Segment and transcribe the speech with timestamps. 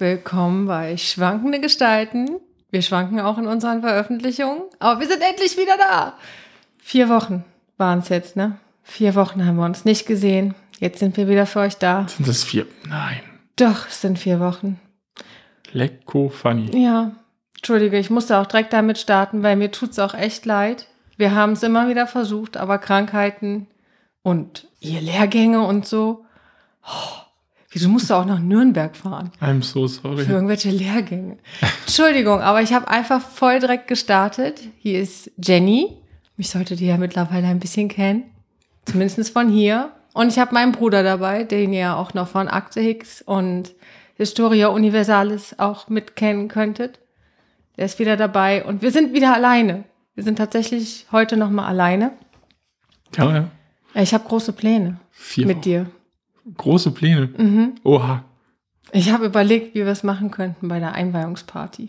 [0.00, 2.38] willkommen bei Schwankende Gestalten.
[2.70, 6.14] Wir schwanken auch in unseren Veröffentlichungen, aber wir sind endlich wieder da.
[6.78, 7.44] Vier Wochen
[7.76, 8.58] waren es jetzt, ne?
[8.82, 10.54] Vier Wochen haben wir uns nicht gesehen.
[10.78, 12.06] Jetzt sind wir wieder für euch da.
[12.08, 12.66] Sind das vier?
[12.88, 13.20] Nein.
[13.56, 14.80] Doch, es sind vier Wochen.
[15.72, 16.70] Lecko funny.
[16.80, 17.12] Ja,
[17.58, 20.86] Entschuldige, ich musste auch direkt damit starten, weil mir tut's auch echt leid.
[21.16, 23.66] Wir haben es immer wieder versucht, aber Krankheiten
[24.22, 26.24] und ihr Lehrgänge und so.
[26.86, 27.27] Oh,
[27.70, 29.30] wieso musst du auch nach Nürnberg fahren?
[29.40, 30.24] I'm so sorry.
[30.24, 31.38] Für irgendwelche Lehrgänge.
[31.86, 34.60] Entschuldigung, aber ich habe einfach voll direkt gestartet.
[34.78, 35.96] Hier ist Jenny.
[36.36, 38.24] Mich solltet ihr ja mittlerweile ein bisschen kennen.
[38.84, 39.92] Zumindest von hier.
[40.14, 43.74] Und ich habe meinen Bruder dabei, den ihr auch noch von Akte Hicks und
[44.14, 46.98] Historia Universalis auch mitkennen könntet.
[47.76, 49.84] Der ist wieder dabei und wir sind wieder alleine.
[50.14, 52.12] Wir sind tatsächlich heute noch mal alleine.
[53.16, 53.44] Ja, ja.
[53.94, 55.86] Ich habe große Pläne Vier mit dir.
[56.56, 57.28] Große Pläne.
[57.36, 57.74] Mhm.
[57.84, 58.24] Oha.
[58.92, 61.88] Ich habe überlegt, wie wir es machen könnten bei der Einweihungsparty.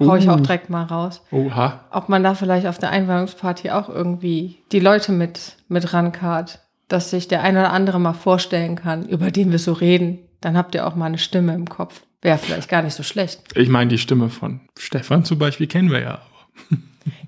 [0.00, 0.32] Hau ich Uh.
[0.32, 1.22] auch direkt mal raus.
[1.32, 1.80] Oha.
[1.90, 7.10] Ob man da vielleicht auf der Einweihungsparty auch irgendwie die Leute mit, mit rankart, dass
[7.10, 10.20] sich der eine oder andere mal vorstellen kann, über den wir so reden.
[10.40, 12.02] Dann habt ihr auch mal eine Stimme im Kopf.
[12.22, 13.40] Wäre vielleicht gar nicht so schlecht.
[13.56, 16.20] Ich meine, die Stimme von Stefan zum Beispiel kennen wir ja.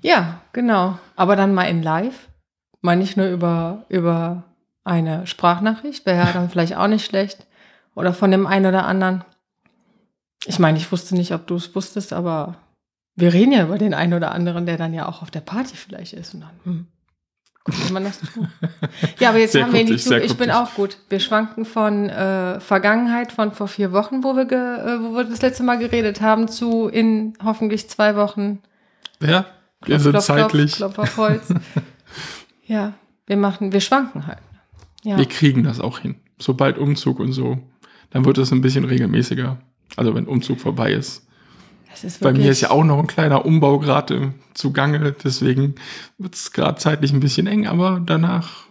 [0.01, 0.97] Ja, genau.
[1.15, 2.27] Aber dann mal in live.
[2.81, 4.43] Mal nicht nur über, über
[4.83, 7.45] eine Sprachnachricht, wäre ja dann vielleicht auch nicht schlecht.
[7.95, 9.23] Oder von dem einen oder anderen.
[10.45, 12.55] Ich meine, ich wusste nicht, ob du es wusstest, aber
[13.15, 15.75] wir reden ja über den einen oder anderen, der dann ja auch auf der Party
[15.75, 16.33] vielleicht ist.
[16.33, 16.87] Und dann, hm,
[17.63, 18.47] guckt wie man das tut.
[19.19, 20.97] Ja, aber jetzt Sehr haben wir nicht sehr Ich bin auch gut.
[21.09, 25.41] Wir schwanken von äh, Vergangenheit von vor vier Wochen, wo wir, äh, wo wir das
[25.41, 28.59] letzte Mal geredet haben, zu in hoffentlich zwei Wochen
[29.19, 29.45] Ja,
[29.83, 30.75] wir Klopf, sind klopf, zeitlich.
[30.75, 31.53] Klopf, klopf auf Holz.
[32.65, 32.93] ja,
[33.27, 34.39] wir machen, wir schwanken halt.
[35.03, 35.17] Ja.
[35.17, 36.15] Wir kriegen das auch hin.
[36.39, 37.59] Sobald Umzug und so,
[38.11, 39.57] dann wird es ein bisschen regelmäßiger.
[39.97, 41.25] Also wenn Umzug vorbei ist.
[42.03, 45.75] Ist Bei mir ist ja auch noch ein kleiner Umbau gerade im zugange, deswegen
[46.17, 48.63] wird es gerade zeitlich ein bisschen eng, aber danach,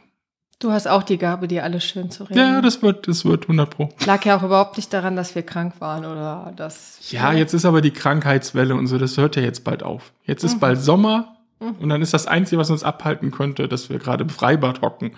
[0.58, 2.38] Du hast auch die Gabe, dir alles schön zu reden.
[2.38, 3.88] ja, das wird, das wird 100 pro.
[4.04, 6.98] lag ja auch überhaupt nicht daran, dass wir krank waren oder dass.
[7.10, 10.12] Ja, jetzt ist aber die Krankheitswelle und so, das hört ja jetzt bald auf.
[10.24, 10.60] Jetzt ist Mhm.
[10.60, 14.28] bald Sommer und dann ist das Einzige, was uns abhalten könnte, dass wir gerade im
[14.30, 15.12] Freibad hocken.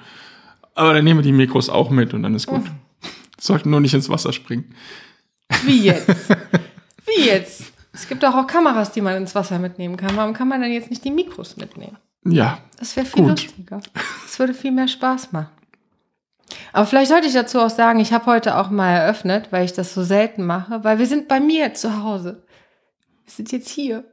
[0.74, 2.64] Aber dann nehmen wir die Mikros auch mit und dann ist gut.
[2.64, 2.70] Mhm.
[3.38, 4.74] Sollten nur nicht ins Wasser springen.
[5.64, 6.08] Wie jetzt?
[7.06, 7.72] Wie jetzt?
[7.92, 10.16] Es gibt doch auch Kameras, die man ins Wasser mitnehmen kann.
[10.16, 11.98] Warum kann man dann jetzt nicht die Mikros mitnehmen?
[12.24, 13.30] Ja, Das wäre viel Gut.
[13.32, 13.80] lustiger.
[14.24, 15.48] Das würde viel mehr Spaß machen.
[16.72, 19.72] Aber vielleicht sollte ich dazu auch sagen, ich habe heute auch mal eröffnet, weil ich
[19.72, 22.44] das so selten mache, weil wir sind bei mir zu Hause.
[23.24, 24.04] Wir sind jetzt hier,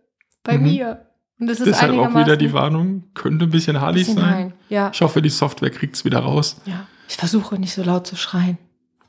[0.43, 0.63] bei Mhm.
[0.63, 1.05] mir.
[1.39, 4.53] Und das ist deshalb auch wieder die Warnung, könnte ein bisschen bisschen sein.
[4.67, 6.57] Ja, Ich hoffe, die Software kriegt es wieder raus.
[6.65, 6.85] ja.
[7.07, 8.57] Ich versuche nicht so laut zu schreien,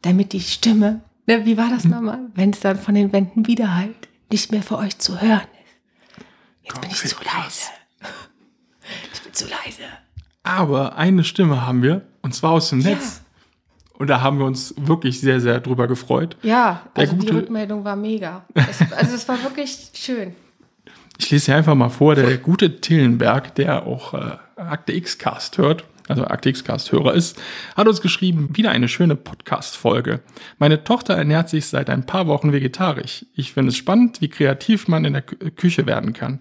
[0.00, 1.90] damit die Stimme, ne, wie war das Hm.
[1.90, 6.24] nochmal, wenn es dann von den Wänden widerhallt, nicht mehr für euch zu hören ist.
[6.62, 7.66] Jetzt Gott, bin ich zu leise.
[9.12, 9.82] Ich bin zu leise.
[10.42, 12.90] Aber eine Stimme haben wir, und zwar aus dem Ja.
[12.90, 13.20] Netz.
[13.98, 16.36] Und da haben wir uns wirklich sehr, sehr drüber gefreut.
[16.42, 18.46] Ja, also die gute- Rückmeldung war mega.
[18.54, 20.34] Es, also es war wirklich schön.
[21.22, 25.84] Ich lese hier einfach mal vor, der gute Tillenberg, der auch äh, Akte X-Cast hört,
[26.08, 27.38] also Akte X-Cast-Hörer ist,
[27.76, 30.20] hat uns geschrieben, wieder eine schöne Podcast-Folge.
[30.58, 33.26] Meine Tochter ernährt sich seit ein paar Wochen vegetarisch.
[33.34, 36.40] Ich finde es spannend, wie kreativ man in der Kü Küche werden kann.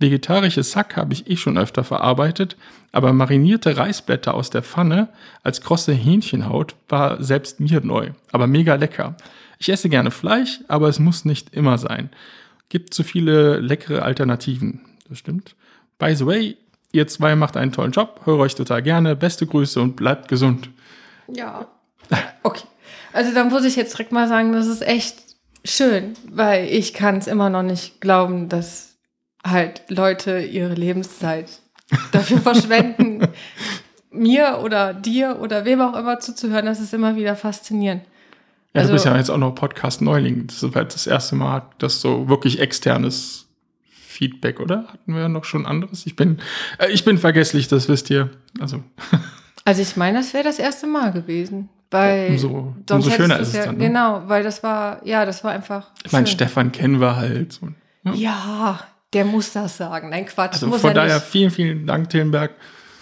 [0.00, 2.56] Vegetarisches Hack habe ich eh schon öfter verarbeitet,
[2.90, 5.10] aber marinierte Reisblätter aus der Pfanne
[5.44, 9.14] als krosse Hähnchenhaut war selbst mir neu, aber mega lecker.
[9.60, 12.10] Ich esse gerne Fleisch, aber es muss nicht immer sein.
[12.72, 14.80] Gibt so viele leckere Alternativen.
[15.06, 15.56] Das stimmt.
[15.98, 16.56] By the way,
[16.90, 19.14] ihr zwei macht einen tollen Job, höre euch total gerne.
[19.14, 20.70] Beste Grüße und bleibt gesund.
[21.28, 21.66] Ja.
[22.42, 22.64] Okay.
[23.12, 25.18] Also dann muss ich jetzt direkt mal sagen, das ist echt
[25.66, 28.96] schön, weil ich kann es immer noch nicht glauben, dass
[29.44, 31.50] halt Leute ihre Lebenszeit
[32.10, 33.28] dafür verschwenden,
[34.10, 36.64] mir oder dir oder wem auch immer zuzuhören.
[36.64, 38.04] Das ist immer wieder faszinierend.
[38.74, 40.46] Ja, Also- du bist ja jetzt auch noch Podcast-Neuling.
[40.46, 43.46] Das ist halt das erste Mal, dass so wirklich externes
[43.90, 44.84] Feedback, oder?
[44.88, 46.06] Hatten wir noch schon anderes?
[46.06, 46.38] Ich bin,
[46.78, 48.30] äh, ich bin vergesslich, das wisst ihr.
[48.60, 48.82] Also,
[49.64, 51.68] Also ich meine, das wäre das erste Mal gewesen.
[51.90, 53.86] Weil Umso- umso schöner ist es ja, dann, ne?
[53.88, 55.90] Genau, weil das war, ja, das war einfach.
[56.04, 56.26] ich meine.
[56.26, 57.58] Stefan kennen wir halt.
[57.62, 57.74] Und,
[58.04, 58.14] ja.
[58.14, 58.80] Ja,
[59.12, 60.08] der muss das sagen.
[60.08, 60.54] Nein, Quatsch.
[60.54, 61.26] Also von er daher nicht.
[61.26, 62.52] vielen, vielen Dank, Tillenberg,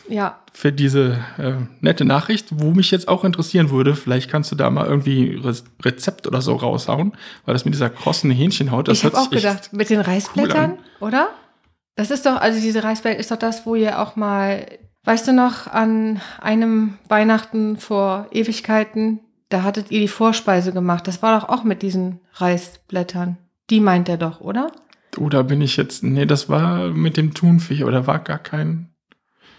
[0.08, 2.48] Ja, für diese äh, nette Nachricht.
[2.50, 6.42] Wo mich jetzt auch interessieren würde, vielleicht kannst du da mal irgendwie Re Rezept oder
[6.42, 7.12] so raushauen,
[7.44, 10.78] weil das mit dieser krossen Hähnchenhaut, das ich habe hört auch gedacht, mit den Reisblättern,
[11.00, 11.28] oder?
[11.94, 14.66] Das ist doch, also diese Reisblätter ist doch das, wo ihr auch mal,
[15.04, 19.20] weißt du noch, an einem Weihnachten vor Ewigkeiten
[19.50, 21.06] Da hattet ihr die Vorspeise gemacht.
[21.08, 23.36] Das war doch auch mit diesen Reisblättern.
[23.68, 24.70] Die meint er doch, oder?
[25.18, 26.04] Oh, da bin ich jetzt.
[26.04, 28.89] Nee, das war mit dem Thunfisch, da war gar kein.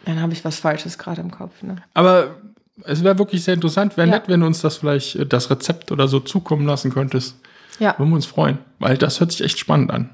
[0.06, 1.62] Dann habe ich was Falsches gerade im Kopf.
[1.62, 1.75] Ne?
[1.94, 2.36] Aber
[2.83, 3.98] es wäre wirklich sehr interessant.
[3.98, 4.15] Wäre Ja.
[4.15, 7.36] nett, wenn du uns das vielleicht, äh, das Rezept oder so zukommen lassen könntest.
[7.80, 7.98] Ja.
[7.98, 8.57] Würden wir uns freuen.
[8.80, 10.09] Weil das hört sich echt spannend an.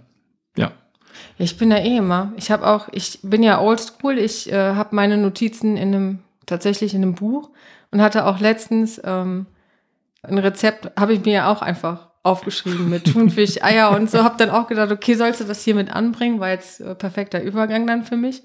[0.58, 0.72] Ja.
[1.38, 2.34] Ja, Ich bin ja eh immer.
[2.38, 4.18] Ich habe auch, ich bin ja oldschool.
[4.18, 7.50] Ich äh, habe meine Notizen in einem, tatsächlich in einem Buch
[7.92, 9.46] und hatte auch letztens ähm,
[10.24, 14.24] ein Rezept, habe ich mir ja auch einfach aufgeschrieben mit Thunfisch, Eier und so.
[14.24, 16.40] Habe dann auch gedacht, okay, sollst du das hier mit anbringen?
[16.42, 18.44] War jetzt äh, perfekter Übergang dann für mich.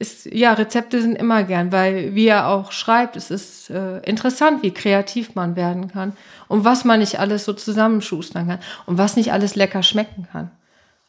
[0.00, 4.62] Ist, ja, Rezepte sind immer gern, weil wie er auch schreibt, es ist äh, interessant,
[4.62, 6.12] wie kreativ man werden kann
[6.46, 10.52] und was man nicht alles so zusammenschustern kann und was nicht alles lecker schmecken kann.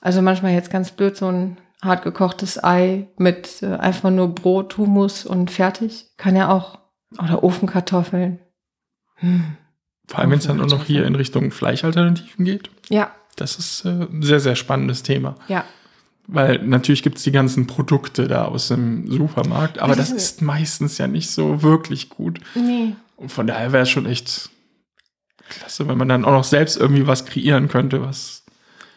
[0.01, 4.77] Also manchmal jetzt ganz blöd so ein hart gekochtes Ei mit äh, einfach nur Brot,
[4.77, 6.07] Hummus und fertig.
[6.17, 6.79] Kann ja auch.
[7.23, 8.39] Oder Ofenkartoffeln.
[9.15, 9.55] Hm.
[10.07, 12.71] Vor allem, wenn es dann auch noch hier in Richtung Fleischalternativen geht.
[12.89, 15.35] Ja, Das ist äh, ein sehr, sehr spannendes Thema.
[15.47, 15.63] ja.
[16.31, 20.99] Weil natürlich gibt es die ganzen Produkte da aus dem Supermarkt, aber das ist meistens
[20.99, 22.39] ja nicht so wirklich gut.
[22.53, 22.95] Nee.
[23.15, 24.51] Und von daher wäre es schon echt
[25.49, 28.43] klasse, wenn man dann auch noch selbst irgendwie was kreieren könnte, was.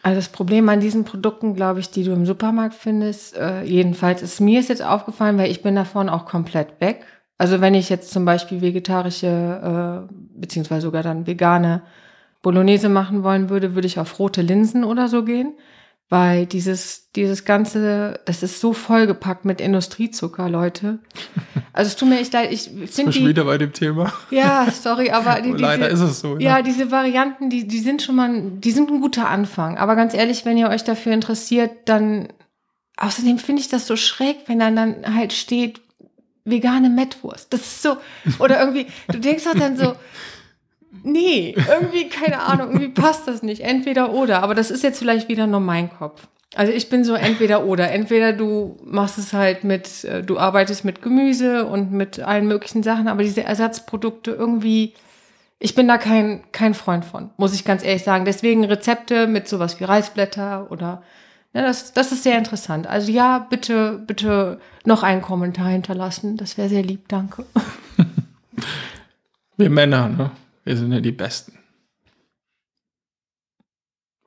[0.03, 4.21] Also das Problem an diesen Produkten, glaube ich, die du im Supermarkt findest, äh, jedenfalls
[4.21, 7.03] ist mir es jetzt aufgefallen, weil ich bin davon auch komplett weg.
[7.39, 11.81] Also wenn ich jetzt zum Beispiel vegetarische, äh, beziehungsweise sogar dann vegane
[12.43, 15.53] Bolognese machen wollen würde, würde ich auf rote Linsen oder so gehen.
[16.09, 20.99] Weil dieses, dieses Ganze, das ist so vollgepackt mit Industriezucker, Leute.
[21.71, 24.13] Also es tut mir echt leid, ich finde wir schon wieder bei dem Thema?
[24.29, 26.37] ja, sorry, aber die, Leider diese, ist es so.
[26.37, 26.63] ja, ne?
[26.63, 29.77] diese Varianten, die, die sind schon mal, ein- die sind ein guter Anfang.
[29.79, 32.27] Aber ganz ehrlich, wenn ihr euch dafür interessiert, dann,
[32.97, 35.81] außerdem finde ich das so schräg, wenn dann dann halt steht,
[36.45, 37.51] vegane Mettwurst.
[37.53, 37.97] Das ist so,
[38.37, 39.95] oder irgendwie, du denkst halt dann so,
[41.03, 43.61] nee, irgendwie, keine Ahnung, irgendwie passt das nicht.
[43.61, 44.43] Entweder oder.
[44.43, 46.27] Aber das ist jetzt vielleicht wieder nur mein Kopf.
[46.55, 47.91] Also ich bin so entweder oder.
[47.91, 52.83] Entweder du machst es halt mit, äh, du arbeitest mit Gemüse und mit allen möglichen
[52.83, 54.93] Sachen, aber diese Ersatzprodukte irgendwie,
[55.59, 58.25] ich bin da kein, kein Freund von, muss ich ganz ehrlich sagen.
[58.25, 61.01] Deswegen Rezepte mit sowas wie Reisblätter oder,
[61.53, 62.85] ja, das, das ist sehr interessant.
[62.85, 66.37] Also ja, bitte, bitte noch einen Kommentar hinterlassen.
[66.37, 67.45] Das wäre sehr lieb, danke.
[69.57, 70.31] Wir Männer, ne?
[70.63, 71.57] Wir sind ja die Besten.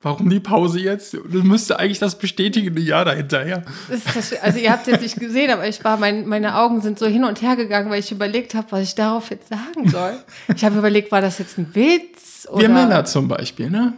[0.02, 1.14] Warum die Pause jetzt?
[1.14, 3.64] Du müsste eigentlich das bestätigende Ja dahinterher.
[3.88, 6.98] Das, also ihr habt es jetzt nicht gesehen, aber ich war, mein, meine Augen sind
[6.98, 10.18] so hin und her gegangen, weil ich überlegt habe, was ich darauf jetzt sagen soll.
[10.54, 12.46] Ich habe überlegt, war das jetzt ein Witz?
[12.48, 12.60] Oder?
[12.60, 13.94] Wir Männer zum Beispiel, ne?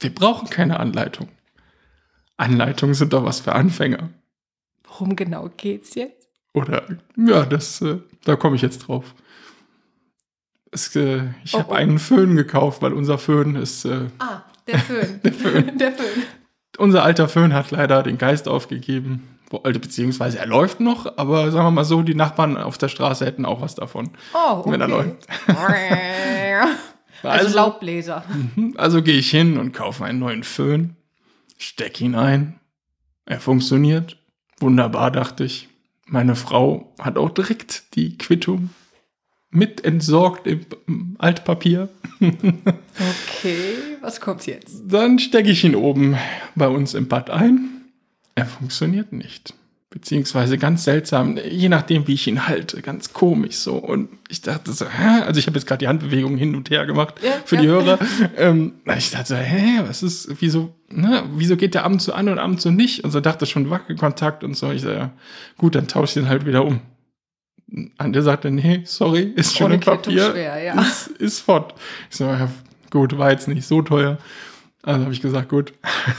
[0.00, 1.28] Wir brauchen keine Anleitung.
[2.36, 4.08] Anleitungen sind doch was für Anfänger.
[4.84, 6.28] Worum genau geht's jetzt?
[6.54, 6.84] Oder,
[7.16, 9.14] ja, das, äh, da komme ich jetzt drauf.
[10.78, 11.74] Es, äh, ich Oh, habe oh.
[11.74, 15.20] einen Föhn gekauft, weil unser Föhn ist, äh, Ah, der Föhn.
[15.24, 15.78] der Föhn.
[15.78, 16.22] der Föhn.
[16.78, 19.28] unser alter Föhn hat leider den Geist aufgegeben.
[19.64, 23.24] Also, Beziehungsweise er läuft noch, aber sagen wir mal so, die Nachbarn auf der Straße
[23.26, 24.70] hätten auch was davon, Oh, okay.
[24.72, 25.26] wenn er läuft.
[27.24, 28.22] Also, Laubbläser.
[28.76, 30.94] Also gehe ich hin und kaufe einen neuen Föhn,
[31.58, 32.60] steck ihn ein.
[33.26, 34.18] Er funktioniert.
[34.60, 35.68] Wunderbar, dachte ich.
[36.06, 38.70] Meine Frau hat auch direkt die Quittung
[39.50, 41.88] mit entsorgt im Altpapier.
[42.20, 44.82] Okay, was kommt jetzt?
[44.86, 46.16] Dann stecke ich ihn oben
[46.54, 47.70] bei uns im Bad ein.
[48.34, 49.54] Er funktioniert nicht.
[49.90, 53.76] Beziehungsweise ganz seltsam, je nachdem, wie ich ihn halte, ganz komisch so.
[53.76, 55.22] Und ich dachte so, hä?
[55.22, 57.62] Also ich habe jetzt gerade die Handbewegungen hin und her gemacht Ja, für ja.
[57.62, 57.98] die Hörer.
[58.36, 62.12] Ähm, ich dachte so, hä, was ist, wieso, ne, wieso geht der ab und zu
[62.12, 63.02] an und ab und zu nicht?
[63.02, 64.70] Und so dachte schon Wackelkontakt und so.
[64.70, 65.10] Ich sage, ja,
[65.56, 66.80] gut, dann tausche ich den halt wieder um.
[67.98, 70.30] Ante sagte, nee, sorry, ist schon im Quittung Papier.
[70.30, 70.80] schwer, ja.
[70.80, 71.74] Ist, ist fort.
[72.10, 72.50] Ich so, ja,
[72.90, 74.18] gut, war jetzt nicht so teuer.
[74.82, 75.74] Also habe ich gesagt, gut,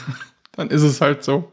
[0.51, 1.51] dann ist es halt so.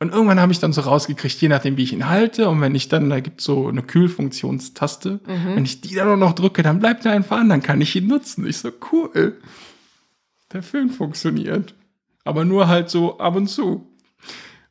[0.00, 2.76] Und irgendwann habe ich dann so rausgekriegt, je nachdem, wie ich ihn halte, und wenn
[2.76, 6.62] ich dann, da gibt es so eine Kühlfunktionstaste, wenn ich die dann auch noch drücke,
[6.62, 8.46] dann bleibt er einfach an, dann kann ich ihn nutzen.
[8.46, 9.40] Ich so, cool.
[10.52, 11.74] Der Föhn funktioniert.
[12.24, 13.88] Aber nur halt so ab und zu.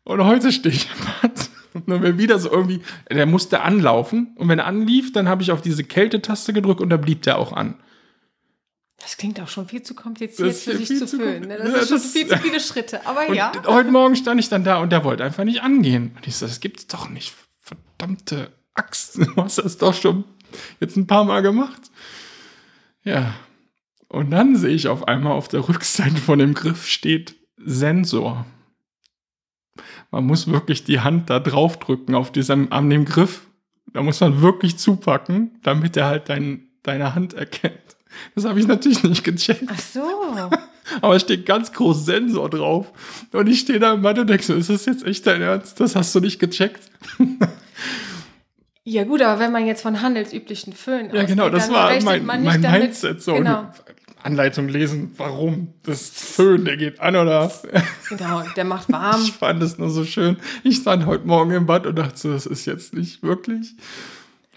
[0.06, 1.47] Und heute stehe ich im Bad.
[1.86, 4.34] Und dann wäre wieder so irgendwie, der musste anlaufen.
[4.36, 7.38] Und wenn er anlief, dann habe ich auf diese Kältetaste gedrückt und da blieb der
[7.38, 7.76] auch an.
[9.00, 11.48] Das klingt auch schon viel zu kompliziert Das für sich zu füllen.
[11.48, 11.58] Ne?
[11.58, 13.06] Das ist schon das- viel zu viele Schritte.
[13.06, 13.52] Aber ja.
[13.68, 16.14] heute Morgen stand ich dann da und der wollte einfach nicht angehen.
[16.16, 17.34] Und ich so, das gibt's doch nicht.
[17.62, 19.18] Verdammte Axt.
[19.36, 20.24] Du hast das doch schon
[20.80, 21.82] jetzt ein paar Mal gemacht.
[23.04, 23.36] Ja.
[24.10, 28.46] Und dann sehe ich auf einmal auf der Rückseite von dem Griff steht Sensor.
[30.12, 33.48] Man muss wirklich die Hand da drauf drücken auf diesem, an dem Griff.
[33.94, 37.78] Da muss man wirklich zupacken, damit er halt dein, deine Hand erkennt.
[38.36, 39.66] Das habe ich natürlich nicht gecheckt.
[39.68, 40.02] Ach so.
[41.02, 42.92] Aber es steht ganz groß Sensor drauf.
[43.34, 45.80] Und ich stehe da im Mann und denke so, ist das jetzt echt dein Ernst?
[45.80, 46.90] Das hast du nicht gecheckt?
[48.84, 52.02] Ja gut, aber wenn man jetzt von handelsüblichen Föhn Ja, genau, ausgeht, das dann war
[52.04, 53.22] mein, mein Mindset.
[53.22, 53.70] So, Genau,
[54.28, 57.50] Anleitung lesen, warum das Föhn, der geht an oder
[58.10, 59.22] genau, der macht warm.
[59.22, 60.36] Ich fand es nur so schön.
[60.64, 63.76] Ich stand heute Morgen im Bad und dachte so, das ist jetzt nicht wirklich.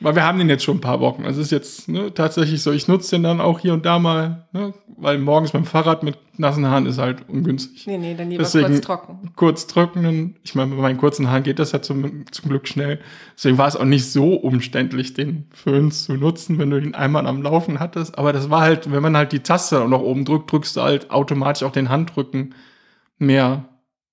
[0.00, 1.25] Weil wir haben den jetzt schon ein paar Wochen.
[1.25, 3.99] Also es ist jetzt ne, tatsächlich so, ich nutze den dann auch hier und da
[3.99, 7.87] mal, ne, weil morgens dem Fahrrad mit nassen Haaren ist halt ungünstig.
[7.87, 9.33] Nee, nee, dann lieber Deswegen kurz trocken.
[9.37, 10.37] kurz trocknen.
[10.42, 12.99] Ich meine, bei meinen kurzen Haaren geht das ja zum, zum Glück schnell.
[13.37, 17.26] Deswegen war es auch nicht so umständlich, den Föhn zu nutzen, wenn du ihn einmal
[17.26, 18.16] am Laufen hattest.
[18.16, 21.11] Aber das war halt, wenn man halt die Taste noch oben drückt, drückst du halt
[21.11, 22.54] automatisch auch den Handrücken
[23.19, 23.66] mehr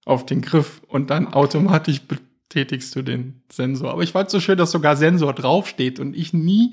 [0.05, 2.01] auf den Griff und dann automatisch
[2.49, 3.91] betätigst du den Sensor.
[3.91, 6.71] Aber ich fand so schön, dass sogar Sensor draufsteht und ich nie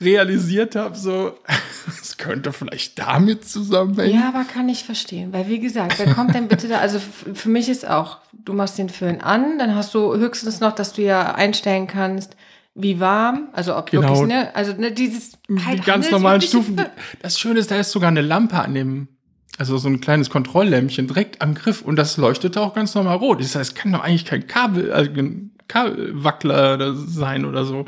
[0.00, 1.32] realisiert habe, so,
[2.00, 4.14] es könnte vielleicht damit zusammenhängen.
[4.14, 6.78] Ja, aber kann ich verstehen, weil wie gesagt, wer kommt denn bitte da?
[6.78, 7.00] Also
[7.34, 10.92] für mich ist auch, du machst den Föhn an, dann hast du höchstens noch, dass
[10.92, 12.36] du ja einstellen kannst,
[12.74, 14.02] wie warm, also ob Genau.
[14.02, 16.80] wirklich, ne, also ne, dieses die halt ganz normalen Stufen.
[17.20, 19.08] Das Schöne ist, da ist sogar eine Lampe an dem,
[19.56, 23.40] also so ein kleines Kontrolllämpchen direkt am Griff und das leuchtete auch ganz normal rot.
[23.40, 27.86] Das heißt, es kann doch eigentlich kein Kabel, also ein Kabelwackler sein oder so,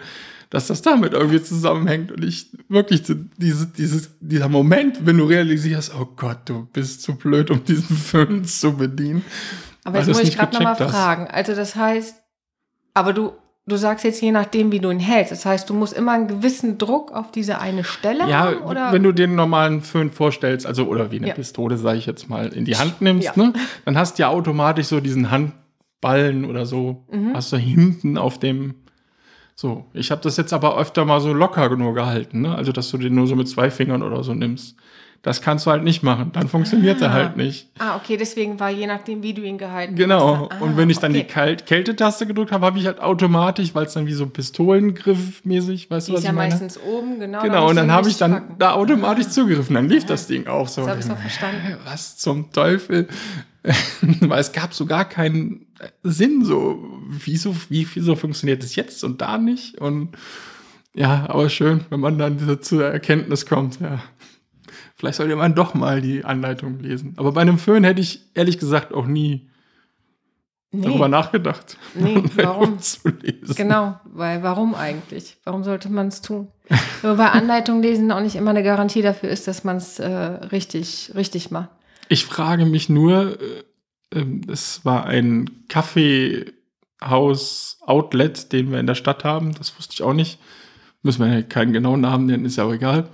[0.50, 5.95] dass das damit irgendwie zusammenhängt und ich wirklich diese, dieses, dieser Moment, wenn du realisierst,
[5.95, 9.25] oh Gott, du bist zu blöd, um diesen Föhn zu bedienen.
[9.85, 11.29] Aber jetzt muss ich gerade nochmal fragen.
[11.29, 12.17] Also das heißt,
[12.95, 13.33] aber du,
[13.67, 15.33] du sagst jetzt je nachdem, wie du ihn hältst.
[15.33, 18.62] Das heißt, du musst immer einen gewissen Druck auf diese eine Stelle Ja, haben?
[18.62, 18.93] Oder?
[18.93, 21.35] wenn du den normalen Föhn vorstellst, also oder wie eine Ja.
[21.35, 23.33] Pistole, sage ich jetzt mal, in die Hand nimmst, Ja.
[23.37, 23.52] ne,
[23.85, 27.35] dann hast du ja automatisch so diesen Handballen oder so, Mhm.
[27.35, 28.75] hast du hinten auf dem.
[29.55, 32.55] So, ich habe das jetzt aber öfter mal so locker nur gehalten, ne?
[32.55, 34.75] Also, dass du den nur so mit zwei Fingern oder so nimmst.
[35.23, 36.31] Das kannst du halt nicht machen.
[36.33, 37.12] Dann funktioniert er Ah.
[37.12, 37.69] halt nicht.
[37.79, 40.49] ah, okay, deswegen war je nachdem, wie du ihn gehalten Genau.
[40.50, 40.53] hast.
[40.61, 41.23] Ah, und wenn ich dann okay.
[41.23, 45.91] die Kalt Kältetaste gedrückt habe, habe ich halt automatisch, weil es dann wie so Pistolengriff-mäßig,
[45.91, 46.50] weißt Die du, was ist ja ich meine?
[46.50, 47.43] meistens oben, genau.
[47.43, 48.55] Genau, und dann habe ich dann packen.
[48.59, 49.75] da automatisch zugegriffen.
[49.75, 50.83] Dann lief das Ding auch so.
[50.83, 51.77] Jetzt habe ich auch verstanden.
[51.85, 53.09] Was zum Teufel?
[54.21, 55.67] Weil es gab so gar keinen
[56.03, 59.79] Sinn, so, wieso, wie, wieso funktioniert es jetzt und da nicht?
[59.79, 60.11] Und
[60.95, 64.00] ja, aber schön, wenn man dann diese, zur Erkenntnis kommt, ja.
[65.00, 67.14] Vielleicht sollte man doch mal die Anleitung lesen.
[67.16, 69.49] Aber bei einem Föhn hätte ich ehrlich gesagt auch nie
[70.73, 71.78] darüber Nee, nachgedacht.
[71.95, 72.78] nee, warum?
[72.80, 73.54] zu lesen.
[73.57, 75.38] Genau, weil warum eigentlich?
[75.45, 76.49] Warum sollte man es tun?
[77.02, 80.07] Nur bei Anleitung lesen auch nicht immer eine Garantie dafür ist, dass man es äh,
[80.07, 81.71] richtig, richtig macht.
[82.11, 83.62] Ich frage mich nur, äh,
[84.19, 89.54] ähm, es war ein Kaffeehaus-Outlet, den wir in der Stadt haben.
[89.54, 90.38] Das wusste ich auch nicht.
[91.02, 93.09] Müssen wir ja keinen genauen Namen nennen, ist ja auch egal.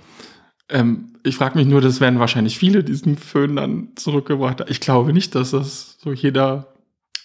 [0.69, 4.65] Ähm, ich frage mich nur, das werden wahrscheinlich viele diesen Föhn dann zurückgebracht.
[4.69, 6.67] Ich glaube nicht, dass das so jeder.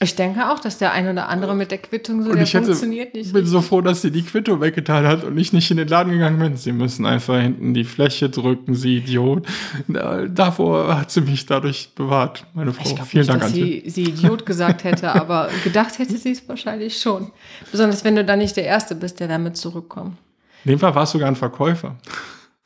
[0.01, 2.55] Ich denke auch, dass der ein oder andere mit der Quittung so, Und der ich
[2.55, 3.33] hätte, funktioniert nicht.
[3.33, 6.11] bin so froh, dass sie die Quittung weggetan hat und ich nicht in den Laden
[6.13, 6.57] gegangen bin.
[6.57, 9.47] Sie müssen einfach hinten die Fläche drücken, sie Idiot.
[9.87, 12.83] Da- Davor hat sie mich dadurch bewahrt, meine Frau.
[12.83, 13.65] Ich Vielen nicht, Dank, dass Antje.
[13.85, 17.31] sie, sie Idiot gesagt hätte, aber gedacht hätte sie es wahrscheinlich schon.
[17.71, 20.17] Besonders wenn du dann nicht der Erste bist, der damit zurückkommt.
[20.65, 21.97] In dem Fall war es sogar ein Verkäufer.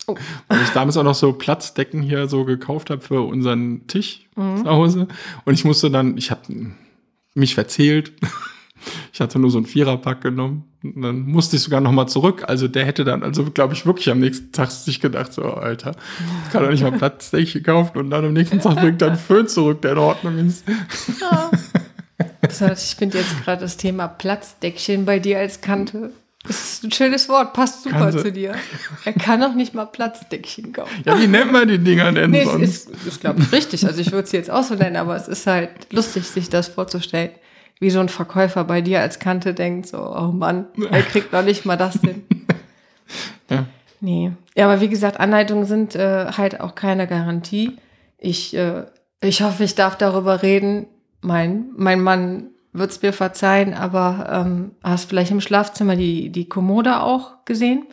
[0.08, 0.14] Oh.
[0.48, 4.58] Weil ich damals auch noch so Platzdecken hier so gekauft habe für unseren Tisch Mhm.
[4.64, 5.08] zu Hause.
[5.44, 6.42] Und ich musste dann, ich habe
[7.34, 8.12] mich verzählt.
[9.12, 10.62] Ich hatte nur so einen Viererpack genommen.
[10.84, 12.44] Und dann musste ich sogar noch mal zurück.
[12.46, 15.92] Also der hätte dann, also glaube ich wirklich am nächsten Tag sich gedacht, so Alter,
[16.44, 19.16] ich kann doch nicht mal Platzdecken kaufen und dann am nächsten Tag bringt er einen
[19.16, 20.64] Föhn zurück, der in Ordnung ist.
[22.42, 26.12] Besonders, ich finde jetzt gerade das Thema Platzdeckchen bei dir als Kante.
[26.46, 28.54] Das ist ein schönes Wort, passt super zu dir.
[29.04, 31.02] Er kann auch nicht mal Platzdeckchen kaufen.
[31.04, 32.88] Ja, wie nennt man die Dinger denn Nee, sonst?
[32.90, 33.86] ist, ist glaube ich, richtig.
[33.86, 36.68] Also ich würde es jetzt auch so nennen, aber es ist halt lustig, sich das
[36.68, 37.30] vorzustellen.
[37.78, 41.42] Wie so ein Verkäufer bei dir als Kante denkt, so, oh Mann, er kriegt noch
[41.42, 42.24] nicht mal das hin.
[43.48, 43.66] Ja.
[44.00, 44.32] Nee.
[44.56, 47.76] Ja, aber wie gesagt, Anleitungen sind äh, halt auch keine Garantie.
[48.18, 48.84] Ich, äh,
[49.20, 50.86] ich hoffe, ich darf darüber reden.
[51.20, 56.48] Mein, mein Mann wird es mir verzeihen, aber ähm, hast vielleicht im Schlafzimmer die, die
[56.48, 57.86] Kommode auch gesehen?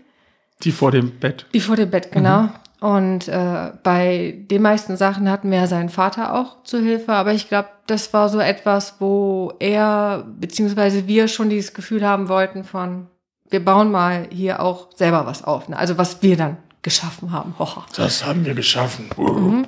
[0.63, 1.45] Die vor dem Bett.
[1.53, 2.49] Die vor dem Bett, genau.
[2.79, 7.33] Und äh, bei den meisten Sachen hatten wir ja seinen Vater auch zu Hilfe, aber
[7.33, 12.65] ich glaube, das war so etwas, wo er beziehungsweise wir schon dieses Gefühl haben wollten
[12.65, 13.07] von,
[13.49, 15.69] wir bauen mal hier auch selber was auf.
[15.69, 15.77] Ne?
[15.77, 17.55] Also was wir dann geschaffen haben.
[17.57, 17.85] Hoha.
[17.95, 19.09] Das haben wir geschaffen.
[19.15, 19.65] Mhm.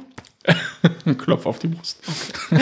[1.17, 2.01] Klopf auf die Brust.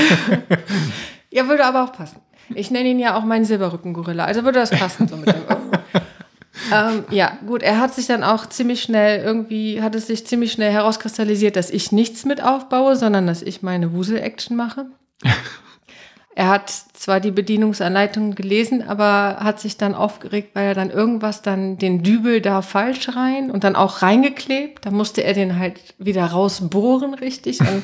[1.34, 2.22] Ja, würde aber auch passen.
[2.54, 5.36] Ich nenne ihn ja auch meinen Silberrücken-Gorilla, also würde das passen so mit dem.
[6.74, 10.52] ähm, ja, gut, er hat sich dann auch ziemlich schnell, irgendwie hat es sich ziemlich
[10.52, 14.86] schnell herauskristallisiert, dass ich nichts mit aufbaue, sondern dass ich meine Wusel-Action mache.
[16.36, 21.42] er hat zwar die Bedienungsanleitung gelesen, aber hat sich dann aufgeregt, weil er dann irgendwas
[21.42, 24.86] dann den Dübel da falsch rein und dann auch reingeklebt.
[24.86, 27.60] Da musste er den halt wieder rausbohren, richtig.
[27.60, 27.84] Und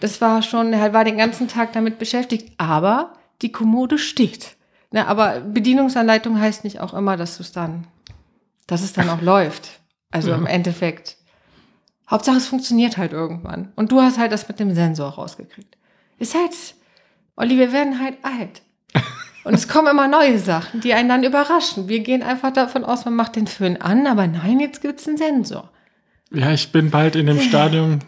[0.00, 2.52] das war schon, er war den ganzen Tag damit beschäftigt.
[2.58, 4.56] Aber die Kommode steht.
[4.92, 7.86] Ne, aber Bedienungsanleitung heißt nicht auch immer, dass du es dann,
[8.66, 9.80] dass es dann auch läuft.
[10.10, 10.36] Also ja.
[10.36, 11.16] im Endeffekt.
[12.08, 13.72] Hauptsache es funktioniert halt irgendwann.
[13.74, 15.76] Und du hast halt das mit dem Sensor rausgekriegt.
[16.18, 16.52] Ist halt,
[17.34, 18.62] Olli, wir werden halt alt.
[19.44, 21.88] Und es kommen immer neue Sachen, die einen dann überraschen.
[21.88, 25.06] Wir gehen einfach davon aus, man macht den Föhn an, aber nein, jetzt gibt es
[25.06, 25.70] einen Sensor.
[26.32, 28.00] Ja, ich bin bald in dem Stadium.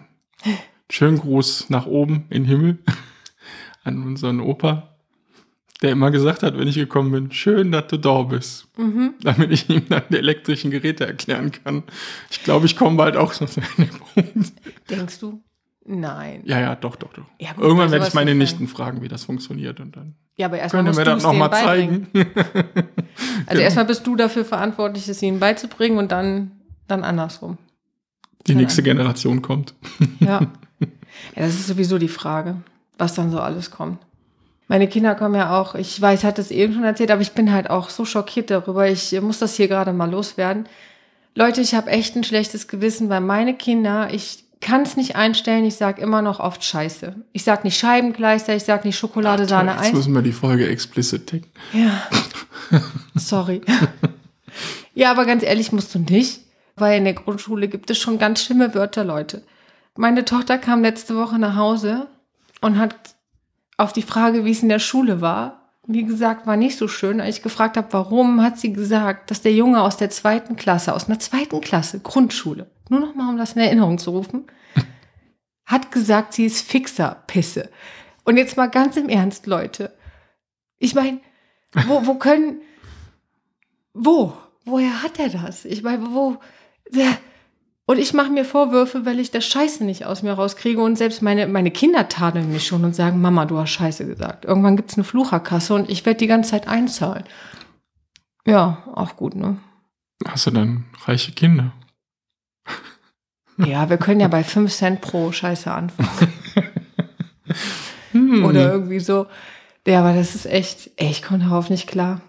[0.91, 2.79] Schönen Gruß nach oben in den Himmel
[3.85, 4.88] an unseren Opa
[5.83, 8.67] der immer gesagt hat, wenn ich gekommen bin, schön, dass du da bist.
[8.77, 9.15] Mhm.
[9.23, 11.85] Damit ich ihm dann die elektrischen Geräte erklären kann.
[12.31, 14.53] Ich glaube, ich komme bald auch so zu einem Punkt.
[14.91, 15.43] Denkst du?
[15.85, 16.43] Nein.
[16.45, 17.25] Ja, ja, doch, doch, doch.
[17.41, 20.59] Ja, gut, Irgendwann werde ich meine Nichten fragen, wie das funktioniert und dann ja, aber
[20.59, 22.07] erstmal können wir das nochmal zeigen.
[22.15, 22.27] also
[23.49, 23.61] genau.
[23.61, 26.53] erstmal bist du dafür verantwortlich, es ihnen beizubringen und dann,
[26.87, 27.59] dann andersrum.
[28.47, 29.75] Die dann nächste Generation kommt.
[30.21, 30.41] ja.
[30.81, 30.87] ja,
[31.35, 32.57] das ist sowieso die Frage,
[32.99, 33.99] was dann so alles kommt.
[34.69, 37.53] Meine Kinder kommen ja auch, ich weiß, hat es eben schon erzählt, aber ich bin
[37.53, 38.87] halt auch so schockiert darüber.
[38.87, 40.69] Ich muss das hier gerade mal loswerden.
[41.35, 45.65] Leute, ich habe echt ein schlechtes Gewissen, weil meine Kinder, ich kann es nicht einstellen,
[45.65, 47.15] ich sage immer noch oft Scheiße.
[47.33, 49.87] Ich sage nicht Scheibenkleister, ich sage nicht Schokolade, Ach, Sahne, Eis.
[49.87, 51.51] Jetzt müssen wir die Folge explicit ticken.
[51.73, 52.03] Ja.
[53.15, 53.63] Sorry.
[54.95, 56.41] ja, aber ganz ehrlich musst du nicht,
[56.77, 59.45] weil in der Grundschule gibt es schon ganz schlimme Wörter, Leute.
[59.97, 62.09] Meine Tochter kam letzte Woche nach Hause
[62.61, 62.95] und hat
[63.79, 67.21] auf die Frage, wie es in der Schule war, wie gesagt, war nicht so schön.
[67.21, 70.93] Als ich gefragt habe, warum, hat sie gesagt, dass der Junge aus der zweiten Klasse,
[70.95, 74.45] aus einer zweiten Klasse, Grundschule, nur noch mal, um das in Erinnerung zu rufen,
[75.65, 77.71] hat gesagt, sie ist fixer Pisse.
[78.25, 79.97] Und jetzt mal ganz im Ernst, Leute.
[80.79, 81.21] Ich meine,
[81.87, 82.61] wo, wo können,
[83.95, 84.35] wo?
[84.67, 85.65] Woher hat er das?
[85.65, 86.37] Ich meine, wo,
[86.91, 87.17] der,
[87.89, 90.83] und ich mache mir Vorwürfe, weil ich das Scheiße nicht aus mir rauskriege.
[90.83, 94.45] Und selbst meine, meine Kinder tadeln mich schon und sagen, Mama, du hast Scheiße gesagt.
[94.45, 97.25] Irgendwann gibt's eine Flucherkasse und ich werde die ganze Zeit einzahlen.
[98.45, 99.57] Ja, auch gut, ne?
[100.27, 101.73] Hast du dann reiche Kinder?
[103.57, 106.33] Ja, wir können ja bei 5 Cent pro Scheiße anfangen.
[108.13, 108.45] hm.
[108.45, 109.29] Oder irgendwie so.
[109.87, 112.21] Ja, aber das ist echt, ey, ich komme darauf nicht klar.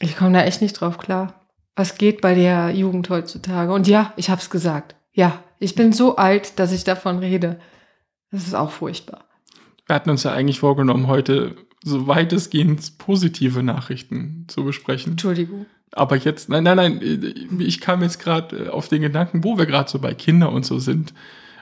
[0.00, 1.43] Ich komme da echt nicht drauf klar
[1.76, 3.72] was geht bei der Jugend heutzutage?
[3.72, 4.94] Und ja, ich habe es gesagt.
[5.12, 7.58] Ja, ich bin so alt, dass ich davon rede.
[8.30, 9.24] Das ist auch furchtbar.
[9.86, 15.12] Wir hatten uns ja eigentlich vorgenommen, heute so weitestgehend positive Nachrichten zu besprechen.
[15.12, 15.66] Entschuldigung.
[15.92, 19.66] Aber jetzt, nein, nein, nein, ich kam jetzt gerade äh, auf den Gedanken, wo wir
[19.66, 21.14] gerade so bei Kindern und so sind.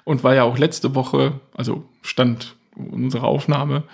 [0.05, 3.85] Und war ja auch letzte Woche, also stand unsere Aufnahme,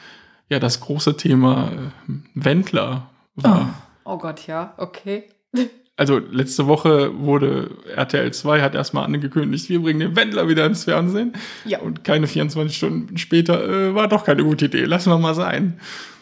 [0.48, 3.74] ja das große Thema äh, Wendler war.
[4.04, 5.24] Oh, oh Gott, ja, okay.
[5.98, 10.84] Also letzte Woche wurde RTL 2 hat erstmal angekündigt, wir bringen den Wendler wieder ins
[10.84, 11.32] Fernsehen.
[11.64, 11.80] Ja.
[11.80, 15.80] Und keine 24 Stunden später äh, war doch keine gute Idee, lassen wir mal sein.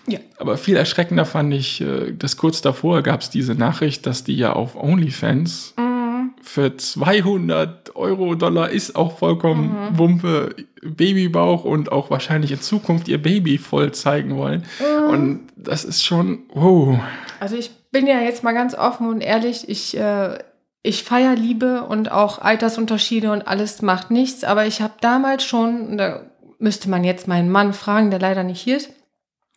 [0.09, 0.19] Ja.
[0.39, 4.37] Aber viel erschreckender fand ich, äh, dass kurz davor gab es diese Nachricht, dass die
[4.37, 6.31] ja auf OnlyFans mhm.
[6.41, 9.99] für 200 Euro, Dollar ist auch vollkommen mhm.
[9.99, 14.65] Wumpe, Babybauch und auch wahrscheinlich in Zukunft ihr Baby voll zeigen wollen.
[14.81, 15.11] Mhm.
[15.11, 16.99] Und das ist schon, wow.
[17.41, 20.39] Also ich bin ja jetzt mal ganz offen und ehrlich, ich, äh,
[20.83, 25.97] ich feiere Liebe und auch Altersunterschiede und alles macht nichts, aber ich habe damals schon,
[25.97, 26.27] da
[26.59, 28.91] müsste man jetzt meinen Mann fragen, der leider nicht hier ist,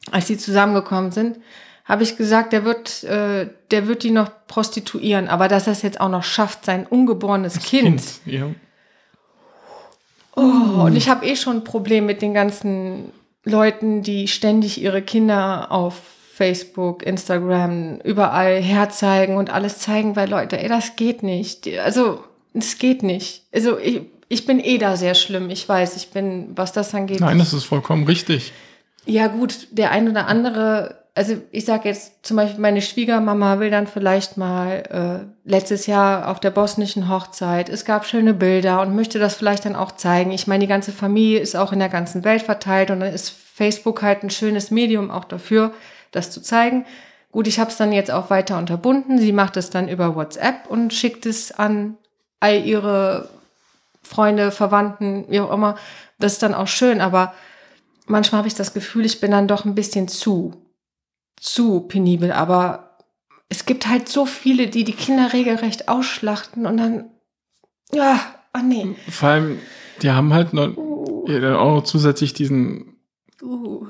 [0.10, 1.40] als sie zusammengekommen sind,
[1.84, 5.82] habe ich gesagt, der wird, äh, der wird die noch prostituieren, aber dass er es
[5.82, 8.02] jetzt auch noch schafft, sein ungeborenes das Kind.
[8.24, 8.46] kind ja.
[10.38, 13.12] Oh, und ich habe eh schon ein Problem mit den ganzen
[13.44, 15.96] Leuten, die ständig ihre Kinder auf
[16.40, 21.68] Facebook, Instagram, überall herzeigen und alles zeigen, weil Leute, ey, das geht nicht.
[21.84, 22.24] Also,
[22.54, 23.44] das geht nicht.
[23.54, 25.50] Also, ich, ich bin eh da sehr schlimm.
[25.50, 27.20] Ich weiß, ich bin, was das angeht.
[27.20, 28.54] Nein, das ist vollkommen richtig.
[29.06, 33.70] Ja, gut, der ein oder andere, also ich sage jetzt zum Beispiel, meine Schwiegermama will
[33.70, 38.96] dann vielleicht mal äh, letztes Jahr auf der bosnischen Hochzeit, es gab schöne Bilder und
[38.96, 40.32] möchte das vielleicht dann auch zeigen.
[40.32, 43.30] Ich meine, die ganze Familie ist auch in der ganzen Welt verteilt und dann ist
[43.30, 45.74] Facebook halt ein schönes Medium auch dafür
[46.12, 46.86] das zu zeigen.
[47.32, 49.20] Gut, ich habe es dann jetzt auch weiter unterbunden.
[49.20, 51.98] Sie macht es dann über WhatsApp und schickt es an
[52.40, 53.30] all ihre
[54.02, 55.76] Freunde, Verwandten, wie auch immer.
[56.18, 57.34] Das ist dann auch schön, aber
[58.08, 60.54] manchmal habe ich das Gefühl, ich bin dann doch ein bisschen zu,
[61.40, 62.32] zu penibel.
[62.32, 62.98] Aber
[63.50, 67.12] es gibt halt so viele, die die Kinder regelrecht ausschlachten und dann,
[67.92, 68.20] ja,
[68.56, 68.96] oh nee.
[69.10, 69.60] Vor allem,
[70.02, 72.98] die haben halt noch, Uh, ja, dann auch noch zusätzlich diesen,
[73.42, 73.88] uh.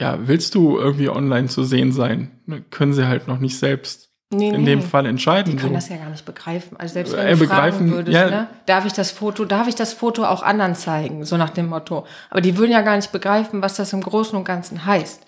[0.00, 2.30] Ja, willst du irgendwie online zu sehen sein?
[2.46, 4.66] Ne, Können sie halt noch nicht selbst Nee, in nee.
[4.66, 5.52] dem Fall entscheiden.
[5.52, 5.76] Die können so.
[5.76, 6.76] das ja gar nicht begreifen.
[6.78, 8.28] Also selbst wenn Äh, du begreifen, fragen würdest, ja.
[8.28, 11.70] ne, darf ich das Foto, darf ich das Foto auch anderen zeigen, so nach dem
[11.70, 12.04] Motto.
[12.28, 15.22] Aber die würden ja gar nicht begreifen, was das im Großen und Ganzen heißt.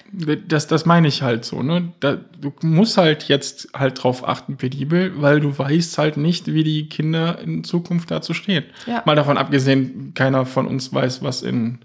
[0.47, 1.95] Das, das meine ich halt so, ne?
[2.01, 6.63] Da, du musst halt jetzt halt drauf achten, penibel, weil du weißt halt nicht, wie
[6.63, 8.65] die Kinder in Zukunft dazu stehen.
[8.85, 9.03] Ja.
[9.07, 11.79] Mal davon abgesehen, keiner von uns weiß, was in,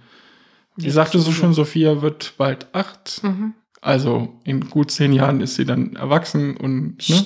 [0.75, 3.23] wie sagte so schon, Sophia wird bald acht.
[3.23, 3.53] Mhm.
[3.81, 7.25] Also in gut zehn Jahren ist sie dann erwachsen und ne?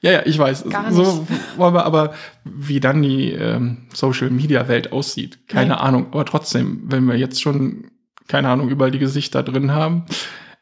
[0.00, 0.68] ja, ja, ich weiß.
[0.68, 5.78] Gar so wollen wir aber, wie dann die ähm, Social Media Welt aussieht, keine Nein.
[5.78, 6.06] Ahnung.
[6.12, 7.90] Aber trotzdem, wenn wir jetzt schon
[8.28, 10.04] keine Ahnung überall die Gesichter drin haben,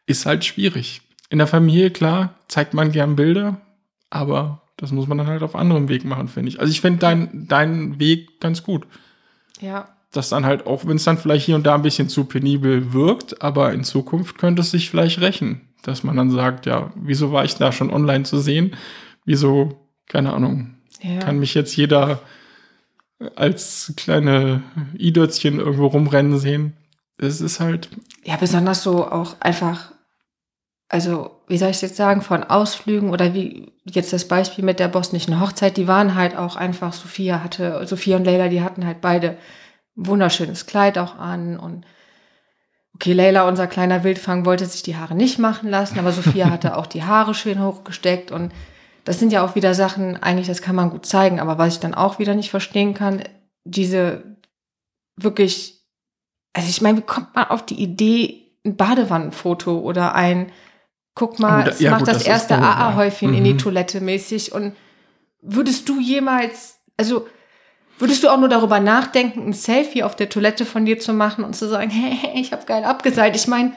[0.06, 1.02] ist halt schwierig.
[1.28, 3.60] In der Familie klar zeigt man gern Bilder,
[4.08, 6.60] aber das muss man dann halt auf anderem Weg machen, finde ich.
[6.60, 8.86] Also ich finde dein, deinen Weg ganz gut
[9.60, 9.88] Ja.
[10.16, 12.92] Dass dann halt, auch wenn es dann vielleicht hier und da ein bisschen zu penibel
[12.92, 17.32] wirkt, aber in Zukunft könnte es sich vielleicht rächen, dass man dann sagt, ja, wieso
[17.32, 18.74] war ich da schon online zu sehen?
[19.24, 21.18] Wieso, keine Ahnung, Ja.
[21.20, 22.20] kann mich jetzt jeder
[23.36, 24.62] als kleine
[24.98, 26.74] Idötzchen irgendwo rumrennen sehen?
[27.16, 27.88] Es ist halt,
[28.24, 29.92] ja, besonders so auch einfach,
[30.88, 34.80] also wie soll ich es jetzt sagen, von Ausflügen oder wie jetzt das Beispiel mit
[34.80, 38.84] der bosnischen Hochzeit, die waren halt auch einfach, Sophia hatte, Sophia und Leila, die hatten
[38.84, 39.36] halt beide
[39.96, 41.84] wunderschönes Kleid auch an und
[42.94, 46.76] okay, Leila, unser kleiner Wildfang, wollte sich die Haare nicht machen lassen, aber Sophia hatte
[46.76, 48.52] auch die Haare schön hochgesteckt und
[49.04, 51.80] das sind ja auch wieder Sachen, eigentlich, das kann man gut zeigen, aber was ich
[51.80, 53.22] dann auch wieder nicht verstehen kann,
[53.64, 54.36] diese
[55.16, 55.82] wirklich,
[56.52, 60.50] also ich meine, wie kommt man auf die Idee, ein Badewannenfoto oder ein,
[61.14, 62.90] guck mal, Gut, es ja, macht gut, das das erste doof, ja.
[62.90, 63.58] AA-Häufchen in die Mhm.
[63.58, 64.74] Toilette mäßig und
[65.42, 67.26] würdest du jemals, also
[67.98, 71.44] würdest du auch nur darüber nachdenken, ein Selfie auf der Toilette von dir zu machen
[71.44, 73.36] und zu sagen, hey, ich habe geil abgeseilt.
[73.36, 73.72] Ich meine,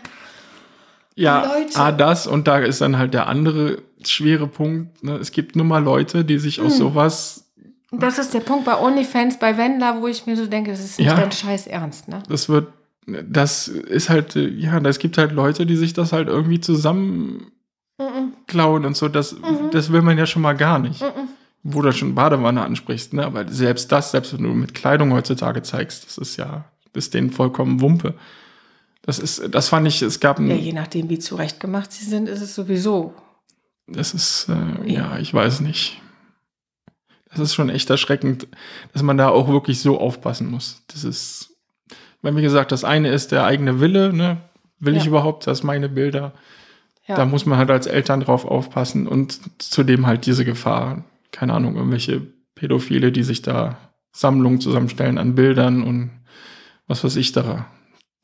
[1.15, 1.79] ja, Leute.
[1.79, 5.03] A, das und da ist dann halt der andere schwere Punkt.
[5.03, 5.15] Ne?
[5.17, 6.79] Es gibt nun mal Leute, die sich aus Hm.
[6.79, 7.43] sowas
[7.89, 10.99] das ist der Punkt bei OnlyFans, bei Wendler, wo ich mir so denke, das ist
[10.99, 11.15] nicht Ja.
[11.15, 12.21] dein Scheiß Ernst, ne?
[12.27, 12.67] das wird,
[13.07, 18.85] das ist halt, ja, es gibt halt Leute, die sich das halt irgendwie zusammenklauen Mhm.
[18.87, 19.07] und so.
[19.07, 19.71] Das, Mhm.
[19.71, 21.01] das will man ja schon mal gar nicht.
[21.01, 21.29] Mhm.
[21.69, 23.25] Wo du schon Badewanne ansprichst, ne?
[23.25, 27.13] Aber selbst das, selbst wenn du mit Kleidung heutzutage zeigst, das ist ja, das ist
[27.13, 28.13] denen vollkommen Wumpe.
[29.01, 32.29] Das ist, das fand ich, es gab ein, Ja, je nachdem, wie zurechtgemacht sie sind,
[32.29, 33.13] ist es sowieso.
[33.87, 36.01] das ist, äh, ja, ich weiß nicht.
[37.29, 38.47] Das ist schon echt erschreckend,
[38.93, 40.83] dass man da auch wirklich so aufpassen muss.
[40.87, 41.49] Das ist,
[42.21, 44.37] wenn wie gesagt, das eine ist der eigene Wille, ne?
[44.79, 45.09] Will ich Ja.
[45.09, 46.33] überhaupt, dass meine Bilder,
[47.07, 47.15] Ja.
[47.15, 51.03] da muss man halt als Eltern drauf aufpassen und zudem halt diese Gefahr,
[51.37, 52.21] keine Ahnung, irgendwelche
[52.55, 53.77] Pädophile, die sich da
[54.11, 56.09] Sammlungen zusammenstellen an Bildern und
[56.87, 57.67] was weiß ich da.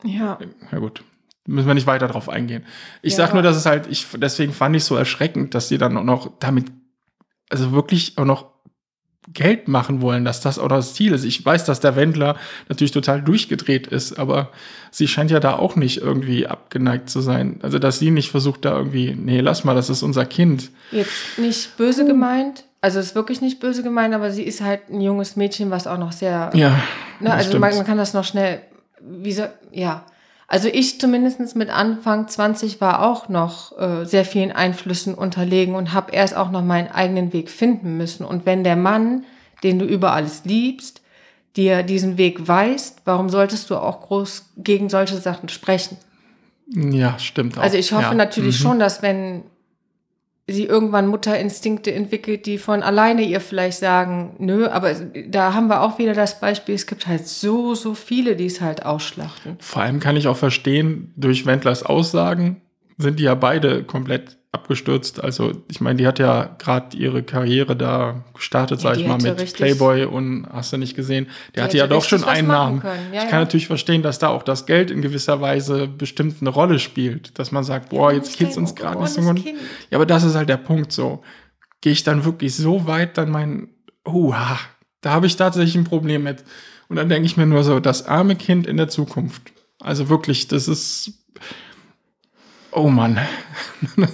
[0.03, 0.39] ja.
[0.71, 1.03] Ja gut,
[1.45, 2.63] müssen wir nicht weiter drauf eingehen.
[3.03, 5.77] Ich Ja, sag nur, dass es halt, ich, deswegen fand ich so erschreckend, dass sie
[5.77, 6.65] dann auch noch damit,
[7.49, 8.53] also wirklich auch noch
[9.31, 11.23] Geld machen wollen, dass das auch das Ziel ist.
[11.23, 12.35] Ich weiß, dass der Wendler
[12.67, 14.51] natürlich total durchgedreht ist, aber
[14.91, 17.59] sie scheint ja da auch nicht irgendwie abgeneigt zu sein.
[17.61, 20.71] Also, dass sie nicht versucht, da irgendwie, nee, lass mal, das ist unser Kind.
[20.91, 24.99] Jetzt nicht böse gemeint, also ist wirklich nicht böse gemeint, aber sie ist halt ein
[24.99, 26.77] junges Mädchen, was auch noch sehr Ja.
[27.21, 28.59] Ne, also man, man kann das noch schnell,
[28.99, 30.03] wie so, ja.
[30.49, 35.93] Also ich zumindest mit Anfang 20 war auch noch äh, sehr vielen Einflüssen unterlegen und
[35.93, 38.25] habe erst auch noch meinen eigenen Weg finden müssen.
[38.25, 39.23] Und wenn der Mann,
[39.63, 41.01] den du über alles liebst,
[41.55, 45.97] dir diesen Weg weist, warum solltest du auch groß gegen solche Sachen sprechen?
[46.67, 47.61] Ja, stimmt auch.
[47.63, 48.13] Also ich hoffe ja.
[48.13, 48.63] natürlich Mhm.
[48.63, 49.43] schon, dass wenn
[50.47, 55.81] sie irgendwann Mutterinstinkte entwickelt, die von alleine ihr vielleicht sagen, nö, aber da haben wir
[55.81, 59.57] auch wieder das Beispiel, es gibt halt so, so viele, die es halt ausschlachten.
[59.59, 62.61] Vor allem kann ich auch verstehen, durch Wendlers Aussagen
[62.97, 65.21] sind die ja beide komplett abgestürzt.
[65.21, 69.07] Also, ich meine, die hat ja gerade ihre Karriere da gestartet, Ja, sag die ich
[69.07, 71.27] mal, mit Playboy und hast du nicht gesehen.
[71.49, 72.51] Die Der hatte ja doch schon können.
[72.51, 73.25] Ja, ich ja.
[73.25, 77.37] kann natürlich verstehen, dass da auch das Geld in gewisser Weise bestimmt eine Rolle spielt.
[77.39, 79.43] Dass man sagt, boah, jetzt geht's uns gerade nicht so gut.
[79.89, 81.23] Ja, aber das ist halt der Punkt so.
[81.81, 83.69] Gehe ich dann wirklich so weit, dann mein,
[84.05, 84.33] oh,
[85.01, 86.43] da habe ich tatsächlich ein Problem mit.
[86.89, 89.51] Und dann denke ich mir nur so, das arme Kind in der Zukunft.
[89.79, 91.25] Also wirklich, das ist,
[92.75, 93.19] oh Mann.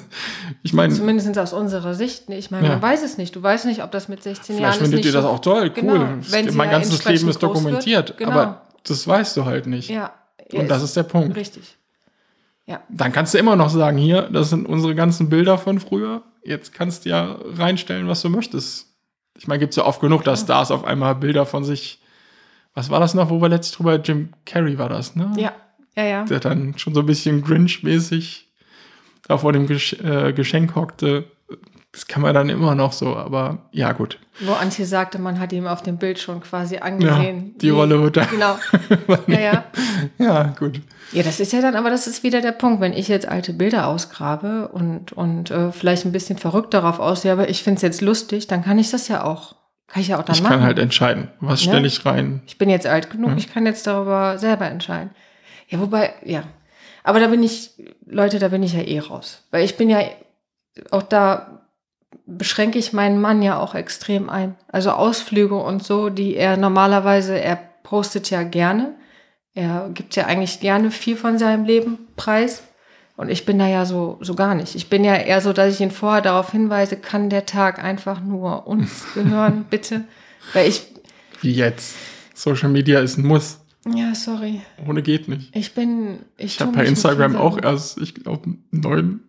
[0.64, 2.30] ich meine, Zumindest aus unserer Sicht.
[2.30, 2.74] Ich meine, Ja.
[2.74, 3.36] man weiß es nicht.
[3.36, 5.66] Du weißt nicht, ob das mit 16 vielleicht Jahren ist findet ihr das auch toll,
[5.66, 5.74] cool.
[5.74, 8.18] Genau, wenn sie mein ja ganzes Leben ist dokumentiert.
[8.18, 8.32] Genau.
[8.32, 9.90] Aber das weißt du halt nicht.
[9.90, 10.14] Ja.
[10.54, 11.36] Und das ist der Punkt.
[11.36, 11.78] Richtig.
[12.66, 12.82] Ja.
[12.90, 16.24] Dann kannst du immer noch sagen, hier, das sind unsere ganzen Bilder von früher.
[16.44, 18.88] jetzt kannst du ja reinstellen, was du möchtest.
[19.36, 22.02] Ich meine, gibt es ja oft genug, dass Stars auf einmal Bilder von sich.
[22.74, 23.96] Was war das noch, wo wir letztlich drüber?
[23.96, 25.32] Jim Carrey war das, ne?
[25.38, 25.54] Ja,
[25.96, 26.24] ja, ja.
[26.26, 28.49] Der dann schon so ein bisschen Grinch-mäßig
[29.30, 31.26] da vor dem Gesch äh, Geschenk hockte.
[31.92, 34.20] Das kann man dann immer noch so, aber ja, gut.
[34.42, 37.46] Wo Antje sagte, man hat ihm auf dem Bild schon quasi angesehen.
[37.54, 38.26] Ja, die Rolle wird da.
[38.26, 38.58] Genau.
[39.28, 39.64] ja, ja.
[40.20, 40.82] Ja, gut.
[41.14, 43.54] Ja, das ist ja dann, aber das ist wieder der Punkt, wenn ich jetzt alte
[43.54, 47.82] Bilder ausgrabe und, und äh, vielleicht ein bisschen verrückt darauf aussehe, aber ich finde es
[47.82, 49.56] jetzt lustig, dann kann ich das ja auch.
[49.88, 50.58] Kann ich ja auch dann Ich machen.
[50.58, 51.72] kann halt entscheiden, was Ja.
[51.72, 52.44] stelle ich rein.
[52.46, 53.38] Ich bin jetzt alt genug, Ja.
[53.38, 55.10] ich kann jetzt darüber selber entscheiden.
[55.70, 56.44] Ja, wobei, ja.
[57.04, 57.72] Aber da bin ich,
[58.06, 59.44] Leute, da bin ich ja eh raus.
[59.52, 60.02] Weil ich bin ja,
[60.92, 61.60] auch da
[62.26, 64.56] beschränke ich meinen Mann ja auch extrem ein.
[64.68, 68.96] Also Ausflüge und so, die er normalerweise, er postet ja gerne.
[69.54, 72.64] Er gibt ja eigentlich gerne viel von seinem Leben preis.
[73.18, 74.76] Und ich bin da ja so, so gar nicht.
[74.76, 78.22] Ich bin ja eher so, dass ich ihn vorher darauf hinweise, kann der Tag einfach
[78.22, 80.06] nur uns gehören, bitte.
[80.54, 80.84] Weil ich,
[81.42, 81.96] Wie jetzt.
[82.34, 83.60] Social Media ist ein Muss.
[83.96, 84.62] Ja, sorry.
[84.88, 85.56] Ohne geht nicht.
[85.56, 89.22] Ich bin, ich, Ich habe bei Instagram auch erst, ich glaube, neun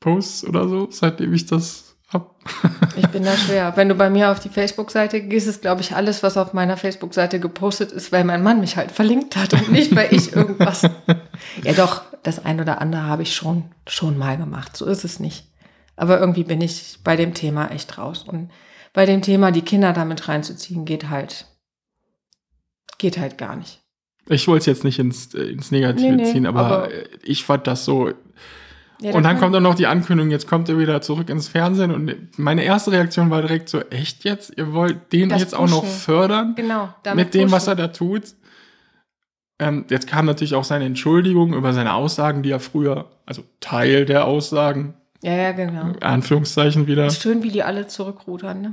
[0.00, 2.36] Posts oder so, seitdem ich das hab.
[2.96, 3.72] Ich bin da schwer.
[3.76, 6.76] Wenn du bei mir auf die Facebook-Seite gehst, ist, glaube ich, alles, was auf meiner
[6.76, 10.82] Facebook-Seite gepostet ist, weil mein Mann mich halt verlinkt hat und nicht, weil ich irgendwas.
[11.64, 14.76] ja, doch, das ein oder andere habe ich schon, schon mal gemacht.
[14.76, 15.46] So ist es nicht.
[15.96, 18.24] Aber irgendwie bin ich bei dem Thema echt raus.
[18.26, 18.50] Und
[18.92, 21.46] bei dem Thema, die Kinder damit reinzuziehen, geht halt,
[22.98, 23.81] geht halt gar nicht.
[24.28, 27.04] Ich wollte es jetzt nicht ins, äh, ins Negative Nee, nee, ziehen, aber, aber- äh,
[27.22, 28.12] ich fand das so.
[29.00, 31.48] Ja, und da dann kommt dann noch die Ankündigung, jetzt kommt er wieder zurück ins
[31.48, 31.90] Fernsehen.
[31.90, 34.52] Und meine erste Reaktion war direkt so, echt jetzt?
[34.56, 35.96] Ihr wollt den Das jetzt auch noch pushen.
[35.98, 36.54] fördern?
[36.54, 36.94] Genau.
[37.14, 37.78] mit dem, was pushen.
[37.78, 38.22] er da tut.
[39.58, 44.04] Ähm, jetzt kam natürlich auch seine Entschuldigung über seine Aussagen, die er früher, also Teil
[44.06, 45.92] der Aussagen, Ja, ja, genau.
[46.00, 47.06] Anführungszeichen wieder.
[47.06, 48.72] Ist schön, wie die alle zurückrudern, ne?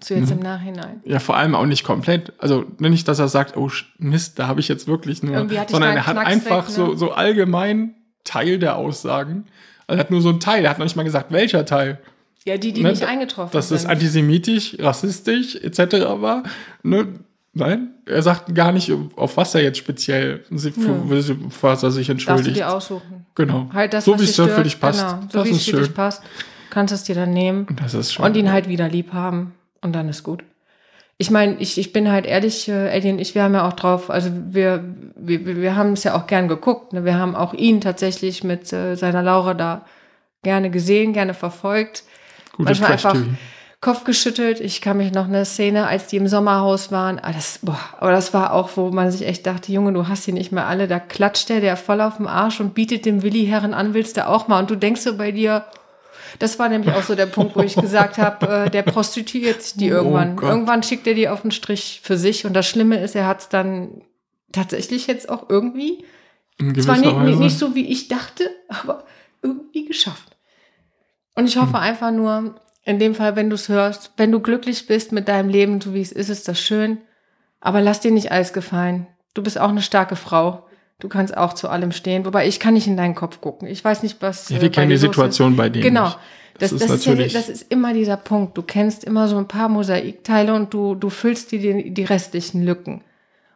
[0.00, 0.20] So Mhm.
[0.20, 1.00] jetzt im Nachhinein.
[1.04, 2.32] Ja, vor allem auch nicht komplett.
[2.38, 5.36] Also nicht, dass er sagt, oh Mist, da habe ich jetzt wirklich nur,
[5.68, 6.96] sondern er hat Knacks einfach weg, so, ne?
[6.98, 9.46] so allgemein Teil der Aussagen.
[9.86, 11.98] Also er hat nur so einen Teil, er hat noch nicht mal gesagt, welcher Teil.
[12.46, 13.78] Ja, die, die Ne, nicht eingetroffen Dass sind.
[13.78, 15.94] es antisemitisch, rassistisch etc.
[16.20, 16.42] war.
[16.82, 17.06] Ne?
[17.54, 20.72] Nein, er sagt gar nicht, auf was er jetzt speziell, für,
[21.22, 22.56] für was er sich Darfst du entschuldigt.
[22.56, 23.26] dir aussuchen.
[23.36, 23.70] Genau.
[23.72, 25.00] Halt das, so wie es für dich passt.
[25.00, 26.22] Genau, so wie es für dich passt.
[26.70, 28.24] Kannst es dir dann nehmen Das ist schön.
[28.24, 29.52] und ihn halt wieder lieb haben.
[29.84, 30.42] Und dann ist gut.
[31.16, 33.74] Ich meine, ich, ich bin halt ehrlich, äh, Eddie und ich, wir haben ja auch
[33.74, 34.82] drauf, also wir,
[35.14, 36.92] wir, wir- haben es ja auch gern geguckt.
[36.92, 37.04] Ne?
[37.04, 39.84] Wir haben auch ihn tatsächlich mit äh, seiner Laura da
[40.42, 42.02] gerne gesehen, gerne verfolgt.
[42.56, 43.16] Gutes manchmal einfach.
[43.80, 44.60] Kopf geschüttelt.
[44.60, 47.18] Ich kann mich noch eine Szene, als die im Sommerhaus waren.
[47.22, 50.26] Ah, das, boah, aber das war auch, wo man sich echt dachte, Junge, du hast
[50.26, 50.88] die nicht mehr alle.
[50.88, 54.16] Da klatscht der, der voll auf dem Arsch und bietet dem Willi Herren an, willst
[54.16, 54.58] du auch mal.
[54.60, 55.64] Und du denkst so bei dir,
[56.38, 59.74] das war nämlich auch so der Punkt, wo ich gesagt habe, äh, der prostituiert sich
[59.74, 60.36] die Oh irgendwann.
[60.36, 60.50] Gott.
[60.50, 62.44] irgendwann schickt er die auf den Strich für sich.
[62.46, 64.02] Und das Schlimme ist, er hat es dann
[64.52, 66.04] tatsächlich jetzt auch irgendwie
[66.80, 67.38] zwar nicht, nicht, Weise.
[67.40, 69.04] nicht so, wie ich dachte, aber
[69.42, 70.36] irgendwie geschafft.
[71.34, 74.86] Und ich hoffe einfach nur, in dem Fall, wenn du es hörst, wenn du glücklich
[74.86, 76.98] bist mit deinem Leben, so wie es ist, ist das schön.
[77.60, 79.06] Aber lass dir nicht alles gefallen.
[79.32, 80.63] Du bist auch eine starke Frau.
[81.00, 82.24] Du kannst auch zu allem stehen.
[82.24, 83.68] Wobei ich kann nicht in deinen Kopf gucken.
[83.68, 84.48] Ich weiß nicht, was.
[84.48, 85.14] Ja, äh, wir bei kennen dir die los ist.
[85.16, 86.04] Situation bei denen Genau.
[86.04, 86.18] nicht.
[86.58, 88.56] Das, Das das, ist ist ja, das ist immer dieser Punkt.
[88.56, 92.62] Du kennst immer so ein paar Mosaikteile und du, du füllst die, die, die restlichen
[92.64, 93.02] Lücken.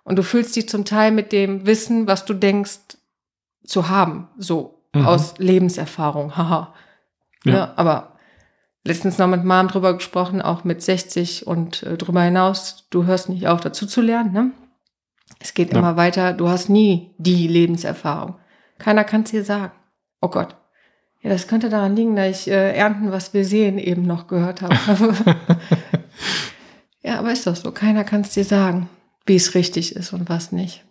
[0.02, 2.78] Und du füllst die zum Teil mit dem Wissen, was du denkst
[3.64, 4.28] zu haben.
[4.36, 5.06] So Mhm.
[5.06, 6.34] aus Lebenserfahrung.
[6.36, 6.74] Haha.
[7.44, 7.52] Ja.
[7.52, 7.72] Ja.
[7.76, 8.12] aber
[8.84, 12.86] letztens noch mit Mom drüber gesprochen, auch mit 60 und äh, drüber hinaus.
[12.90, 14.32] Du hörst nicht auf, dazu zu lernen.
[14.32, 14.50] Ne?
[15.40, 15.78] Es geht Ja.
[15.78, 16.32] immer weiter.
[16.32, 18.36] Du hast nie die Lebenserfahrung.
[18.78, 19.72] Keiner kann es dir sagen.
[20.20, 20.56] Oh Gott.
[21.22, 24.62] Ja, das könnte daran liegen, dass ich äh, Ernten, was wir sehen, eben noch gehört
[24.62, 24.76] habe.
[27.02, 27.72] ja, aber ist doch so.
[27.72, 28.88] Keiner kann es dir sagen,
[29.26, 30.84] wie es richtig ist und was nicht.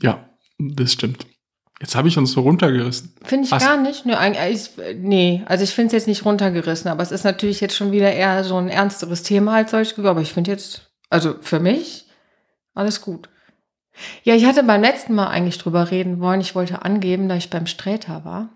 [0.00, 1.26] Ja, das stimmt.
[1.80, 3.14] Jetzt habe ich uns so runtergerissen.
[3.24, 3.62] Finde ich Was?
[3.64, 4.06] gar nicht.
[4.06, 4.14] Nö,
[4.50, 7.92] ich, nee, also ich finde es jetzt nicht runtergerissen, aber es ist natürlich jetzt schon
[7.92, 9.98] wieder eher so ein ernsteres Thema als solch.
[9.98, 12.06] Aber ich finde jetzt, also für mich,
[12.74, 13.28] alles gut.
[14.22, 16.40] Ja, ich hatte beim letzten Mal eigentlich drüber reden wollen.
[16.40, 18.48] Ich wollte angeben, dass ich beim Sträter war.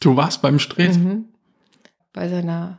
[0.00, 0.96] Du warst beim Stret.
[0.96, 1.26] Mhm.
[2.12, 2.78] Bei seiner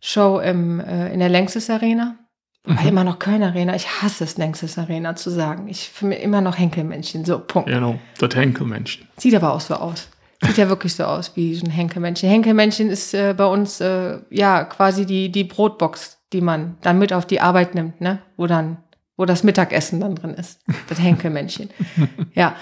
[0.00, 2.16] Show im, äh, in der Längstes Arena.
[2.64, 2.88] War Mhm.
[2.88, 3.74] immer noch Köln Arena.
[3.74, 5.66] Ich hasse es, Längstes Arena zu sagen.
[5.68, 7.24] Ich finde immer noch Henkelmännchen.
[7.24, 7.68] So, Punkt.
[7.70, 9.08] Genau, das Henkelmännchen.
[9.16, 10.08] Sieht aber auch so aus.
[10.42, 12.28] Sieht ja wirklich so aus wie so ein Henkelmännchen.
[12.30, 17.12] Henkelmännchen ist äh, bei uns äh, ja quasi die, die Brotbox, die man dann mit
[17.12, 18.20] auf die Arbeit nimmt, ne?
[18.36, 18.78] Wo dann,
[19.20, 20.60] wo das Mittagessen dann drin ist.
[20.88, 21.68] Das Henkelmännchen.
[22.34, 22.56] ja.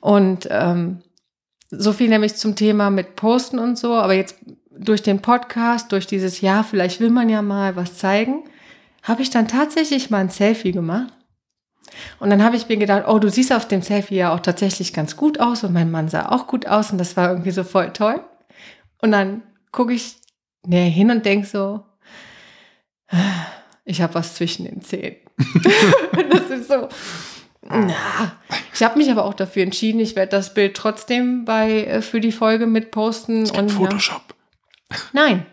[0.00, 1.02] Und ähm,
[1.70, 4.34] so viel nämlich zum Thema mit Posten und so, aber jetzt
[4.76, 8.42] durch den Podcast, durch dieses Jahr, vielleicht will man ja mal was zeigen,
[9.04, 11.12] habe ich dann tatsächlich mal ein Selfie gemacht.
[12.18, 14.92] Und dann habe ich mir gedacht, oh, du siehst auf dem Selfie ja auch tatsächlich
[14.92, 17.62] ganz gut aus und mein Mann sah auch gut aus und das war irgendwie so
[17.62, 18.20] voll toll.
[19.00, 20.16] Und dann gucke ich
[20.66, 21.84] näher hin und denke so,
[23.84, 25.16] ich habe was zwischen den Zähnen.
[26.30, 26.88] das ist so.
[27.68, 28.36] Na,
[28.74, 32.20] ich habe mich aber auch dafür entschieden, ich werde das Bild trotzdem bei äh, für
[32.20, 33.50] die Folge mitposten.
[33.50, 34.34] und Photoshop.
[34.90, 34.96] Ja.
[35.12, 35.46] Nein,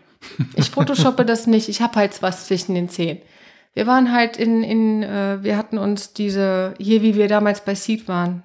[0.54, 1.68] ich photoshoppe das nicht.
[1.68, 3.20] Ich habe halt was zwischen den Zähnen.
[3.74, 7.74] Wir waren halt in, in äh, wir hatten uns diese, hier wie wir damals bei
[7.74, 8.42] Seed waren,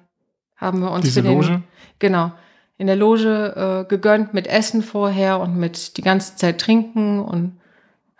[0.56, 1.62] haben wir uns diese den, Loge?
[1.98, 2.32] genau,
[2.78, 7.57] in der Loge äh, gegönnt mit Essen vorher und mit die ganze Zeit trinken und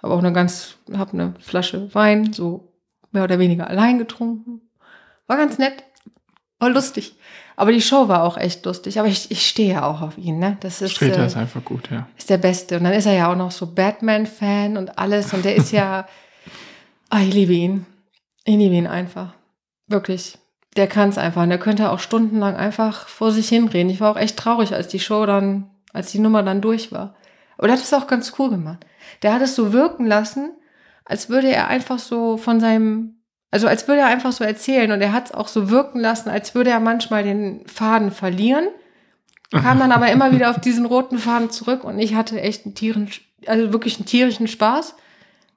[0.03, 2.73] habe auch eine ganz, habe eine Flasche Wein so
[3.11, 4.61] mehr oder weniger allein getrunken.
[5.27, 5.85] War ganz nett,
[6.59, 7.15] war lustig.
[7.57, 9.01] Aber die Show war auch echt lustig.
[9.01, 10.57] Aber ich, ich stehe ja auch auf ihn, ne?
[10.61, 12.07] Das ist, Streter äh, ist einfach gut, ja.
[12.17, 12.77] ist der Beste.
[12.77, 15.33] Und dann ist er ja auch noch so Batman-Fan und alles.
[15.33, 16.07] Und der ist ja,
[17.11, 17.85] ah, ich liebe ihn.
[18.45, 19.35] Ich liebe ihn einfach.
[19.89, 20.39] Wirklich.
[20.77, 21.43] Der kann es einfach.
[21.43, 23.91] Und der könnte auch stundenlang einfach vor sich hinreden.
[23.91, 27.17] Ich war auch echt traurig, als die Show dann, als die Nummer dann durch war.
[27.59, 28.87] Aber der hat es auch ganz cool gemacht.
[29.23, 30.53] Der hat es so wirken lassen,
[31.05, 35.01] als würde er einfach so von seinem, also als würde er einfach so erzählen und
[35.01, 38.68] er hat es auch so wirken lassen, als würde er manchmal den Faden verlieren,
[39.51, 42.75] kam dann aber immer wieder auf diesen roten Faden zurück und ich hatte echt einen
[42.75, 43.11] Tieren,
[43.47, 44.94] also wirklich einen tierischen Spaß,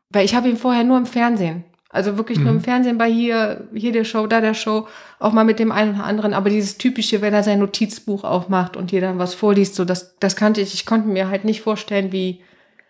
[0.09, 3.67] weil ich habe ihn vorher nur im Fernsehen, also wirklich nur im Fernsehen bei hier,
[3.73, 4.87] hier der Show, da der Show,
[5.19, 8.77] auch mal mit dem einen oder anderen, aber dieses typische, wenn er sein Notizbuch aufmacht
[8.77, 11.61] und dir dann was vorliest, so das, das kannte ich, ich konnte mir halt nicht
[11.61, 12.41] vorstellen, wie,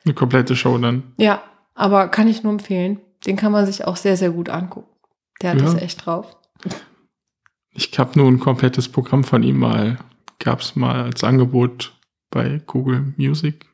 [0.05, 1.03] Eine komplette Show dann.
[1.17, 1.41] ja,
[1.73, 2.99] aber kann ich nur empfehlen.
[3.25, 4.89] Den kann man sich auch sehr, sehr gut angucken.
[5.41, 5.65] Der hat Ja.
[5.65, 6.35] das echt drauf.
[7.73, 9.97] Ich habe nur ein komplettes Programm von ihm mal,
[10.39, 11.93] gab es mal als Angebot
[12.29, 13.65] bei Google Music,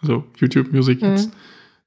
[0.00, 1.32] also YouTube Music Mhm.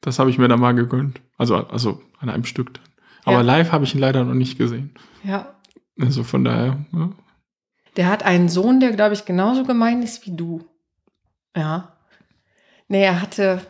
[0.02, 1.22] Das habe ich mir dann mal gegönnt.
[1.38, 2.84] Also, also an einem Stück dann.
[3.26, 3.42] Aber Ja.
[3.42, 4.92] live habe ich ihn leider noch nicht gesehen.
[5.24, 5.56] Ja.
[6.00, 7.10] Also von daher, ja.
[7.98, 10.64] Der hat einen Sohn, der, glaube ich, genauso gemein ist wie du.
[11.56, 11.94] Ja.
[12.88, 13.62] Nee, er hatte,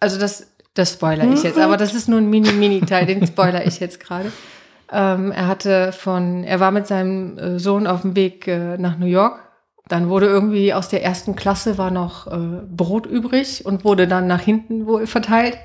[0.00, 3.78] also das, das spoiler ich jetzt, aber das ist nur ein Mini-Mini-Teil, den spoiler ich
[3.78, 4.32] jetzt gerade.
[4.90, 8.98] Ähm, er hatte von, er war mit seinem äh, Sohn auf dem Weg äh, nach
[8.98, 9.40] New York.
[9.88, 14.26] Dann wurde irgendwie aus der ersten Klasse war noch äh, Brot übrig und wurde dann
[14.26, 15.58] nach hinten wohl verteilt.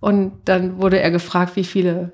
[0.00, 2.12] Und dann wurde er gefragt, wie viele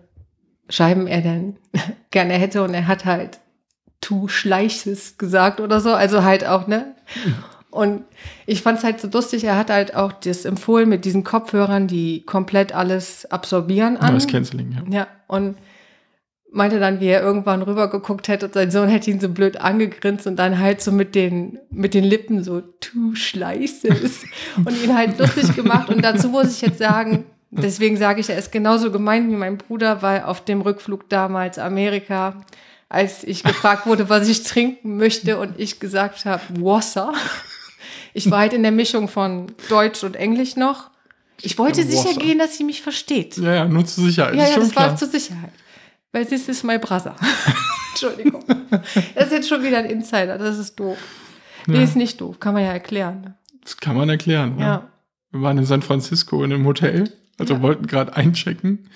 [0.71, 1.57] Scheiben er denn
[2.11, 2.63] gerne hätte.
[2.63, 3.41] Und er hat halt
[4.01, 5.93] tu Schleiches gesagt oder so.
[5.93, 6.95] Also halt auch, ne?
[7.71, 8.05] Und
[8.47, 11.89] ich fand es halt so lustig, er hat halt auch das empfohlen mit diesen Kopfhörern,
[11.89, 14.13] die komplett alles absorbieren an.
[14.13, 14.99] Noise Canceling, ja.
[14.99, 15.57] Ja, und
[16.55, 20.27] meinte dann, wie er irgendwann rübergeguckt hätte und sein Sohn hätte ihn so blöd angegrinst
[20.27, 24.23] und dann halt so mit den, mit den Lippen so, du Schleißes
[24.65, 25.89] und ihn halt lustig gemacht.
[25.89, 29.59] Und dazu muss ich jetzt sagen, deswegen sage ich, er ist genauso gemein wie mein
[29.59, 32.45] Bruder, weil auf dem Rückflug damals Amerika,
[32.89, 37.13] als ich gefragt wurde, was ich trinken möchte und ich gesagt habe, Wasser.
[38.13, 40.91] Ich war halt in der Mischung von Deutsch und Englisch noch.
[41.43, 42.21] Ich wollte sicher Wasser.
[42.21, 43.39] gehen, dass sie mich versteht.
[43.39, 44.37] Ja, ja, nur zur Sicherheit.
[44.37, 44.91] Ja, ja, das klar.
[44.91, 45.51] war zur Sicherheit.
[46.15, 47.17] Weil this is my brother.
[47.91, 48.45] Entschuldigung.
[49.15, 50.97] Das ist jetzt schon wieder ein Insider, das ist doof.
[51.67, 51.83] Nee, Ja.
[51.83, 53.21] ist nicht doof, kann man ja erklären.
[53.23, 53.35] ne?
[53.63, 54.57] Das kann man erklären.
[54.59, 54.65] Ja.
[54.65, 54.89] Ja.
[55.33, 57.63] Wir waren in San Francisco in einem Hotel, also Ja.
[57.63, 58.89] wollten gerade einchecken.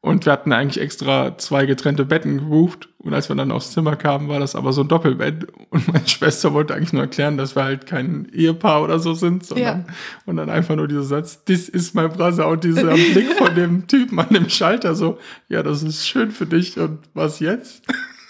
[0.00, 2.88] Und wir hatten eigentlich extra zwei getrennte Betten gebucht.
[2.98, 5.48] Und als wir dann aufs Zimmer kamen, war das aber so ein Doppelbett.
[5.70, 9.44] Und meine Schwester wollte eigentlich nur erklären, dass wir halt kein Ehepaar oder so sind,
[9.44, 9.86] sondern
[10.24, 12.46] und dann einfach nur dieser Satz, this is my brother.
[12.46, 15.18] Und dieser Blick von dem Typen an dem Schalter so,
[15.48, 16.78] ja, das ist schön für dich.
[16.78, 17.82] Und was jetzt?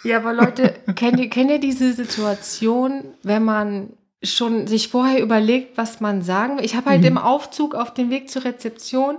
[0.05, 3.91] Ja, aber Leute, kennt ihr, kennt ihr diese Situation, wenn man
[4.23, 6.64] schon sich vorher überlegt, was man sagen will?
[6.64, 6.93] Ich habe Mhm.
[6.95, 9.16] halt im Aufzug auf dem Weg zur Rezeption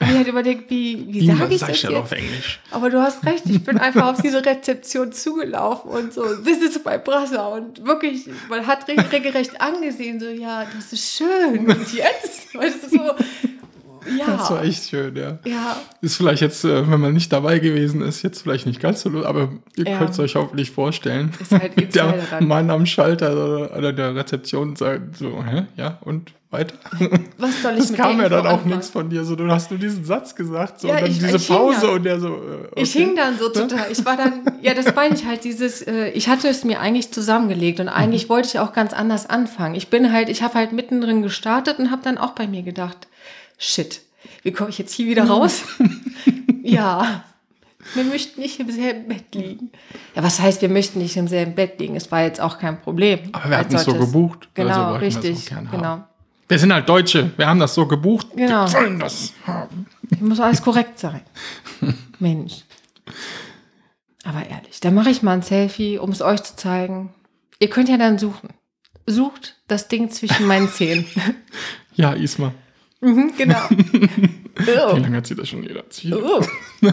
[0.00, 1.94] hab ich halt überlegt, wie, wie sage ich sag das jetzt?
[1.94, 2.60] auf Englisch.
[2.70, 6.84] Aber du hast recht, ich bin einfach auf diese Rezeption zugelaufen und so, this is
[6.84, 7.50] my brother.
[7.50, 11.66] Und wirklich, man hat re- regelrecht angesehen, so, ja, das ist schön.
[11.66, 12.54] Und jetzt?
[12.54, 13.14] Weißt du, so,
[14.18, 14.36] ja.
[14.36, 15.38] Das war echt schön, ja.
[15.44, 19.02] Ja, Ist vielleicht jetzt, äh, wenn man nicht dabei gewesen ist, jetzt vielleicht nicht ganz
[19.02, 19.98] so aber ihr Ja.
[19.98, 21.32] könnt es euch hoffentlich vorstellen.
[21.40, 22.46] Ist halt der Insider dann.
[22.48, 23.32] Mann am Schalter
[23.76, 26.74] oder, der Rezeption sagt so, hä, ja, und weiter?
[27.38, 29.46] was soll ich Es mit kam der ja dann auch nichts von dir, so du
[29.50, 31.88] hast nur diesen Satz gesagt, so Ja, und dann ich- diese ich Pause da.
[31.92, 33.04] und der so, äh, Ich okay.
[33.04, 33.86] hing dann so total.
[33.90, 37.12] Ich war dann, ja, das meine ich halt, dieses, äh, ich hatte es mir eigentlich
[37.12, 38.28] zusammengelegt und eigentlich Mhm.
[38.30, 39.74] wollte ich auch ganz anders anfangen.
[39.74, 43.08] Ich bin halt, ich habe halt mittendrin gestartet und habe dann auch bei mir gedacht,
[43.58, 44.00] shit,
[44.42, 45.64] wie komme ich jetzt hier wieder raus?
[46.62, 47.24] ja,
[47.94, 49.70] wir möchten nicht im selben Bett liegen.
[50.14, 51.96] Ja, was heißt, wir möchten nicht im selben Bett liegen?
[51.96, 53.20] Es war jetzt auch kein Problem.
[53.32, 56.04] Aber wir hatten es so gebucht, also Genau, wir auch richtig, gerne genau.
[56.48, 58.28] Wir sind halt Deutsche, wir haben das so gebucht.
[58.34, 58.64] Genau.
[58.64, 59.86] Wir sollen das haben.
[60.20, 61.20] Muss alles korrekt sein.
[62.18, 62.62] Mensch.
[64.24, 67.14] Aber ehrlich, da mache ich mal ein Selfie, um es euch zu zeigen.
[67.60, 68.50] Ihr könnt ja dann suchen.
[69.06, 71.06] Sucht das Ding zwischen meinen Zähnen.
[71.94, 72.52] Ja, Isma.
[73.00, 73.60] Mhm, genau.
[73.70, 74.96] Wie oh.
[74.96, 76.14] lange hat sie das schon jeder erzählt?
[76.22, 76.42] Oh.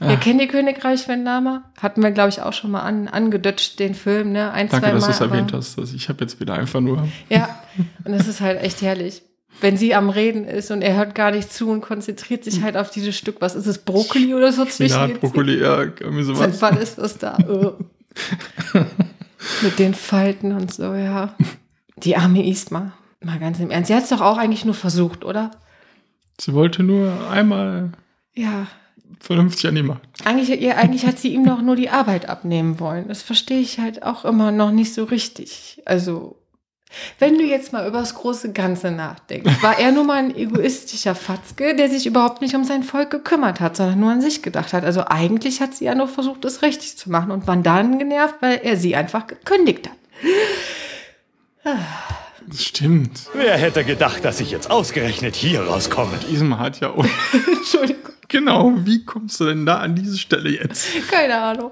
[0.00, 1.28] Ja, kennt ihr Königreich wenn?
[1.28, 4.50] Hatten wir, glaube ich, auch schon mal an, angedutscht, den Film, ne?
[4.50, 5.78] Ein, Danke, zwei dass du es erwähnt hast.
[5.78, 7.06] Also ich habe jetzt wieder einfach nur.
[7.28, 7.62] Ja,
[8.04, 9.22] und das ist halt echt herrlich.
[9.60, 12.76] Wenn sie am Reden ist und er hört gar nicht zu und konzentriert sich halt
[12.76, 13.36] auf dieses Stück.
[13.40, 16.62] Was ist es, Brokkoli oder so zwischen den Brokkoli, ja, irgendwie Seit sowas.
[16.62, 17.38] wann ist das da?
[17.48, 17.74] Oh.
[19.62, 21.36] Mit den Falten und so, ja.
[21.98, 22.92] Die arme Isma.
[23.24, 23.88] Mal ganz im Ernst.
[23.88, 25.50] Sie hat es doch auch eigentlich nur versucht, oder?
[26.40, 27.90] Sie wollte nur einmal
[28.34, 28.66] Ja.
[29.20, 30.00] vernünftig an die Macht.
[30.24, 33.06] Eigentlich, ihr, eigentlich hat sie ihm doch nur die Arbeit abnehmen wollen.
[33.08, 35.80] Das verstehe ich halt auch immer noch nicht so richtig.
[35.84, 36.36] Also,
[37.18, 41.14] wenn du jetzt mal über das große Ganze nachdenkst, war er nur mal ein egoistischer
[41.14, 44.72] Fatzke, der sich überhaupt nicht um sein Volk gekümmert hat, sondern nur an sich gedacht
[44.72, 44.84] hat.
[44.84, 48.36] Also eigentlich hat sie ja nur versucht, es richtig zu machen und war dann genervt,
[48.40, 49.96] weil er sie einfach gekündigt hat.
[52.52, 53.30] Das stimmt.
[53.32, 56.12] Wer hätte gedacht, dass ich jetzt ausgerechnet hier rauskomme?
[56.30, 57.06] Isma hat ja auch.
[57.46, 60.86] Entschuldigung, genau, wie kommst du denn da an diese Stelle jetzt?
[61.10, 61.70] keine Ahnung.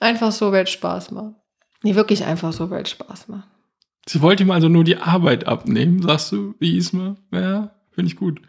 [0.00, 1.34] Einfach so, weil es Spaß macht.
[1.82, 3.48] Nee, wirklich einfach so, weil es Spaß macht.
[4.06, 7.16] Sie wollte ihm also nur die Arbeit abnehmen, sagst du, die Isma?
[7.30, 8.42] Ja, finde ich gut.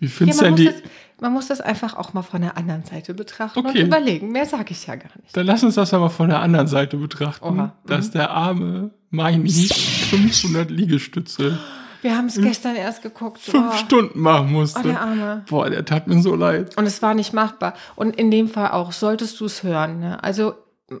[0.00, 0.82] Wie Ja, findest du man, denn muss die.
[0.82, 0.90] das,
[1.20, 3.68] man muss das einfach auch mal von der anderen Seite betrachten Okay.
[3.80, 4.30] und überlegen.
[4.32, 5.36] Mehr sage ich ja gar nicht.
[5.36, 7.70] Dann lass uns das aber von der anderen Seite betrachten, mhm.
[7.86, 11.58] dass der arme Meini 500 Liegestütze
[12.02, 13.38] Wir haben es gestern erst geguckt.
[13.40, 14.80] fünf Oh, Stunden machen musste.
[14.80, 15.44] oh, der Arme.
[15.48, 16.76] Boah, der tat mir so leid.
[16.76, 17.74] Und es war nicht machbar.
[17.96, 19.98] Und in dem Fall auch, solltest du es hören.
[20.00, 20.22] Ne?
[20.22, 20.54] Also,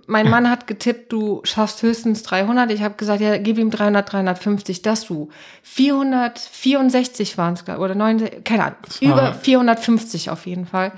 [0.06, 2.70] mein Mann hat getippt, du schaffst höchstens 300.
[2.70, 5.30] Ich habe gesagt, ja, gib ihm 300, 350, dass du
[5.62, 10.92] 464 waren es, oder 9, keine Ahnung, über 450 auf jeden Fall.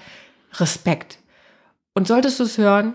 [0.54, 1.18] Respekt.
[1.94, 2.94] Und solltest du es hören,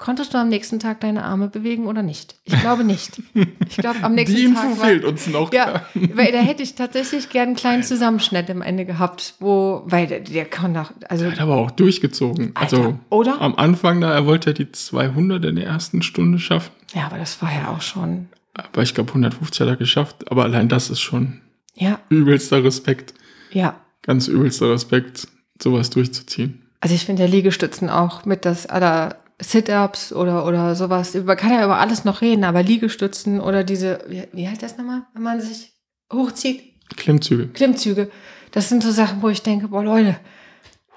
[0.00, 2.34] konntest du am nächsten Tag deine Arme bewegen oder nicht?
[2.44, 3.22] Ich glaube nicht.
[3.68, 5.52] Ich glaube, am nächsten Die Info Tag war, fehlt uns noch.
[5.52, 10.08] ja, weil da hätte ich tatsächlich gern einen kleinen Zusammenschnitt am Ende gehabt, wo, weil
[10.08, 12.50] der, der kann doch, also Hat aber auch durchgezogen.
[12.54, 13.40] Alter, also oder?
[13.40, 16.72] am Anfang da, er wollte ja die 200 in der ersten Stunde schaffen.
[16.94, 18.28] Ja, aber das war ja auch schon.
[18.54, 20.30] Aber ich glaube 150 hat er geschafft.
[20.30, 21.40] Aber allein das ist schon
[21.76, 23.14] Ja, übelster Respekt.
[23.52, 23.76] ja.
[24.02, 25.28] Ganz übelster Respekt,
[25.62, 26.62] sowas durchzuziehen.
[26.80, 31.14] Also ich finde ja Liegestützen auch mit das aller Sit-Ups oder, oder sowas.
[31.14, 34.76] Man kann ja über alles noch reden, aber Liegestützen oder diese, wie, wie heißt das
[34.76, 35.72] nochmal, wenn man sich
[36.12, 36.62] hochzieht?
[36.96, 37.48] Klimmzüge.
[37.48, 38.10] Klimmzüge.
[38.52, 40.16] Das sind so Sachen, wo ich denke, boah Leute,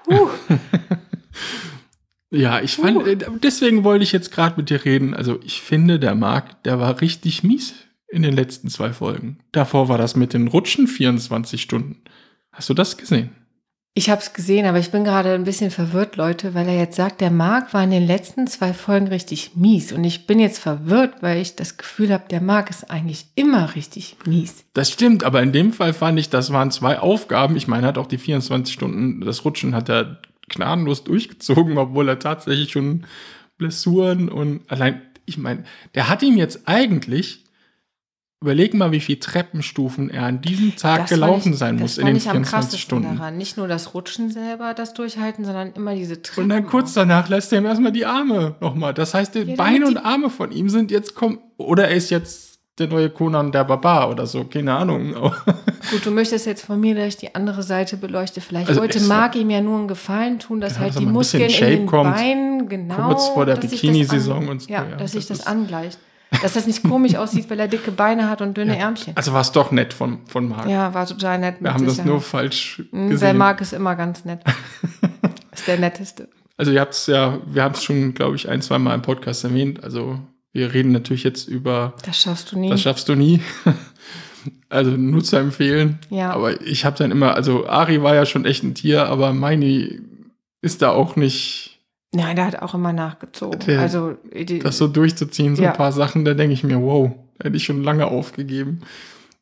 [0.08, 0.28] huh,
[2.34, 5.14] Ja, ich fand, äh, deswegen wollte ich jetzt gerade mit dir reden.
[5.14, 7.74] Also ich finde, der Marc, der war richtig mies
[8.08, 9.38] in den letzten zwei Folgen.
[9.52, 12.02] Davor war das mit den Rutschen 24 Stunden.
[12.50, 13.30] Hast du das gesehen?
[13.96, 16.96] Ich habe es gesehen, aber ich bin gerade ein bisschen verwirrt, Leute, weil er jetzt
[16.96, 19.92] sagt, der Marc war in den letzten zwei Folgen richtig mies.
[19.92, 23.76] Und ich bin jetzt verwirrt, weil ich das Gefühl habe, der Marc ist eigentlich immer
[23.76, 24.64] richtig mies.
[24.74, 27.56] Das stimmt, aber in dem Fall fand ich, das waren zwei Aufgaben.
[27.56, 30.18] Ich meine, hat auch die 24 Stunden, das Rutschen hat er
[30.48, 33.04] gnadenlos durchgezogen, obwohl er tatsächlich schon
[33.58, 35.62] Blessuren und allein, ich meine,
[35.94, 37.43] der hat ihm jetzt eigentlich,
[38.44, 42.04] überleg mal, wie viele Treppenstufen er an diesem Tag Das gelaufen ich- sein muss in
[42.06, 43.16] den ich am 24 krassesten Stunden.
[43.16, 43.38] Daran.
[43.38, 46.44] Nicht nur das Rutschen selber, das Durchhalten, sondern immer diese Treppen.
[46.44, 48.92] Und dann kurz danach lässt er ihm erstmal die Arme nochmal.
[48.94, 52.10] Das heißt, die Ja, Beine und Arme von ihm sind jetzt kom oder er ist
[52.10, 55.14] jetzt der neue Conan der Barbar oder so, keine Ahnung.
[55.90, 58.40] Gut, du möchtest jetzt von mir, dass ich die andere Seite beleuchte.
[58.40, 60.98] Vielleicht Also wollte es- Marc ihm ja nur einen Gefallen tun, dass Ja, halt dass
[60.98, 62.14] die Muskeln in den kommt.
[62.16, 62.96] Beinen, genau.
[63.08, 65.98] Kurz vor der Bikini-Saison und so, Ja, ja, dass sich das das angleicht.
[66.42, 69.16] Dass das nicht komisch aussieht, weil er dicke Beine hat und dünne Ärmchen.
[69.16, 70.68] Also war es doch nett von, von Marc.
[70.68, 71.56] Ja, war total nett.
[71.60, 73.36] Wir haben das nur falsch Der gesehen.
[73.36, 74.40] Marc ist immer ganz nett.
[75.52, 76.28] ist der netteste.
[76.56, 79.02] Also ihr habt es ja, wir haben es schon, glaube ich, ein, zwei Mal im
[79.02, 79.82] Podcast erwähnt.
[79.82, 80.20] Also
[80.52, 82.70] wir reden natürlich jetzt über Das schaffst du nie.
[82.70, 83.40] Das schaffst du nie.
[84.68, 85.98] Also nur zu empfehlen.
[86.10, 86.32] Ja.
[86.32, 90.00] Aber ich habe dann immer, also Ari war ja schon echt ein Tier, aber Meini
[90.60, 91.73] ist da auch nicht,
[92.14, 93.60] Nein, der hat auch immer nachgezogen.
[93.66, 95.70] Der- also die, das so durchzuziehen, so Ja.
[95.72, 97.12] ein paar Sachen, da denke ich mir, wow,
[97.42, 98.80] hätte ich schon lange aufgegeben.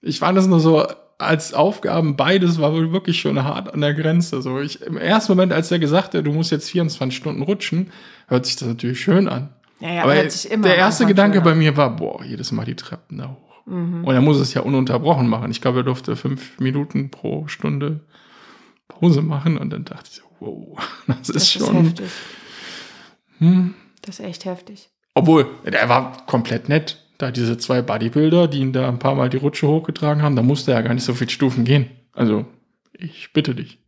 [0.01, 0.85] Ich fand das nur so
[1.19, 4.43] als Aufgaben, beides war wohl wirklich schon hart an der Grenze.
[4.43, 7.91] So ich, im ersten Moment, als er gesagt hat, du musst jetzt 24 Stunden rutschen,
[8.27, 9.51] hört sich das natürlich schön an.
[9.79, 12.65] ja, ja, aber hört sich immer der erste Gedanke bei mir war, boah, jedes Mal
[12.65, 13.67] die Treppen da hoch.
[13.67, 14.05] Mhm.
[14.05, 15.51] Und er muss es ja ununterbrochen machen.
[15.53, 18.01] Ich glaube, er durfte fünf Minuten pro Stunde
[18.89, 19.57] Pause machen.
[19.59, 21.85] Und dann dachte ich so, wow, das ist Das ist schon.
[21.85, 22.07] heftig.
[23.43, 23.75] Hm.
[24.03, 24.89] Das ist echt heftig.
[25.15, 26.99] Obwohl, er war komplett nett.
[27.19, 30.43] da diese zwei Bodybuilder, die ihn da ein paar Mal die Rutsche hochgetragen haben, da
[30.43, 31.91] musste er ja gar nicht so viele Stufen gehen.
[32.13, 32.47] Also,
[32.93, 33.79] ich bitte dich.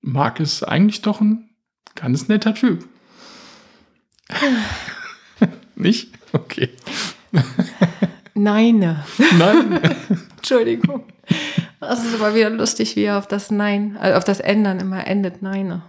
[0.00, 1.48] Marc ist eigentlich doch ein
[1.94, 2.88] ganz netter Typ.
[5.76, 6.12] nicht?
[6.32, 6.70] Okay.
[8.34, 8.98] Nein.
[9.36, 9.80] Nein.
[10.36, 11.04] Entschuldigung.
[11.80, 15.06] Das ist aber wieder lustig, wie er auf das Nein, äh, auf das Ändern immer
[15.06, 15.42] endet.
[15.42, 15.82] Nein.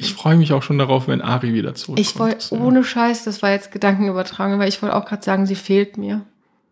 [0.00, 2.06] Ich freue mich auch schon darauf, wenn Ari wieder zurückkommt.
[2.06, 5.56] Ich wollte, ohne Scheiß, das war jetzt Gedankenübertragung, weil ich wollte auch gerade sagen, sie
[5.56, 6.24] fehlt mir.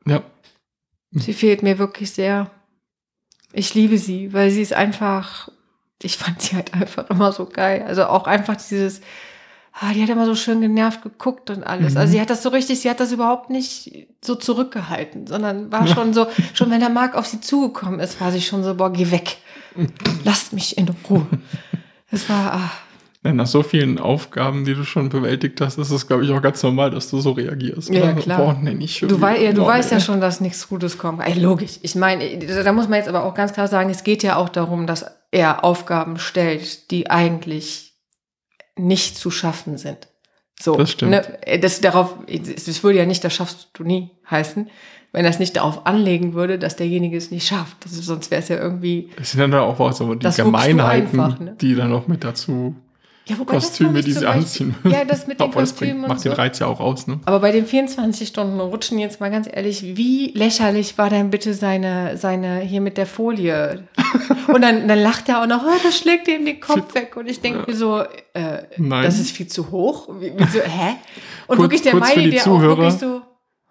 [0.07, 0.23] Ja.
[1.11, 2.51] Sie fehlt mir wirklich sehr.
[3.53, 5.49] Ich liebe sie, weil sie ist einfach,
[6.03, 7.85] ich fand sie halt einfach immer so geil.
[7.87, 9.01] Also auch einfach dieses,
[9.73, 11.95] ah, die hat immer so schön genervt geguckt und alles.
[11.95, 11.99] Mhm.
[11.99, 15.87] Also sie hat das so richtig, sie hat das überhaupt nicht so zurückgehalten, sondern war
[15.87, 18.93] schon so, schon wenn der Marc auf sie zugekommen ist, war sie schon so, boah,
[18.93, 19.39] geh weg.
[20.25, 21.27] Lasst mich in Ruhe.
[22.11, 22.71] Es war, ah,
[23.27, 26.41] Ja, Nach so vielen Aufgaben, die du schon bewältigt hast, ist es, glaube ich, auch
[26.41, 27.91] ganz normal, dass du so reagierst.
[27.91, 28.39] Ja, klar.
[28.39, 30.03] Boah, nee, nicht schon Du, wei ja, du Boah, weißt ja nee.
[30.05, 31.27] schon, dass nichts Gutes kommt.
[31.27, 31.79] Ey, logisch.
[31.83, 34.49] Ich meine, da muss man jetzt aber auch ganz klar sagen, es geht ja auch
[34.49, 37.95] darum, dass er Aufgaben stellt, die eigentlich
[38.77, 40.09] nicht zu schaffen sind.
[40.61, 41.11] So, Das stimmt.
[41.11, 44.71] Ne, das, darauf, das würde ja nicht, das schaffst du nie heißen,
[45.13, 47.85] wenn das nicht darauf anlegen würde, dass derjenige es nicht schafft.
[47.85, 49.11] Ist, sonst wäre es ja irgendwie.
[49.21, 51.57] Es sind dann auch so die Gemeinheiten, einfach, ne?
[51.61, 52.77] die dann noch mit dazu,
[53.29, 54.75] Ja, wobei das Kostüme, die sie Beispiel- anziehen.
[54.85, 56.37] Ja, das mit den Obwohl, Kostümen bringt, macht den so.
[56.39, 57.19] Reiz ja auch aus, ne?
[57.25, 61.53] Aber bei den 24 Stunden Rutschen jetzt mal ganz ehrlich, wie lächerlich war denn bitte
[61.55, 63.89] seine, seine hier mit der Folie?
[64.47, 67.17] Und dann, dann lacht er auch noch, oh, das schlägt ihm den Kopf weg.
[67.17, 67.99] Und ich denke mir so,
[68.35, 69.03] äh, Nein.
[69.05, 70.09] das ist viel zu hoch.
[70.21, 70.95] Wie, so, hä?
[71.49, 72.73] Und Kurz- wirklich der die der Zuhörer.
[72.75, 73.23] auch wirklich so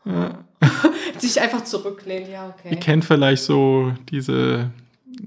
[0.03, 0.39] Ja.
[1.17, 2.27] sich einfach zurücklehnt.
[2.27, 2.75] Ja, Ihr okay.
[2.81, 4.69] kennt vielleicht so diese,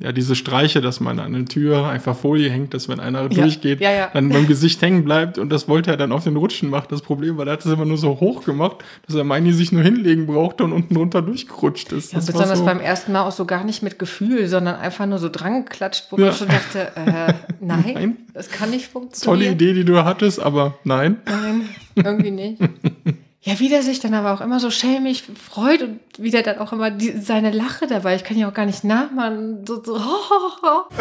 [0.00, 3.80] ja, diese Streiche, dass man an eine Tür einfach Folie hängt, dass wenn einer durchgeht,
[3.80, 4.10] ja, ja.
[4.12, 6.86] dann beim Gesicht hängen bleibt und das wollte er dann auf den Rutschen machen.
[6.90, 8.76] Das Problem war, er hat es immer nur so hoch gemacht,
[9.06, 12.12] dass er Meini sich nur hinlegen brauchte und unten drunter durchgerutscht ist.
[12.12, 15.06] Ja, Das besonders so, beim ersten Mal auch so gar nicht mit Gefühl, sondern einfach
[15.06, 16.26] nur so dran geklatscht, wo Ja.
[16.26, 18.16] man schon dachte, äh, nein, Nein.
[18.34, 19.40] das kann nicht funktionieren.
[19.40, 21.16] tolle Idee, die du hattest, aber nein.
[21.26, 21.62] Nein,
[21.96, 22.58] irgendwie nicht.
[23.40, 26.58] Ja, wie der sich dann aber auch immer so schelmig freut und wie der dann
[26.58, 29.98] auch immer die, seine Lache dabei, ich kann ja auch gar nicht nachmachen, so, so,
[29.98, 30.84] ho, ho, ho.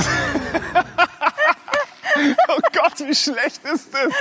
[2.47, 4.11] Oh Gott, wie schlecht ist das?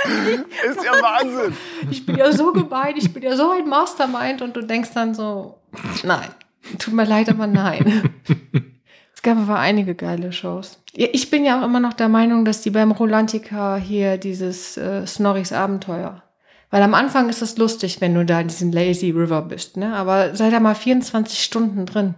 [0.69, 1.57] Ist ja Wahnsinn.
[1.89, 5.15] ich bin ja so gemein, ich bin ja so ein Mastermind und du denkst dann
[5.15, 5.59] so,
[6.03, 6.29] nein,
[6.77, 8.11] tut mir leid, aber nein.
[9.15, 10.79] Es gab aber einige geile Shows.
[10.93, 15.07] Ich bin ja auch immer noch der Meinung, dass die beim Rolantica hier dieses äh,
[15.07, 16.21] Snorris Abenteuer.
[16.69, 19.95] Weil am Anfang ist es lustig, wenn du da in diesem Lazy River bist, ne?
[19.95, 22.15] Aber sei da mal 24 Stunden drin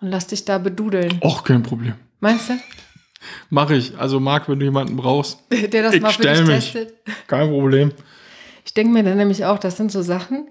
[0.00, 1.20] und lass dich da bedudeln.
[1.22, 1.94] Och, kein Problem.
[2.20, 2.54] Meinst du?
[3.50, 3.98] Mache ich.
[3.98, 5.38] Also, Marc, wenn du jemanden brauchst,
[5.72, 6.72] Der das Ich mal für stell dich mich.
[6.72, 6.94] testet.
[7.26, 7.92] kein Problem.
[8.64, 10.48] Ich denke mir dann nämlich auch, das sind so Sachen,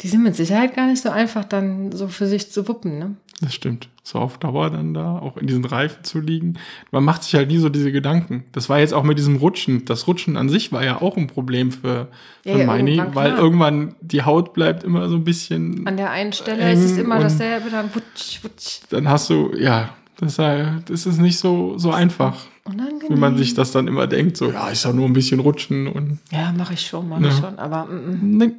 [0.00, 3.16] die sind mit Sicherheit gar nicht so einfach dann so für sich zu wuppen, ne?
[3.46, 3.88] Das stimmt.
[4.04, 6.54] So auf Dauer dann da, auch in diesen Reifen zu liegen.
[6.90, 8.44] Man macht sich halt nie so diese Gedanken.
[8.52, 9.84] Das war jetzt auch mit diesem Rutschen.
[9.84, 12.08] Das Rutschen an sich war ja auch ein Problem für,
[12.42, 13.42] für Ja, ja, Meini, irgendwann, weil klar.
[13.42, 15.86] irgendwann die Haut bleibt immer so ein bisschen.
[15.86, 18.80] An der einen Stelle ist es immer dasselbe, dann wutsch, wutsch.
[18.90, 23.08] dann hast du, ja, das, äh, das ist nicht so, so einfach, Unangenehm.
[23.08, 24.36] wie man sich das dann immer denkt.
[24.36, 27.28] So, ja, ist ja nur ein bisschen rutschen und Ja, mache ich schon, mache Ja.
[27.28, 27.58] ich schon.
[27.58, 28.36] Aber mm, mm.
[28.38, 28.52] nee,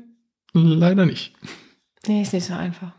[0.53, 1.34] leider nicht.
[2.07, 2.91] nee, ist nicht so einfach.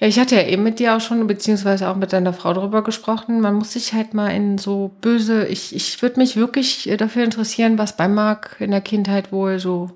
[0.00, 2.82] Ja, ich hatte ja eben mit dir auch schon, beziehungsweise auch mit deiner Frau darüber
[2.82, 3.40] gesprochen.
[3.40, 5.46] Man muss sich halt mal in so böse.
[5.46, 9.58] Ich, ich würde mich wirklich äh, dafür interessieren, was bei Marc in der Kindheit wohl
[9.58, 9.90] so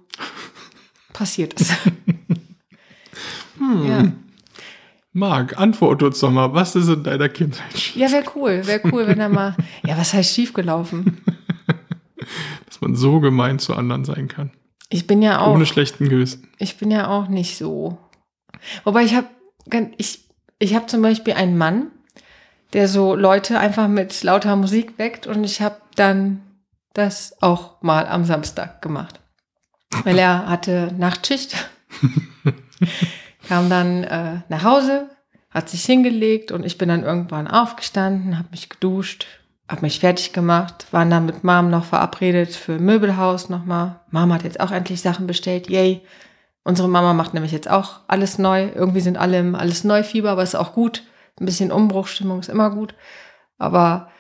[1.13, 1.73] passiert ist.
[3.59, 3.89] Hm.
[3.89, 4.13] Ja.
[5.13, 7.97] Marc, antwort uns doch mal, was ist in deiner Kindheit schief?
[7.97, 9.57] Ja, wäre cool, wäre cool, wenn er mal.
[9.85, 11.21] Ja, was heißt schiefgelaufen?
[12.67, 14.53] Dass man so gemein zu anderen sein kann.
[14.91, 15.55] Ich bin ja auch.
[15.55, 16.47] Ohne schlechten Gewissen.
[16.59, 17.99] Ich bin ja auch nicht so.
[18.85, 19.27] Wobei ich habe
[19.97, 21.91] ich, ich hab zum Beispiel einen Mann,
[22.73, 26.43] der so Leute einfach mit lauter Musik weckt und ich habe dann
[26.95, 29.21] das auch mal am Samstag gemacht.
[30.05, 31.55] Weil er hatte Nachtschicht,
[33.49, 35.09] kam dann äh, nach Hause,
[35.51, 39.27] hat sich hingelegt und ich bin dann irgendwann aufgestanden, habe mich geduscht,
[39.69, 44.01] habe mich fertig gemacht, waren dann mit Mom noch verabredet für Möbelhaus nochmal.
[44.11, 46.03] Mom hat jetzt auch endlich Sachen bestellt, yay.
[46.69, 48.69] Unsere Mama macht nämlich jetzt auch alles neu.
[48.75, 51.03] Irgendwie sind alle im alles Neufieber, aber ist auch gut.
[51.41, 52.95] Ein bisschen Umbruchstimmung ist immer gut.
[53.57, 54.11] Aber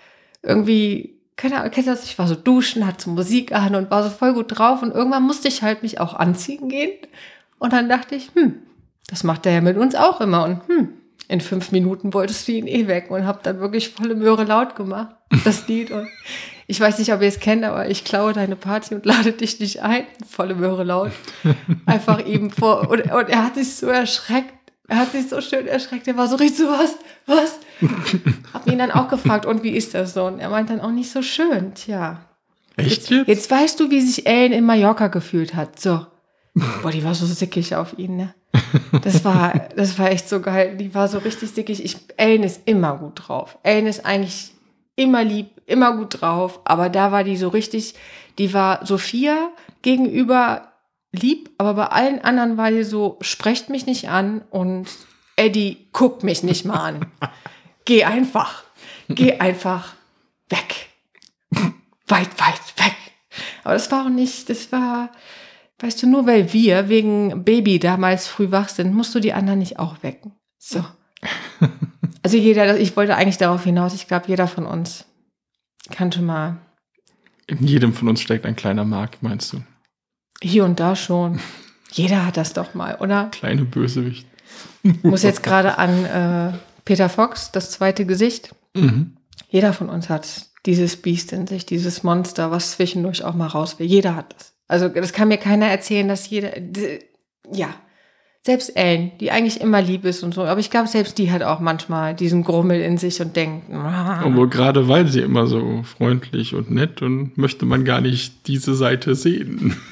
[0.43, 2.05] irgendwie, keine Ahnung, kennt ihr das?
[2.05, 4.81] Ich war so duschen, hatte so Musik an und war so voll gut drauf.
[4.81, 6.93] Und irgendwann musste ich halt mich auch anziehen gehen.
[7.59, 8.55] Und dann dachte ich, hm,
[9.09, 10.45] das macht er ja mit uns auch immer.
[10.45, 10.95] Und hm,
[11.29, 14.75] in fünf Minuten wolltest du ihn eh weg und hab dann wirklich volle Möhre laut
[14.75, 15.15] gemacht.
[15.45, 15.91] das Lied.
[15.91, 16.09] Und
[16.67, 19.61] ich weiß nicht, ob ihr es kennt, aber ich klaue deine Party und lade dich
[19.61, 20.05] nicht ein.
[20.29, 21.13] Volle Möhre laut.
[21.87, 22.91] Einfach eben vor.
[22.91, 24.55] Und, und er hat sich so erschreckt.
[24.89, 26.09] Er hat sich so schön erschreckt.
[26.09, 26.97] Er war so richtig so, was?
[27.27, 27.59] Was?
[28.55, 30.25] Hab ihn dann auch gefragt, und wie ist das so?
[30.25, 31.75] Und er meint dann auch nicht so schön.
[31.75, 32.23] Tja.
[32.79, 33.29] Echt jetzt?
[33.29, 35.79] Jetzt weißt du, wie sich Ellen in Mallorca gefühlt hat.
[35.79, 36.07] So.
[36.55, 38.35] Boah, die war so sickig auf ihn, ne?
[39.03, 40.77] Das war, das war echt so geil.
[40.77, 41.85] Die war so richtig sickig.
[41.85, 43.59] Ich, Ellen ist immer gut drauf.
[43.63, 44.53] Ellen ist eigentlich
[44.97, 46.61] immer lieb, immer gut drauf.
[46.65, 47.95] Aber da war die so richtig,
[48.39, 49.51] die war Sophia
[49.83, 50.73] gegenüber
[51.13, 54.89] lieb, aber bei allen anderen war die so, sprecht mich nicht an und
[55.37, 57.07] Eddie guckt mich nicht mal an.
[57.85, 58.65] Geh einfach.
[59.09, 59.95] Geh einfach
[60.51, 60.89] weg.
[62.07, 62.97] Weit, weit weg.
[63.65, 65.11] Aber das war auch nicht, das war,
[65.79, 69.59] weißt du, nur weil wir wegen Baby damals früh wach sind, musst du die anderen
[69.59, 70.33] nicht auch wecken.
[70.59, 70.85] So.
[72.25, 75.07] Also jeder, ich wollte eigentlich darauf hinaus, ich glaube, jeder von uns
[75.91, 76.59] kann schon mal
[77.47, 79.63] In jedem von uns steckt ein kleiner Mark, meinst du?
[80.43, 81.41] hier und da schon.
[81.91, 83.29] Jeder hat das doch mal, oder?
[83.33, 84.27] Kleine Bösewicht.
[85.03, 86.53] muss jetzt gerade an äh,
[86.85, 88.55] Peter Fox, das zweite Gesicht.
[88.75, 89.17] Mhm.
[89.49, 93.79] Jeder von uns hat dieses Biest in sich, dieses Monster, was zwischendurch auch mal raus
[93.79, 93.87] will.
[93.87, 94.55] Jeder hat das.
[94.69, 96.53] Also das kann mir keiner erzählen, dass jeder,
[97.51, 97.75] ja,
[98.45, 101.43] selbst Ellen, die eigentlich immer lieb ist und so, aber ich glaube, selbst die hat
[101.43, 105.83] auch manchmal diesen Grummel in sich und denkt, "Ah." Obwohl gerade weil sie immer so
[105.83, 109.77] freundlich und nett und möchte man gar nicht diese Seite sehen.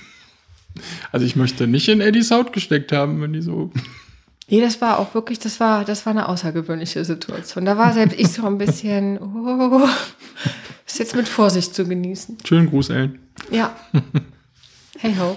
[1.11, 3.70] Also ich möchte nicht in Eddies Haut gesteckt haben, wenn die so.
[4.51, 7.64] nee, das war auch wirklich, das war, das war eine außergewöhnliche Situation.
[7.64, 9.89] Da war selbst ich so ein bisschen, oh,
[10.87, 12.37] ist jetzt mit Vorsicht zu genießen.
[12.45, 13.18] Schönen Gruß, Ellen.
[13.51, 13.74] Ja.
[14.99, 15.36] Hey ho.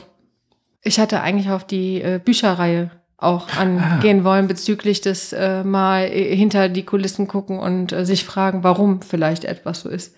[0.82, 6.36] Ich hatte eigentlich auf die äh, Bücherreihe auch angehen wollen bezüglich des äh, mal äh,
[6.36, 10.16] hinter die Kulissen gucken und äh, sich fragen, warum vielleicht etwas so ist.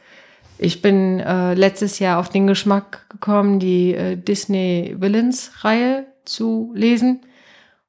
[0.58, 6.72] Ich bin äh, letztes Jahr auf den Geschmack gekommen, die äh, Disney Villains Reihe zu
[6.76, 7.22] lesen.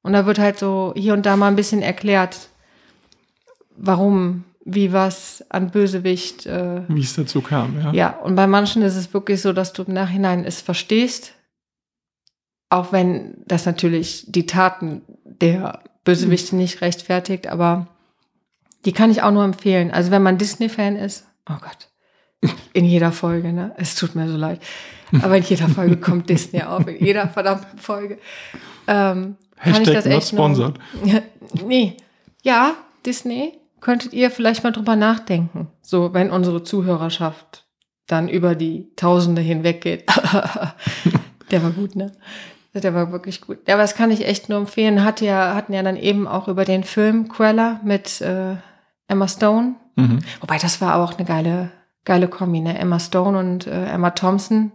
[0.02, 2.48] Und da wird halt so hier und da mal ein bisschen erklärt,
[3.76, 7.92] warum, wie was an Bösewicht äh, Wie es dazu kam, ja.
[7.92, 11.34] ja, und bei manchen ist es wirklich so, dass du im Nachhinein es verstehst,
[12.72, 17.86] auch wenn das natürlich die Taten der Bösewichte nicht rechtfertigt, aber
[18.86, 19.90] die kann ich auch nur empfehlen.
[19.90, 23.72] Also wenn man Disney-Fan ist, oh Gott, in jeder Folge, ne?
[23.76, 24.60] Es tut mir so leid.
[25.20, 28.18] Aber in jeder Folge kommt Disney auf, in jeder verdammten Folge.
[28.86, 30.78] Ähm, kann ich Hashtag das echt sponsored.
[31.66, 31.98] nee.
[32.42, 35.68] Ja, Disney, könntet ihr vielleicht mal drüber nachdenken.
[35.82, 37.66] So, wenn unsere Zuhörerschaft
[38.06, 40.04] dann über die Tausende hinweggeht.
[41.50, 42.12] Der war gut, ne?
[42.74, 43.58] Der war wirklich gut.
[43.68, 45.04] Ja, aber das kann ich echt nur empfehlen.
[45.04, 48.56] Hat ja, hatten ja dann eben auch über den Film Cruella mit äh,
[49.08, 49.74] Emma Stone.
[49.96, 50.20] Mhm.
[50.40, 51.70] Wobei das war auch eine geile,
[52.06, 52.78] geile Kombi, ne?
[52.78, 54.72] Emma Stone und äh, Emma Thompson.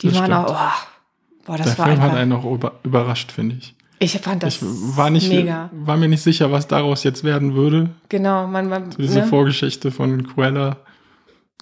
[0.00, 0.48] Die Das waren stimmt.
[0.48, 2.12] auch, oh, boah, das Der war Film einfach.
[2.12, 3.74] hat einen auch über, überrascht, finde ich.
[3.98, 5.68] ich fand das Ich war, nicht, mega.
[5.72, 7.90] war mir nicht sicher, was daraus jetzt werden würde.
[8.08, 9.26] Genau, man, man Diese ne?
[9.26, 10.78] Vorgeschichte von Cruella.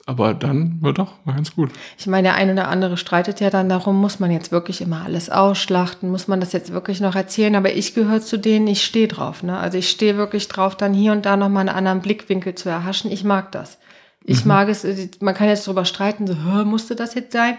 [0.08, 1.72] Aber dann, war doch, war ganz gut.
[1.98, 5.02] Ich meine, der eine oder andere streitet ja dann darum, muss man jetzt wirklich immer
[5.04, 8.84] alles ausschlachten, muss man das jetzt wirklich noch erzählen, aber ich gehöre zu denen, ich
[8.84, 9.42] stehe drauf.
[9.42, 9.58] Ne?
[9.58, 13.10] Also ich stehe wirklich drauf, dann hier und da nochmal einen anderen Blickwinkel zu erhaschen.
[13.10, 13.78] Ich mag das.
[14.22, 17.58] Ich mag es, äh, man kann jetzt drüber streiten, so, "Hä, musste das jetzt sein?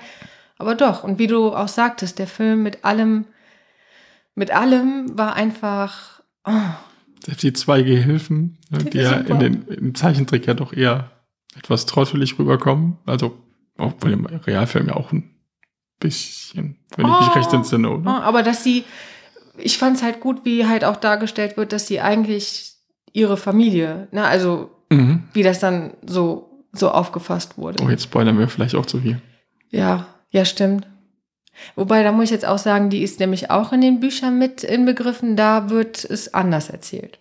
[0.57, 3.25] Aber doch, und wie du auch sagtest, der Film mit allem,
[4.35, 6.51] mit allem war einfach, oh,
[7.25, 11.11] Selbst die zwei Gehilfen, ne, die ja in den, im Zeichentrick ja doch eher
[11.57, 12.97] etwas trottelig rüberkommen.
[13.05, 13.37] Also,
[13.77, 15.29] obwohl im Realfilm ja auch ein
[15.99, 17.33] bisschen, wenn ich mich Oh.
[17.33, 18.05] recht entsinne, oder?
[18.11, 18.83] Ja, aber dass sie,
[19.57, 22.73] ich fand es halt gut, wie halt auch dargestellt wird, dass sie eigentlich
[23.13, 25.23] ihre Familie, ne, also Mhm.
[25.33, 27.83] wie das dann so, so aufgefasst wurde.
[27.83, 29.19] Oh, jetzt spoilern wir vielleicht auch zu viel.
[29.69, 30.87] Ja, ja, stimmt.
[31.75, 34.63] Wobei, da muss ich jetzt auch sagen, die ist nämlich auch in den Büchern mit
[34.63, 37.17] inbegriffen, da wird es anders erzählt.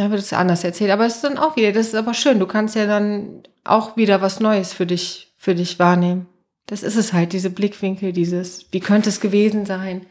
[0.00, 2.38] Da wird es anders erzählt, aber es ist dann auch wieder, das ist aber schön,
[2.38, 6.26] du kannst ja dann auch wieder was Neues für dich, für dich wahrnehmen.
[6.64, 10.06] Das ist es halt, diese Blickwinkel, dieses, wie könnte es gewesen sein?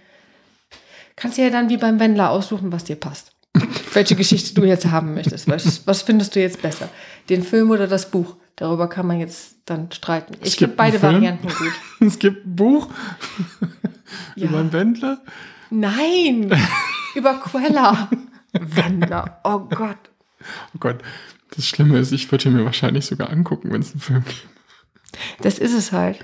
[1.15, 3.31] Kannst ja dann wie beim Wendler aussuchen, was dir passt.
[3.93, 5.47] Welche Geschichte du jetzt haben möchtest.
[5.47, 6.87] Was, was findest du jetzt besser?
[7.29, 8.35] Den Film oder das Buch?
[8.57, 10.35] Darüber kann man jetzt dann streiten.
[10.39, 11.01] Es Ich gibt finde beide.
[11.01, 11.73] Varianten gut.
[12.07, 12.89] Es gibt ein Buch
[14.35, 14.49] Ja.
[14.49, 15.19] über einen Wendler.
[15.71, 16.51] Nein!
[17.15, 18.07] Über Quella.
[18.53, 19.39] Wendler.
[19.43, 19.97] Oh Gott.
[20.73, 20.97] Oh Gott,
[21.55, 24.47] das Schlimme ist, ich würde ihn mir wahrscheinlich sogar angucken, wenn es einen Film gibt.
[25.41, 26.19] Das ist es halt.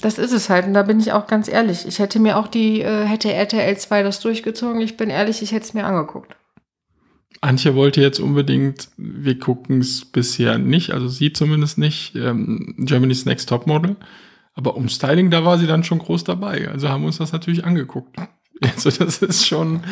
[0.00, 0.66] Das ist es halt.
[0.66, 1.86] Und da bin ich auch ganz ehrlich.
[1.86, 4.80] Ich hätte mir auch die, äh, hätte RTL 2 das durchgezogen.
[4.80, 6.34] Ich bin ehrlich, ich hätte es mir angeguckt.
[7.40, 13.24] Antje wollte jetzt unbedingt, wir gucken es bisher nicht, also sie zumindest nicht, ähm, Germany's
[13.26, 13.96] Next Topmodel.
[14.54, 16.68] Aber Umstyling, da war sie dann schon groß dabei.
[16.68, 18.16] Also haben wir uns das natürlich angeguckt.
[18.62, 19.82] Also das ist schon,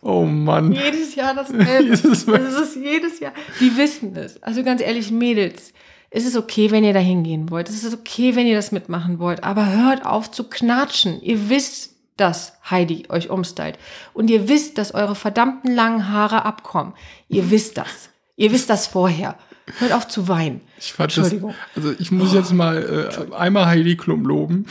[0.00, 0.72] oh Mann.
[0.72, 1.64] Jedes Jahr dasselbe.
[1.82, 2.38] Jedes Mal.
[2.38, 3.32] das ist jedes Jahr.
[3.60, 4.42] Die wissen es.
[4.42, 5.72] Also ganz ehrlich, Mädels,
[6.10, 7.68] es ist okay, wenn ihr da hingehen wollt.
[7.68, 9.44] Es ist okay, wenn ihr das mitmachen wollt.
[9.44, 11.20] Aber hört auf zu knatschen.
[11.22, 13.78] Ihr wisst, dass Heidi euch umstylt.
[14.14, 16.94] Und ihr wisst, dass eure verdammten langen Haare abkommen.
[17.28, 18.10] Ihr wisst das.
[18.36, 19.36] Ihr wisst das vorher.
[19.78, 20.62] Hört auf zu weinen.
[20.78, 21.54] Ich fand das, Entschuldigung.
[21.76, 24.66] also ich muss jetzt mal äh, einmal Heidi Klum loben.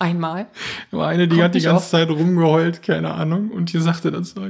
[0.00, 0.46] Einmal.
[0.90, 1.90] War eine, die Kommt hat die ganze oft.
[1.90, 3.50] Zeit rumgeheult, keine Ahnung.
[3.50, 4.40] Und die sagte dann so,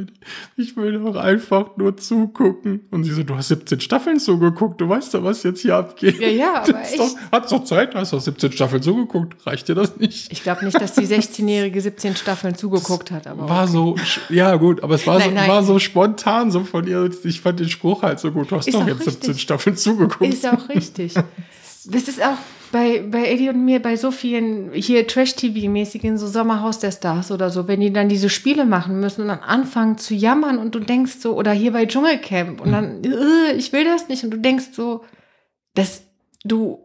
[0.57, 2.82] ich will doch einfach nur zugucken.
[2.92, 6.20] Und sie so, du hast 17 Staffeln zugeguckt, du weißt doch, was jetzt hier abgeht.
[6.20, 7.01] Ja, ja, aber Das echt.
[7.01, 9.44] Doch, hat's doch Zeit, du hast doch 17 Staffeln zugeguckt.
[9.44, 10.30] Reicht dir das nicht?
[10.30, 13.26] Ich glaube nicht, dass die 16-Jährige 17 Staffeln zugeguckt hat.
[13.26, 15.48] Aber War so, sch- ja gut, aber es war, Nein, so, nein.
[15.51, 17.11] war so spontan so von ihr.
[17.24, 18.53] Ich fand den Spruch halt so gut.
[18.53, 19.42] Du hast Ist doch jetzt 17 richtig.
[19.42, 20.32] Staffeln zugeguckt.
[20.32, 21.14] Ist auch richtig.
[21.86, 22.36] Das ist auch
[22.73, 27.51] bei, bei Eddie und mir, bei so vielen hier Trash-TV-mäßigen, so Sommerhaus der Stars oder
[27.51, 30.79] so, wenn die dann diese Spiele machen müssen und dann anfangen zu jammern und du
[30.81, 34.39] denkst so, oder hier bei Dschungelcamp und dann, äh, ich will das nicht und du
[34.39, 35.05] denkst so,
[35.75, 36.03] dass
[36.45, 36.79] du,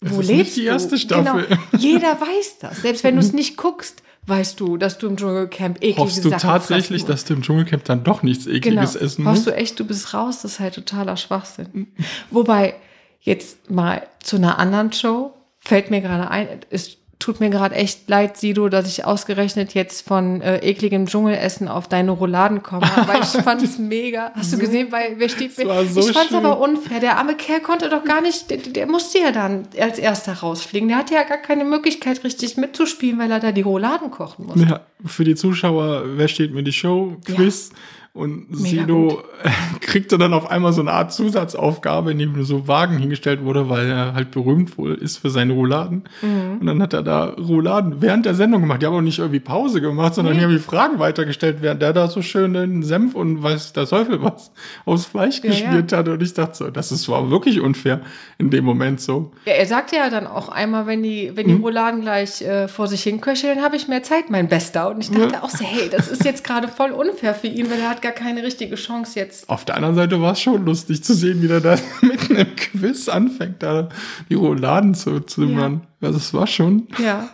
[0.00, 0.98] Das wo ist nicht lebst die erste du?
[0.98, 1.46] Staffel.
[1.46, 2.82] Genau, jeder weiß das.
[2.82, 6.30] Selbst wenn du es nicht guckst, weißt du, dass du im Dschungelcamp eklige Hoffst du
[6.30, 8.56] Sachen tatsächlich, dass du im Dschungelcamp dann doch nichts Genau.
[8.58, 9.46] Ekliges essen Hoffst musst?
[9.46, 11.88] du echt, du bist raus, das ist halt totaler Schwachsinn.
[12.30, 12.74] Wobei,
[13.20, 18.08] jetzt mal zu einer anderen Show, fällt mir gerade ein, es tut mir gerade echt
[18.08, 22.90] leid, Sido, dass ich ausgerechnet jetzt von äh, ekligem Dschungelessen auf deine Rouladen komme.
[22.96, 24.32] Aber ich fand es mega.
[24.34, 26.44] Hast du gesehen, bei wer steht war so Ich fand es schön.
[26.44, 26.98] aber unfair.
[26.98, 30.88] Der arme Kerl konnte doch gar nicht, der, der musste ja dann als erster rausfliegen.
[30.88, 34.66] Der hatte ja gar keine Möglichkeit, richtig mitzuspielen, weil er da die Rouladen kochen musste.
[34.66, 37.16] Ja, für die Zuschauer, wer steht mir die Show?
[37.26, 37.70] Quiz.
[38.12, 39.22] Und Mega Sido
[39.80, 43.88] kriegte dann auf einmal so eine Art Zusatzaufgabe, in dem so Wagen hingestellt wurde, weil
[43.88, 46.04] er halt berühmt wohl ist für seine Rouladen.
[46.20, 46.58] Mhm.
[46.60, 48.82] Und dann hat er da Rouladen während der Sendung gemacht.
[48.82, 51.92] Die haben auch nicht irgendwie Pause gemacht, sondern die haben die Fragen weitergestellt, während der
[51.92, 54.50] da so schön den Senf und weiß der Teufel was
[54.84, 55.98] aufs Fleisch Ja, geschmiert ja.
[55.98, 56.08] hat.
[56.08, 58.00] Und ich dachte so, das ist war wirklich unfair
[58.38, 59.30] in dem Moment so.
[59.46, 61.62] Ja, er sagte ja dann auch einmal, wenn die, wenn die Mhm.
[61.64, 64.90] Rouladen gleich äh, vor sich hin köcheln, habe ich mehr Zeit, mein Bester.
[64.90, 67.78] Und ich dachte auch so, hey, das ist jetzt gerade voll unfair für ihn, weil
[67.78, 69.48] er hat gar keine richtige Chance jetzt.
[69.48, 72.56] Auf der anderen Seite war es schon lustig zu sehen, wie der da mitten im
[72.56, 73.88] Quiz anfängt, da
[74.28, 75.86] die Rouladen zu zimmern.
[76.00, 77.28] Also es war schon, Ja.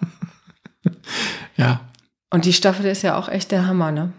[1.57, 1.81] ja.
[2.31, 4.13] Und die Staffel ist ja auch echt der Hammer, ne?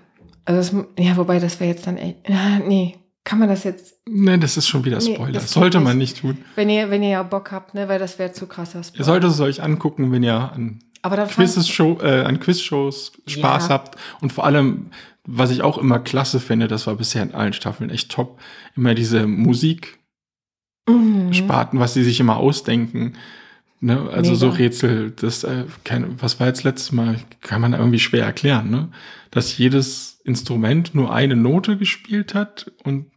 [0.45, 3.95] Also, das, ja, wobei, das wäre jetzt dann echt, na, nee, kann man das jetzt,
[4.09, 5.33] Ne, das ist schon wieder Nee, Spoiler.
[5.33, 6.37] das das sollte man nicht tun.
[6.55, 8.99] wenn ihr, wenn ihr ja Bock habt, ne, weil das wäre zu krasser Spoiler.
[9.01, 13.11] Ihr solltet es euch angucken, wenn ihr an Aber dann Quizzes Show, äh, an Quizshows
[13.27, 13.73] Spaß Ja.
[13.75, 13.97] habt.
[14.21, 14.87] Und vor allem,
[15.25, 18.39] was ich auch immer klasse finde, das war bisher in allen Staffeln echt top,
[18.75, 19.97] immer diese Musiksparten,
[20.89, 21.79] Mhm.
[21.79, 23.13] was sie sich immer ausdenken.
[23.79, 24.09] Ne?
[24.11, 24.57] Also so Mega.
[24.57, 28.89] Rätsel, das, äh, kein, was war jetzt letztes Mal, kann man irgendwie schwer erklären, ne?
[29.29, 33.11] Dass jedes Instrument nur eine Note gespielt hat und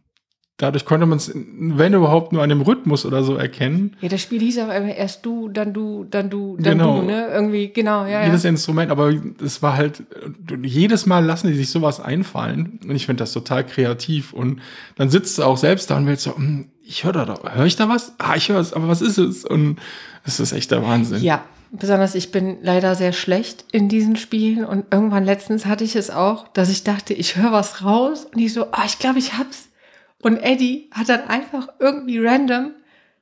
[0.61, 3.95] dadurch konnte man es, wenn überhaupt, nur an dem Rhythmus oder so erkennen.
[4.01, 7.01] Ja, das Spiel hieß auch immer erst du, dann du, dann du, dann Genau.
[7.01, 7.27] du, ne?
[7.27, 8.49] Irgendwie, genau, ja, jedes ja.
[8.49, 10.03] Instrument, aber es war halt,
[10.61, 14.61] jedes Mal lassen die sich sowas einfallen und ich finde das total kreativ und
[14.95, 17.75] dann sitzt du auch selbst da und willst so, hm, ich höre da höre ich
[17.75, 18.13] da was?
[18.17, 19.45] Ah, ich höre es, aber was ist es?
[19.45, 19.77] Und
[20.25, 21.23] es ist echt der Wahnsinn.
[21.23, 25.95] Ja, besonders ich bin leider sehr schlecht in diesen Spielen und irgendwann letztens hatte ich
[25.95, 29.19] es auch, dass ich dachte, ich höre was raus und ich so, ah, ich glaube,
[29.19, 29.69] ich hab's.
[30.21, 32.71] Und Eddie hat dann einfach irgendwie random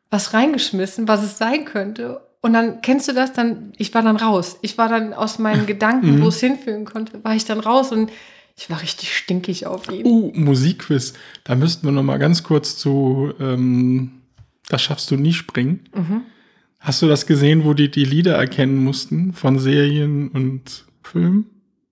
[0.09, 2.21] was reingeschmissen, was es sein könnte.
[2.41, 4.57] Und dann kennst du das, dann ich war dann raus.
[4.61, 8.11] Ich war dann aus meinen Gedanken, wo es hinführen konnte, war ich dann raus und
[8.57, 10.05] ich war richtig stinkig auf ihn.
[10.05, 11.13] Uh, Musikquiz.
[11.45, 14.21] Da müssten wir noch mal ganz kurz zu ähm,
[14.67, 15.85] Das schaffst du nie springen.
[15.95, 16.21] Mhm.
[16.79, 21.45] Hast du das gesehen, wo die die Lieder erkennen mussten von Serien und Filmen?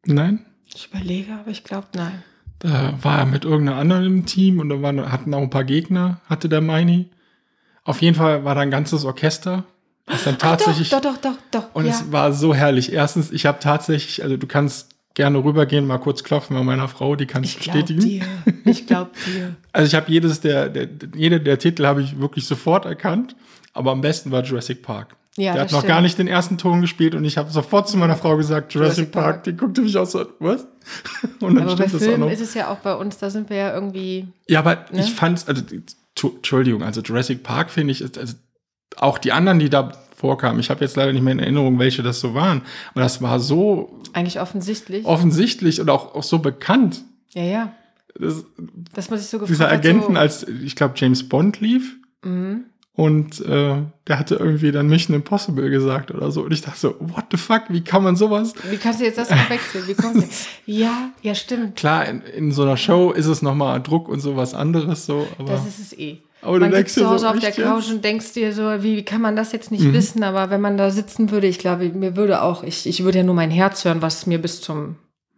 [0.06, 0.46] Nein?
[0.74, 2.24] Ich überlege, aber ich glaube, nein.
[2.60, 5.64] Da war er mit irgendeiner anderen im Team und da waren, hatten auch ein paar
[5.64, 7.10] Gegner, hatte der Meini.
[7.84, 9.64] Auf jeden Fall war da ein ganzes Orchester.
[10.08, 10.90] Das dann tatsächlich.
[10.90, 11.76] Doch, doch, doch, doch, doch.
[11.76, 11.92] Und ja.
[11.92, 12.92] es war so herrlich.
[12.94, 17.16] Erstens, ich habe tatsächlich, also du kannst gerne rübergehen, mal kurz klopfen bei meiner Frau,
[17.16, 18.02] die kann es ich glaube bestätigen.
[18.46, 18.64] dir.
[18.66, 19.56] Ich glaube dir.
[19.74, 23.36] Also ich habe jedes der, der, jede der Titel habe ich wirklich sofort erkannt,
[23.74, 25.16] aber am besten war Jurassic Park.
[25.38, 25.88] Ja, der hat noch stimmt.
[25.90, 28.98] gar nicht den ersten Ton gespielt und ich habe sofort zu meiner Frau gesagt, Jurassic,
[28.98, 29.26] Jurassic Park.
[29.26, 29.44] Park.
[29.44, 30.66] Die guckte mich auch so, was?
[31.42, 32.32] Und dann Aber bei stimmt das auch noch.
[32.32, 34.28] ist es ja auch bei uns, da sind wir ja irgendwie.
[34.50, 35.02] Ja, aber Ne?
[35.02, 35.62] ich fand's, also,
[36.24, 38.34] Entschuldigung, also Jurassic Park finde ich, also
[38.96, 42.02] auch die anderen, die da vorkamen, ich habe jetzt leider nicht mehr in Erinnerung, welche
[42.02, 42.62] das so waren,
[42.94, 45.06] aber das war so Eigentlich offensichtlich.
[45.06, 47.04] offensichtlich und auch, auch so bekannt.
[47.34, 47.72] Ja, ja.
[48.20, 48.44] das,
[48.96, 52.64] Dass man sich so gefragt dieser Agenten, so, als ich glaube James Bond lief Mhm.
[52.98, 53.76] Und äh,
[54.08, 56.42] der hatte irgendwie dann Mission Impossible gesagt oder so.
[56.42, 58.54] Und ich dachte so, what the fuck, wie kann man sowas?
[58.70, 59.84] Wie kannst du jetzt das verwechseln?
[59.88, 60.48] Wie kommt das?
[60.66, 61.76] Ja, ja, stimmt.
[61.76, 65.52] Klar, in, in so einer Show ist es nochmal Druck und sowas anderes so, aber
[65.52, 66.18] Das ist es eh.
[66.42, 67.92] Aber du man sitzt zu dir so, Hause auf der Couch jetzt?
[67.94, 69.94] und denkst dir so, wie, wie kann man das jetzt nicht Mhm.
[69.94, 70.24] wissen?
[70.24, 73.24] Aber wenn man da sitzen würde, ich glaube, mir würde auch, ich, ich würde ja
[73.24, 74.96] nur mein Herz hören, was mir bis zum,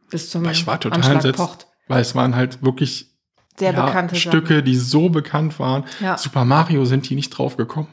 [0.09, 1.67] bis zum Aber ich war total Anschlag entsetzt, pocht.
[1.89, 3.07] weil es waren halt wirklich
[3.59, 4.65] Sehr ja, bekannte Stücke, Sachen.
[4.65, 5.83] die so bekannt waren.
[5.99, 6.17] Ja.
[6.17, 7.87] Super Mario sind die nicht drauf gekommen.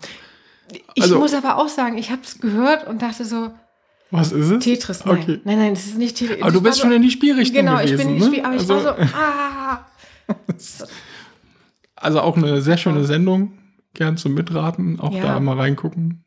[0.94, 3.50] Ich also- muss aber auch sagen, ich habe es gehört und dachte so,
[4.10, 4.64] Was ist es?
[4.64, 5.18] Tetris, nein.
[5.18, 5.40] Okay.
[5.44, 6.40] Nein, nein, das ist nicht Tetris.
[6.42, 7.92] Aber du Ich bist schon so, in die Spielrichtung Genau, gewesen.
[7.94, 8.20] ich bin in ne?
[8.20, 9.86] die Spiel, aber ich also, war so, ah.
[11.96, 13.58] also auch eine sehr schöne Sendung.
[13.94, 15.00] Gern zum Mitraten.
[15.00, 15.22] Auch Ja.
[15.22, 16.22] da mal reingucken.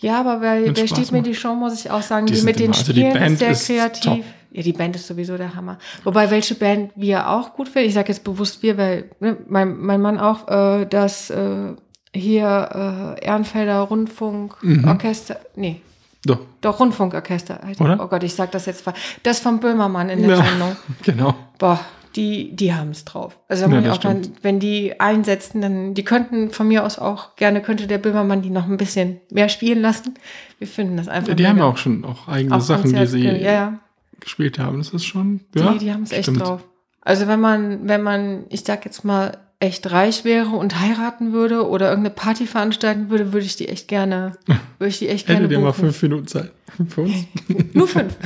[0.00, 2.42] Ja, aber bei, wer Spaß steht mir die Show, muss ich auch sagen, Die die,
[2.42, 4.02] mit den immer- also die Spielen Band ist sehr ist kreativ.
[4.04, 4.24] top.
[4.52, 5.78] Ja, die Band ist sowieso der Hammer.
[6.02, 9.76] Wobei, welche Band wir auch gut finden, ich sage jetzt bewusst wir, weil ne, mein,
[9.78, 11.74] mein Mann auch, äh, das äh,
[12.12, 15.80] hier äh, Ehrenfelder Rundfunkorchester, nee,
[16.24, 17.60] Doch, doch Rundfunkorchester.
[17.64, 17.98] heißt- Oder?
[18.02, 18.84] Oh Gott, ich sag das jetzt.
[19.22, 20.44] Das von Böhmermann in der Ja.
[20.44, 20.76] Sendung.
[21.02, 21.34] genau.
[21.58, 21.78] Boah,
[22.16, 23.38] die, die haben es drauf.
[23.48, 27.36] Also da Ja, auch dann, wenn die einsetzen, dann, die könnten von mir aus auch
[27.36, 30.14] gerne, könnte der Böhmermann die noch ein bisschen mehr spielen lassen.
[30.58, 31.28] Wir finden das einfach.
[31.28, 31.68] Ja, die haben mega.
[31.68, 33.78] auch schon auch eigene Auch Sachen, die sie ja, ja.
[34.18, 34.78] gespielt haben.
[34.78, 35.74] Das ist schon, Die, ja.
[35.74, 36.64] die haben es echt drauf.
[37.02, 41.68] Also wenn man, wenn man, ich sag jetzt mal, echt reich wäre und heiraten würde
[41.68, 44.36] oder irgendeine Party veranstalten würde, würde ich die echt gerne,
[44.78, 46.50] würde ich die echt gerne Hättet ihr mal fünf Minuten Zeit
[46.88, 47.26] für uns?
[47.74, 48.16] Nur fünf.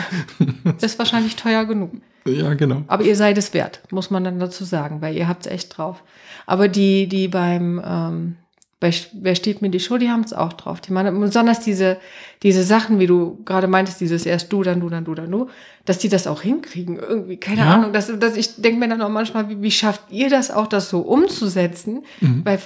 [0.64, 1.90] Das ist wahrscheinlich teuer genug.
[2.26, 2.82] Ja, genau.
[2.86, 5.76] Aber ihr seid es wert, muss man dann dazu sagen, weil ihr habt es echt
[5.76, 6.02] drauf.
[6.46, 8.36] Aber die, die beim, ähm,
[8.80, 10.80] bei Wer steht mir die Show, die haben es auch drauf.
[10.82, 11.96] Die meinen, besonders diese,
[12.42, 15.48] diese Sachen, wie du gerade meintest, dieses erst du, dann du, dann du, dann du,
[15.86, 16.96] dass die das auch hinkriegen.
[16.98, 17.74] Irgendwie, keine Ja.
[17.74, 17.92] Ahnung.
[17.94, 20.90] Dass, dass ich denke mir dann auch manchmal, wie, wie schafft ihr das auch, das
[20.90, 22.04] so umzusetzen?
[22.20, 22.58] Weil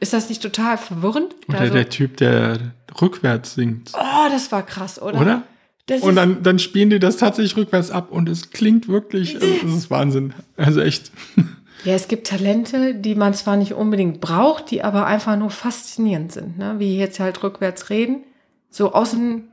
[0.00, 1.34] ist das nicht total verwirrend?
[1.48, 2.58] Oder Also, der Typ, der
[3.00, 3.92] rückwärts singt.
[3.94, 5.20] oh, das war krass, oder?
[5.20, 5.42] Oder?
[5.86, 9.46] Das Und dann, dann spielen die das tatsächlich rückwärts ab und es klingt wirklich, also
[9.66, 10.32] es ist Wahnsinn.
[10.56, 11.10] Also echt.
[11.84, 16.30] Ja, es gibt Talente, die man zwar nicht unbedingt braucht, die aber einfach nur faszinierend
[16.30, 16.76] sind, ne?
[16.78, 18.22] Wie jetzt halt rückwärts reden.
[18.70, 19.48] So außen,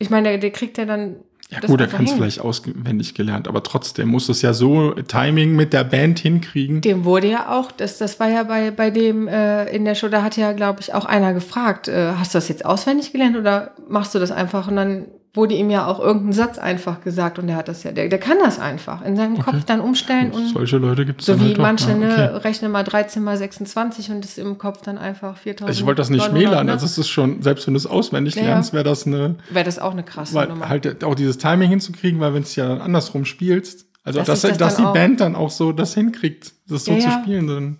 [0.00, 1.16] ich meine, der, der kriegt ja dann.
[1.50, 4.94] Ja das gut, er kann es vielleicht auswendig gelernt, aber trotzdem muss es ja so
[4.94, 6.80] Timing mit der Band hinkriegen.
[6.80, 10.08] Dem wurde ja auch, das, das war ja bei, bei dem äh, in der Show,
[10.08, 13.36] da hat ja, glaube ich, auch einer gefragt, äh, hast du das jetzt auswendig gelernt
[13.36, 14.66] oder machst du das einfach?
[14.66, 15.04] Und dann
[15.36, 18.18] wurde ihm ja auch irgendein Satz einfach gesagt und der hat das ja, der, der
[18.20, 21.46] kann das einfach in seinem Kopf dann umstellen und Solche Leute gibt es so wie
[21.48, 22.46] halt manche, ja, ne, okay.
[22.48, 25.68] rechne mal 13 mal 26 und ist im Kopf dann einfach 4000.
[25.68, 26.72] Also ich wollte das nicht 900, schmälern, ne?
[26.72, 29.64] also es ist schon, selbst wenn du es auswendig Ja, lernst, wäre das eine, Wäre
[29.64, 30.68] das auch eine krasse weil Nummer.
[30.68, 34.42] halt auch dieses Timing hinzukriegen, weil wenn es ja dann andersrum spielst, also Das dass,
[34.42, 34.92] das dass die auch.
[34.92, 37.78] Band dann auch so das hinkriegt, das so Ja, zu spielen, dann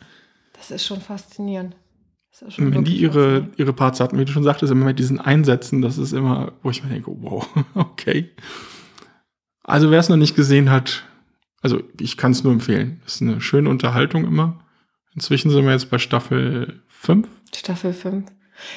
[0.56, 1.76] Das ist schon faszinierend.
[2.48, 3.58] Schon wenn die ihre, faszinierend.
[3.58, 6.70] ihre Parts hatten, wie du schon sagtest, immer mit diesen Einsätzen, das ist immer, wo
[6.70, 8.30] ich mir denke, wow, okay.
[9.62, 11.04] Also wer es noch nicht gesehen hat,
[11.62, 13.00] also ich kann es nur empfehlen.
[13.04, 14.60] Das ist eine schöne Unterhaltung immer.
[15.14, 17.26] Inzwischen sind wir jetzt bei Staffel 5.
[17.54, 18.26] Staffel 5.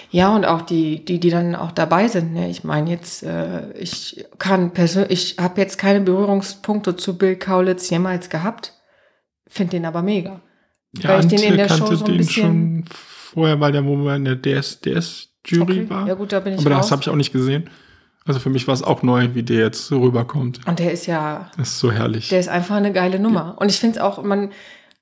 [0.09, 2.33] Ja, und auch die, die, die dann auch dabei sind.
[2.33, 2.49] Ne?
[2.49, 7.89] Ich meine jetzt, äh, ich kann persönlich, ich habe jetzt keine Berührungspunkte zu Bill Kaulitz
[7.89, 8.73] jemals gehabt.
[9.47, 10.41] Finde den aber mega.
[11.01, 12.85] Weil ich den in der Show so ein bisschen- schon
[13.37, 15.89] vorher, weil der wo wir in der DS, DS-Jury Okay.
[15.91, 16.07] war.
[16.07, 16.91] Ja gut, da bin ich Aber das raus.
[16.91, 17.69] habe ich auch nicht gesehen.
[18.25, 20.59] Also für mich war es auch neu, wie der jetzt so rüberkommt.
[20.67, 22.29] Und der ist ja, Das ist so herrlich.
[22.29, 23.55] der ist einfach eine geile Nummer.
[23.59, 24.49] Und ich finde es auch, man,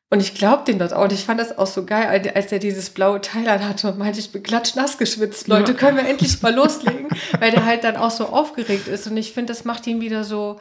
[0.09, 1.03] und ich glaube dem das auch.
[1.05, 3.97] Und ich fand das auch so geil, als- der dieses blaue Teil an hatte und
[3.97, 5.47] meinte, ich bin klatschnass geschwitzt.
[5.47, 7.07] Leute, können wir endlich mal loslegen?
[7.39, 9.07] Weil der halt dann auch so aufgeregt ist.
[9.07, 10.59] Und ich finde, das macht ihn wieder so.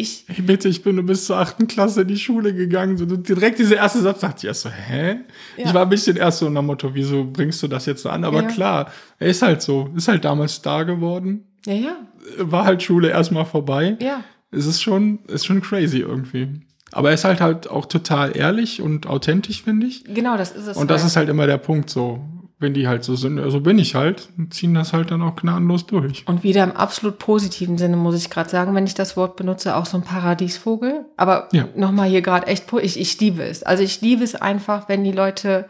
[0.00, 2.96] Ich, Hey, bitte, ich bin nur bis zur achten Klasse in die Schule gegangen.
[2.96, 5.16] So, direkt dieser erste Satz dachte ich erst so, hä?
[5.56, 5.64] Ja.
[5.66, 8.24] Ich war ein bisschen erst so nach Motto, wieso bringst du das jetzt so an?
[8.24, 8.48] Aber Ja.
[8.48, 11.96] klar, er ist halt so, ist halt damals Star geworden, ja, ja,
[12.38, 13.96] war halt Schule erstmal vorbei.
[14.00, 14.24] ja.
[14.52, 16.48] Es ist schon, ist schon crazy irgendwie.
[16.90, 20.02] Aber er ist halt halt auch total ehrlich und authentisch, finde ich.
[20.02, 20.76] Genau, das ist es.
[20.76, 21.10] Und das halt.
[21.10, 22.18] ist halt immer der Punkt so.
[22.60, 25.34] Wenn die halt so sind, so bin ich halt, und ziehen das halt dann auch
[25.34, 26.28] gnadenlos durch.
[26.28, 29.74] Und wieder im absolut positiven Sinne, muss ich gerade sagen, wenn ich das Wort benutze,
[29.76, 31.06] auch so ein Paradiesvogel.
[31.16, 31.68] Aber Ja.
[31.74, 33.62] nochmal hier gerade echt, ich, ich liebe es.
[33.62, 35.66] Also ich liebe es einfach, wenn die Leute,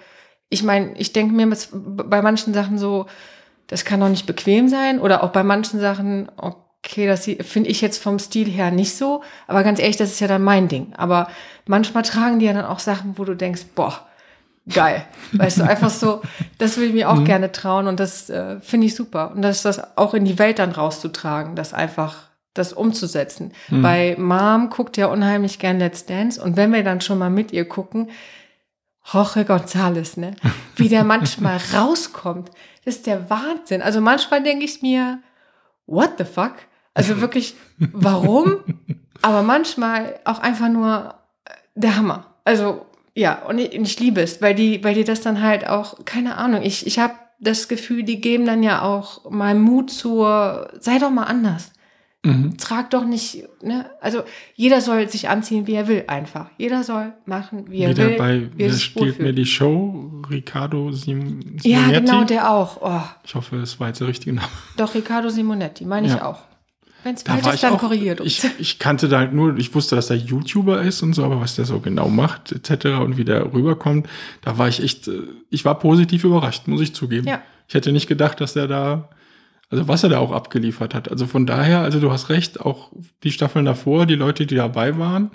[0.48, 3.06] ich meine, ich denke mir bei manchen Sachen so,
[3.68, 4.98] das kann doch nicht bequem sein.
[5.00, 9.22] Oder auch bei manchen Sachen, okay, das finde ich jetzt vom Stil her nicht so.
[9.46, 10.92] Aber ganz ehrlich, das ist ja dann mein Ding.
[10.96, 11.28] Aber
[11.68, 14.06] manchmal tragen die ja dann auch Sachen, wo du denkst, boah,
[14.68, 15.04] geil.
[15.32, 16.22] Weißt du, einfach so,
[16.58, 19.32] das will ich mir auch gerne trauen und das äh, finde ich super.
[19.34, 23.52] Und das, das auch in die Welt dann rauszutragen, das einfach das umzusetzen.
[23.66, 23.82] Hm.
[23.82, 27.52] Bei Mom guckt ja unheimlich gern Let's Dance und wenn wir dann schon mal mit
[27.52, 28.10] ihr gucken,
[29.12, 30.36] Jorge González, ne?
[30.76, 32.50] Wie der manchmal rauskommt,
[32.84, 33.82] das ist der Wahnsinn.
[33.82, 35.20] Also manchmal denke ich mir,
[35.86, 36.54] what the fuck?
[36.94, 38.58] Also wirklich, warum?
[39.22, 42.34] Aber manchmal auch einfach nur äh, der Hammer.
[42.44, 46.04] Also ja, und ich, ich liebe es, weil die, weil die das dann halt auch,
[46.04, 50.70] keine Ahnung, ich, ich habe das Gefühl, die geben dann ja auch mal Mut zur,
[50.78, 51.72] sei doch mal anders.
[52.22, 52.58] Mhm.
[52.58, 53.88] Trag doch nicht, ne?
[54.02, 56.50] Also jeder soll sich anziehen, wie er will, einfach.
[56.58, 58.16] Jeder soll machen, wie er Wieder will.
[58.18, 60.22] bei, wie er sich spielt mir die Show?
[60.30, 62.00] Ricardo Sim Ja, Simonetti?
[62.04, 62.76] genau, der auch.
[62.82, 64.48] Oh, Ich hoffe, es war jetzt der richtige Name.
[64.76, 66.26] doch, Riccardo Simonetti, meine ich Ja.
[66.26, 66.40] auch.
[67.02, 68.44] Wenn es falsch ist, ich dann auch, korrigiert uns.
[68.44, 71.40] ich, ich kannte da halt nur, ich wusste, dass er YouTuber ist und so, aber
[71.40, 72.86] was der so genau macht, etc.
[73.00, 74.08] und wie der rüberkommt,
[74.42, 77.26] da war ich echt, äh, ich war positiv überrascht, muss ich zugeben.
[77.26, 77.40] Ja.
[77.68, 79.08] Ich hätte nicht gedacht, dass er da,
[79.70, 81.10] also was er da auch abgeliefert hat.
[81.10, 82.90] Also von daher, also du hast recht, auch
[83.22, 85.30] die Staffeln davor, die Leute, die dabei waren,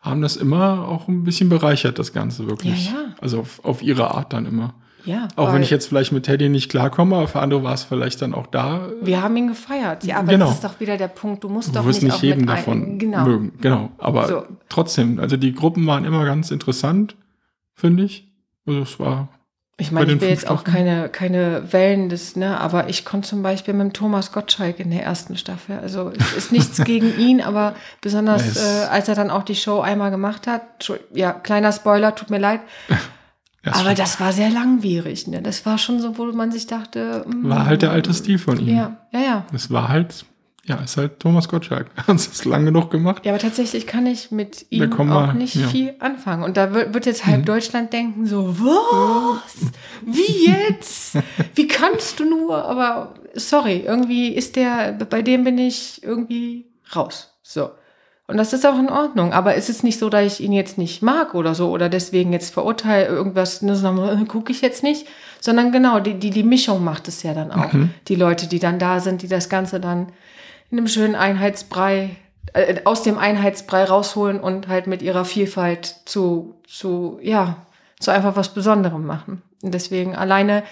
[0.00, 2.86] haben das immer auch ein bisschen bereichert, das Ganze wirklich.
[2.86, 3.14] Ja, ja.
[3.20, 4.74] Also auf, auf ihre Art dann immer.
[5.04, 7.84] Ja, Auch wenn ich jetzt vielleicht mit Teddy nicht klarkomme, aber für andere war es
[7.84, 10.04] vielleicht dann auch da Wir haben ihn gefeiert.
[10.04, 10.46] Ja, aber Genau.
[10.46, 11.42] das ist doch wieder der Punkt.
[11.44, 13.24] Du musst doch Du nicht, jeden ein- davon genau.
[13.24, 13.52] mögen.
[13.60, 13.90] Genau.
[13.98, 14.42] Aber So.
[14.68, 17.16] trotzdem, also die Gruppen waren immer ganz interessant,
[17.74, 18.28] finde ich.
[18.66, 19.28] Also es war.
[19.78, 23.42] Ich meine, ich will jetzt auch keine, keine Wellen des, ne, aber ich konnte zum
[23.42, 25.78] Beispiel mit dem Thomas Gottschalk in der ersten Staffel.
[25.78, 29.54] Also es ist nichts gegen ihn, aber besonders Es- äh, als er dann auch die
[29.54, 30.62] Show einmal gemacht hat.
[31.14, 32.60] Ja, kleiner Spoiler, tut mir leid.
[33.64, 35.26] Ja, aber das war sehr langwierig.
[35.26, 35.42] Ne?
[35.42, 37.24] Das war schon so, wo man sich dachte.
[37.28, 38.74] mm, war halt der alte Stil von ihm.
[38.76, 39.46] Ja, ja, ja.
[39.52, 40.24] Es war halt,
[40.64, 41.90] ja, ist halt Thomas Gottschalk.
[42.06, 43.26] Hat es lang genug gemacht.
[43.26, 44.98] Ja, aber tatsächlich kann ich mit ihm auch
[45.28, 45.66] wir- nicht ja.
[45.66, 45.70] Mhm.
[45.70, 46.42] viel anfangen.
[46.42, 49.56] Und da wird, wird jetzt halb Deutschland denken, so, was?
[50.06, 51.18] Wie jetzt?
[51.54, 52.64] Wie kannst du nur?
[52.64, 57.34] Aber sorry, irgendwie ist der, bei dem bin ich irgendwie raus.
[57.42, 57.70] So.
[58.30, 59.32] Und das ist auch in Ordnung.
[59.32, 62.32] Aber es ist nicht so, dass ich ihn jetzt nicht mag oder so oder deswegen
[62.32, 63.92] jetzt verurteile, irgendwas, ne, so,
[64.26, 65.06] gucke ich jetzt nicht.
[65.40, 67.70] Sondern genau, die, die, die Mischung macht es ja dann auch.
[68.08, 70.12] Die Leute, die dann da sind, die das Ganze dann
[70.70, 72.10] in einem schönen Einheitsbrei,
[72.52, 77.66] äh, aus dem Einheitsbrei rausholen und halt mit ihrer Vielfalt zu, zu, ja,
[77.98, 79.42] zu einfach was Besonderem machen.
[79.62, 80.62] Und deswegen alleine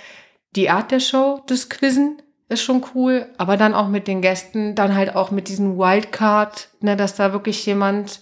[0.56, 4.74] die Art der Show, das Quizzen, ist schon cool, aber dann auch mit den Gästen,
[4.74, 8.20] dann halt auch mit diesem Wildcard, ne, dass da wirklich jemand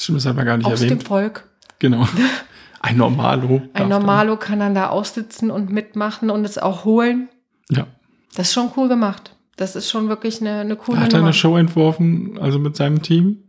[0.00, 1.04] Stimmt, das hat man gar nicht aus dem erwähnt.
[1.04, 1.48] Volk,
[1.78, 2.06] Genau.
[2.84, 3.56] Ein Normalo.
[3.58, 7.28] ein dann- Normalo kann dann da aussitzen und mitmachen und es auch holen.
[7.70, 7.86] Ja.
[8.34, 9.36] Das ist schon cool gemacht.
[9.56, 11.28] Das ist schon wirklich eine, eine coole Hat er Nummer.
[11.28, 13.44] eine Show entworfen, also mit seinem Team?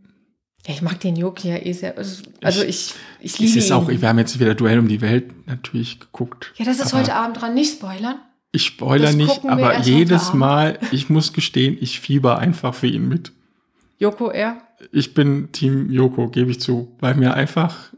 [0.66, 1.98] Ja, ich mag den Joki ja eh sehr.
[1.98, 3.72] Also also ich, ich Es liebe ist ihn.
[3.72, 6.52] auch, wir haben jetzt wieder Duell um die Welt natürlich geguckt.
[6.56, 7.54] ja, das ist heute Abend dran.
[7.54, 8.16] Nicht spoilern.
[8.54, 10.32] Ich spoiler das nicht, aber jedes.
[10.32, 13.32] Mal, ich muss gestehen, ich fieber einfach für ihn mit.
[13.98, 14.58] Joko er.
[14.92, 17.92] Ich bin Team Joko, gebe ich zu, weil mir einfach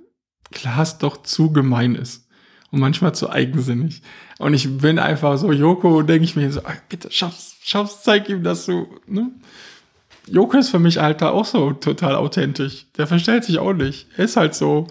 [0.53, 2.27] Klaas doch zu gemein ist
[2.71, 4.01] und manchmal zu eigensinnig.
[4.39, 8.27] Und ich bin einfach so, Joko, denke ich mir so, ach, bitte schaff's, schaff's, zeig
[8.31, 9.31] ihm, dass du, ne?
[10.27, 12.87] Joko ist für mich, Alter, auch so total authentisch.
[12.97, 14.07] Der verstellt sich auch nicht.
[14.17, 14.87] Er ist halt so,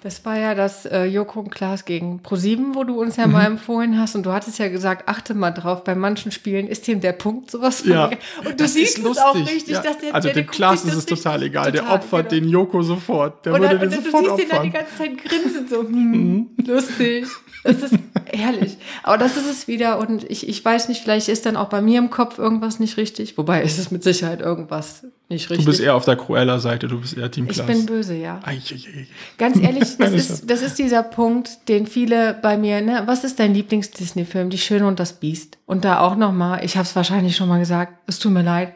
[0.00, 3.32] Das war ja das äh, Joko und Klaas gegen ProSieben, wo du uns ja Mhm.
[3.32, 4.14] mal empfohlen hast.
[4.14, 7.50] Und du hattest ja gesagt, achte mal drauf, bei manchen Spielen ist ihm der Punkt
[7.50, 8.10] sowas ja.
[8.46, 9.82] Und du siehst es auch richtig, ja.
[9.82, 11.72] dass der Also der, der dem Klaas ist es total egal.
[11.72, 12.40] Der total, opfert genau.
[12.42, 13.44] den Joko sofort.
[13.44, 14.86] Der Und würde dann, und den du sofort siehst ihn dann die opfern.
[14.86, 17.26] ganze Zeit grinsen, so, hm, lustig.
[17.64, 17.94] Das ist
[18.32, 18.78] herrlich.
[19.02, 19.98] Aber das ist es wieder.
[19.98, 22.96] Und ich, ich weiß nicht, vielleicht ist dann auch bei mir im Kopf irgendwas nicht
[22.98, 23.36] richtig.
[23.36, 25.66] Wobei ist es mit Sicherheit irgendwas nicht richtig.
[25.66, 27.66] Du bist eher auf der Cruella-Seite, du bist eher Team ich Klaas.
[27.66, 28.40] bin böse, ja.
[28.44, 29.06] Ei, ei, ei.
[29.36, 33.38] Ganz ehrlich, das ist, das ist dieser Punkt, den viele bei mir, ne, was ist
[33.38, 34.48] dein Lieblings-Disney-Film?
[34.48, 35.58] Die Schöne und das Biest.
[35.66, 38.74] Und da auch nochmal, ich habe es wahrscheinlich schon mal gesagt, es tut mir leid,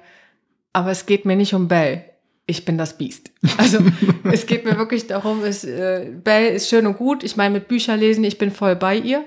[0.74, 2.05] aber es geht mir nicht um Belle.
[2.46, 3.30] Ich bin das Biest.
[3.57, 3.78] Also
[4.30, 7.24] es geht mir wirklich darum, es, äh, Belle ist schön und gut.
[7.24, 9.24] Ich meine, mit Bücher lesen, ich bin voll bei ihr,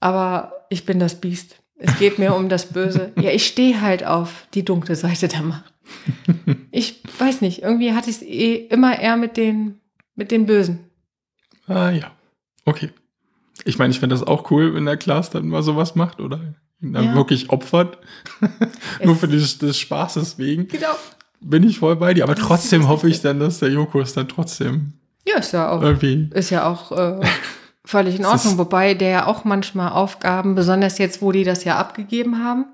[0.00, 1.56] aber ich bin das Biest.
[1.78, 3.12] Es geht mir um das Böse.
[3.20, 5.75] Ja, ich stehe halt auf die dunkle Seite der Macht.
[6.70, 9.80] Ich weiß nicht, irgendwie hatte ich es eh immer eher mit den,
[10.14, 10.80] mit den Bösen.
[11.66, 12.10] Ah ja,
[12.64, 12.90] okay.
[13.64, 16.54] Ich meine, ich finde das auch cool, wenn der Klaas dann mal sowas macht oder
[16.80, 17.14] ihn dann Ja.
[17.14, 17.98] wirklich opfert.
[19.04, 20.68] Nur für des, des Spaßes wegen.
[20.68, 20.94] Genau.
[21.40, 22.24] Bin ich voll bei dir.
[22.24, 24.92] Aber trotzdem hoffe ich dann, dass der Joko es dann trotzdem
[25.26, 26.30] Ja, ist ja auch, irgendwie.
[26.34, 27.20] ist ja auch äh,
[27.84, 28.58] völlig in Ordnung.
[28.58, 32.66] Wobei der ja auch manchmal Aufgaben, besonders jetzt, wo die das ja abgegeben haben.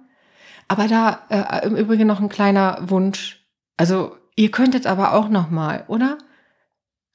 [0.72, 3.44] Aber da äh, im Übrigen noch ein kleiner Wunsch.
[3.76, 6.18] Also ihr könntet aber auch noch mal, oder?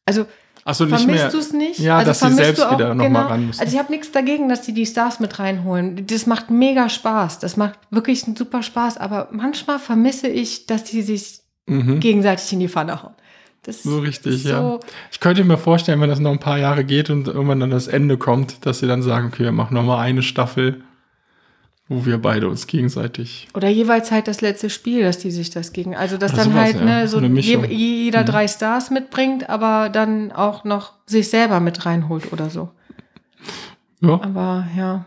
[0.05, 0.25] Also
[0.63, 1.15] Achso, nicht mehr.
[1.17, 1.79] vermisst du es nicht?
[1.79, 3.59] Ja, also dass sie selbst auch- wieder noch mal ran müssen.
[3.61, 6.05] Also ich habe nichts dagegen, dass die die Stars mit reinholen.
[6.07, 7.39] Das macht mega Spaß.
[7.39, 8.97] Das macht wirklich einen super Spaß.
[8.97, 13.13] Aber manchmal vermisse ich, dass die sich gegenseitig in die Pfanne hauen.
[13.63, 14.61] Das So richtig, ist ja.
[14.61, 14.79] so,
[15.11, 17.87] Ich könnte mir vorstellen, wenn das noch ein paar Jahre geht und irgendwann dann das
[17.87, 20.83] Ende kommt, dass sie dann sagen, okay, wir machen noch mal eine Staffel,
[21.89, 23.47] wo wir beide uns gegenseitig.
[23.53, 25.95] Oder jeweils halt das letzte Spiel, dass die sich das gegen.
[25.95, 26.85] Also, dass Oder dann sowas, halt, ja.
[26.85, 27.27] ne, So so.
[27.27, 27.37] Mhm.
[27.37, 32.69] je, jeder drei Stars mitbringt, aber dann auch noch sich selber mit reinholt oder so.
[34.01, 35.05] Ja, Aber ja.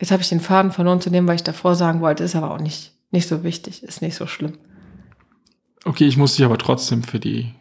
[0.00, 2.50] Jetzt habe ich den Faden verloren zu dem, was ich davor sagen wollte, ist aber
[2.50, 4.54] auch nicht, nicht so wichtig, ist nicht so schlimm.
[5.84, 7.52] okay, ich muss dich aber trotzdem für die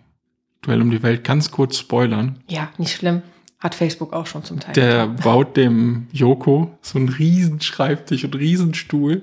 [0.64, 2.40] Duell um die Welt ganz kurz spoilern.
[2.48, 3.22] Ja, nicht schlimm.
[3.64, 4.74] Hat Facebook auch schon zum Teil.
[4.74, 5.16] Der getan.
[5.24, 9.22] baut dem Joko so einen riesen Schreibtisch und Riesenstuhl,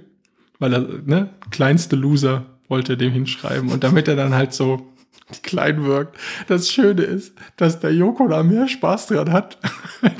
[0.59, 4.87] weil er, ne, kleinste Loser wollte dem hinschreiben und damit er dann halt so
[5.43, 6.17] klein wirkt.
[6.49, 9.59] Das Schöne ist, dass der Joko da mehr Spaß dran hat.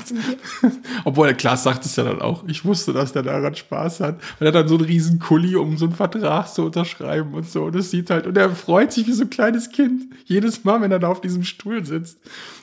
[1.05, 2.43] Obwohl der Klaas sagt es ja dann auch.
[2.47, 4.15] Ich wusste, dass der daran Spaß hat.
[4.15, 7.49] Und er hat dann so einen riesen Kuli, um so einen Vertrag zu unterschreiben und
[7.49, 7.65] so.
[7.65, 10.03] Und das sieht halt, und er freut sich wie so ein kleines Kind.
[10.25, 12.19] Jedes Mal, wenn er da auf diesem Stuhl sitzt.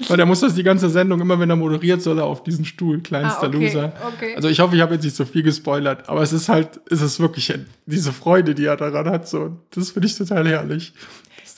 [0.09, 2.65] Weil er muss das die ganze Sendung, immer wenn er moderiert, soll er auf diesen
[2.65, 3.93] Stuhl, kleinster Ah, okay, Loser.
[4.15, 4.35] okay.
[4.37, 7.01] Also ich hoffe, ich habe jetzt nicht so viel gespoilert, aber es ist halt, es
[7.03, 7.53] ist wirklich
[7.87, 9.29] diese Freude, die er daran hat.
[9.29, 10.93] So, das finde ich total herrlich.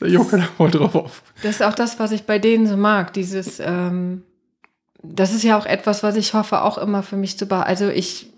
[0.00, 1.22] Dass der Joko da voll drauf auf.
[1.42, 3.12] Das ist auch das, was ich bei denen so mag.
[3.12, 4.22] Dieses, ähm,
[5.02, 7.68] das ist ja auch etwas, was ich hoffe, auch immer für mich zu behalten.
[7.68, 8.32] Also ich,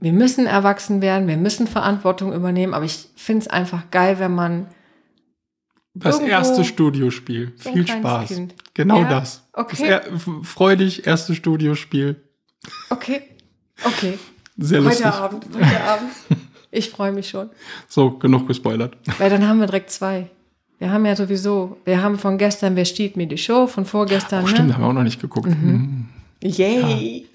[0.00, 4.34] wir müssen erwachsen werden, wir müssen Verantwortung übernehmen, aber ich finde es einfach geil, wenn
[4.34, 4.66] man
[5.94, 7.52] Das erste Studiospiel.
[7.56, 8.28] so Viel Spaß.
[8.28, 8.54] Kind.
[8.74, 9.46] Genau Ja, das.
[9.52, 9.76] okay.
[9.78, 10.02] Das er,
[10.42, 12.20] freudig, erste Studiospiel.
[12.90, 13.22] Okay,
[13.84, 14.18] okay,
[14.56, 15.04] Sehr lustig.
[15.04, 16.10] heute Abend, heute Abend.
[16.70, 17.50] Ich freue mich schon.
[17.88, 18.96] So, genug gespoilert.
[19.18, 20.28] Weil dann haben wir direkt zwei.
[20.78, 24.44] Wir haben ja sowieso, wir haben von gestern Wer stiehlt mir die Show, von vorgestern,
[24.44, 24.74] Oh, stimmt, ne?
[24.74, 25.48] haben wir auch noch nicht geguckt.
[25.48, 26.08] Mhm.
[26.42, 27.26] Yay!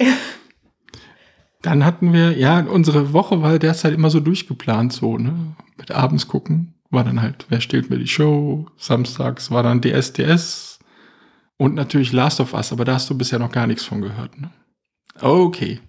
[1.61, 5.33] Dann hatten wir, ja, unsere Woche war derzeit immer so durchgeplant, so, ne?
[5.77, 6.73] Mit abends gucken.
[6.89, 8.65] War dann halt, wer stiehlt mir die Show?
[8.77, 10.79] Samstags war dann DSDS
[11.57, 14.39] und natürlich Last of Us, aber da hast du bisher noch gar nichts von gehört,
[14.39, 14.51] ne?
[15.19, 15.79] Okay.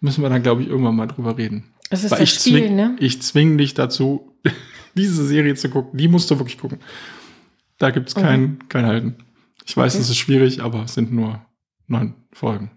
[0.00, 1.64] Müssen wir dann, glaube ich, irgendwann mal drüber reden.
[1.90, 2.96] Das ist Weil das ich Spiel, zwing, ne?
[2.98, 4.32] Ich zwinge dich dazu,
[4.96, 5.96] diese Serie zu gucken.
[5.98, 6.78] Die musst du wirklich gucken.
[7.78, 9.16] Da gibt's kein, kein Halten.
[9.64, 10.02] Ich weiß, Okay.
[10.02, 11.44] es ist schwierig, aber es sind nur
[11.86, 12.70] neun Folgen.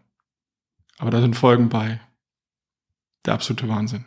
[0.97, 1.99] Aber da sind Folgen bei.
[3.25, 4.05] Der absolute Wahnsinn.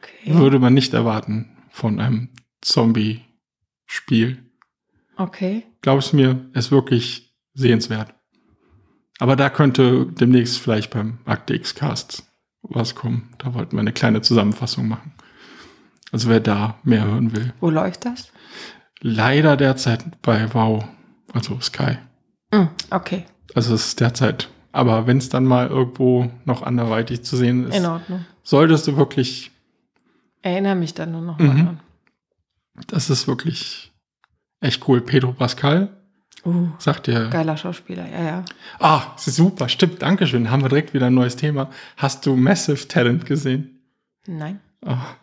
[0.00, 0.34] Okay.
[0.34, 2.30] Würde man nicht erwarten von einem
[2.62, 4.42] Zombie-Spiel.
[5.16, 5.64] okay.
[5.82, 8.12] Glaub's mir, ist wirklich sehenswert.
[9.18, 12.24] Aber da könnte demnächst vielleicht beim Akte X-Cast
[12.62, 13.32] was kommen.
[13.38, 15.12] Da wollten wir eine kleine Zusammenfassung machen.
[16.12, 17.52] Also wer da mehr hören will.
[17.60, 18.30] Wo läuft das?
[19.00, 20.84] Leider derzeit bei Wow,
[21.32, 21.98] also Sky.
[22.54, 24.48] Hm, okay, Also es ist derzeit.
[24.72, 28.24] Aber wenn es dann mal irgendwo noch anderweitig zu sehen ist, in Ordnung.
[28.42, 29.50] solltest du wirklich,
[30.42, 31.46] Erinnere mich dann nur noch Mhm.
[31.46, 31.80] mal dran.
[32.88, 33.92] das ist wirklich
[34.60, 35.00] echt cool.
[35.00, 35.88] Pedro Pascal,
[36.44, 38.44] Uh, sagt dir, geiler Schauspieler, ja, ja.
[38.78, 41.70] ah, super, stimmt, Dankeschön, haben wir direkt wieder ein neues Thema.
[41.96, 43.80] Hast du Massive Talent gesehen?
[44.28, 44.60] Nein.
[44.84, 45.16] Ah.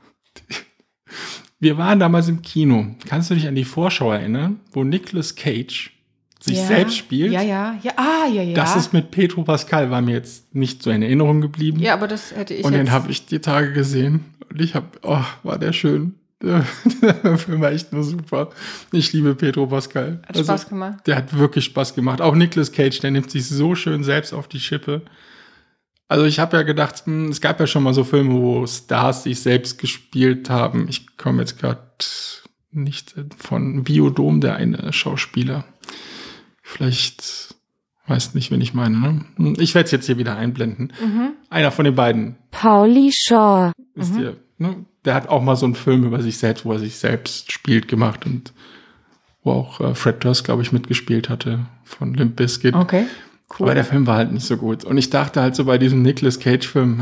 [1.64, 2.88] Wir waren damals im Kino.
[3.08, 5.94] Kannst du dich an die Vorschau erinnern, wo Nicolas Cage
[6.42, 6.66] sich ja.
[6.66, 7.32] selbst spielt?
[7.32, 8.54] Ja, ja, ja, ah, ja, ja.
[8.54, 11.80] Das ist mit Petro Pascal, war mir jetzt nicht so in Erinnerung geblieben.
[11.80, 14.26] ja, aber das hätte ich und den habe ich die Tage gesehen.
[14.52, 16.16] Und ich habe, oh, war der schön.
[16.44, 18.50] Der Film war echt nur super.
[18.92, 20.20] Ich liebe Pedro Pascal.
[20.28, 21.08] Hat Spaß gemacht.
[21.08, 22.20] Der hat wirklich Spaß gemacht.
[22.20, 25.04] Auch Nicolas Cage, der nimmt sich so schön selbst auf die Schippe.
[26.08, 29.24] Also ich habe ja gedacht, hm, es gab ja schon mal so Filme, wo Stars
[29.24, 30.88] sich selbst gespielt haben.
[30.90, 31.82] Ich komme jetzt gerade
[32.72, 35.66] nicht von Biodom, der eine Schauspieler.
[36.62, 37.56] Vielleicht
[38.08, 38.98] weiß nicht, wen ich meine.
[39.00, 39.26] Ne?
[39.38, 40.92] Hm, Ich werde es jetzt hier wieder einblenden.
[41.50, 43.72] Einer von den beiden Pauli Shaw.
[43.96, 44.86] Wisst ihr, ne?
[45.06, 47.90] Der hat auch mal so einen Film über sich selbst, wo er sich selbst spielt,
[47.90, 48.54] gemacht und
[49.44, 52.74] wo auch äh, Fred Durst, glaube ich, mitgespielt hatte von Limp Bizkit.
[52.74, 53.06] Okay.
[53.60, 53.68] Cool.
[53.68, 54.84] Aber der Film war halt nicht so gut.
[54.84, 57.00] Und ich dachte halt so bei diesem Nicolas Cage-Film,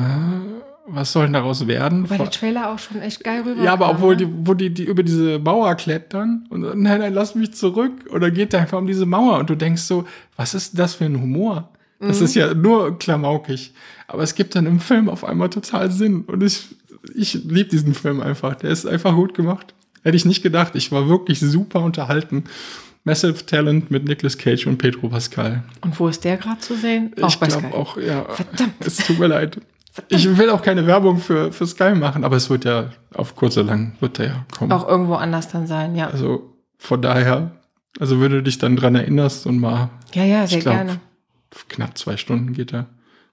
[0.88, 2.10] was soll denn daraus werden?
[2.10, 3.64] Weil der Trailer auch schon echt geil rüber.
[3.64, 4.26] ja, aber kam, obwohl ne?
[4.26, 7.92] die, wo die, die über diese Mauer klettern und so, nein, nein, lass mich zurück.
[8.12, 10.06] Oder geht der einfach um diese Mauer und du denkst so,
[10.36, 11.70] was ist das für ein Humor?
[12.00, 12.26] Das Mhm.
[12.26, 13.74] ist ja nur klamaukig.
[14.08, 16.24] Aber es gibt dann im Film auf einmal total Sinn.
[16.26, 16.76] Und ich,
[17.16, 18.56] ich liebe diesen Film einfach.
[18.56, 19.74] Der ist einfach gut gemacht.
[20.04, 20.76] Hätte ich nicht gedacht.
[20.76, 22.46] Ich war wirklich super unterhalten.
[23.04, 25.64] Massive Talent mit Nicolas Cage und Pedro Pascal.
[25.82, 27.14] Und wo ist der gerade zu sehen?
[27.16, 28.26] ich bei glaube auch, ja.
[28.26, 28.76] Verdammt.
[28.86, 29.60] Es tut mir leid.
[30.08, 33.58] Ich will auch keine Werbung für, für Sky machen, aber es wird ja auf kurz
[33.58, 34.72] oder lang wird der ja kommen.
[34.72, 36.08] Auch irgendwo anders dann sein, ja.
[36.08, 37.52] Also von daher,
[38.00, 41.00] also wenn du dich dann dran erinnerst und mal Ja, ja, sehr ich glaub, gerne.
[41.68, 42.86] knapp zwei Stunden geht er,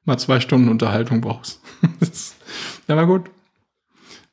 [0.05, 1.61] mal zwei Stunden Unterhaltung brauchst.
[2.89, 3.31] Ja, war gut.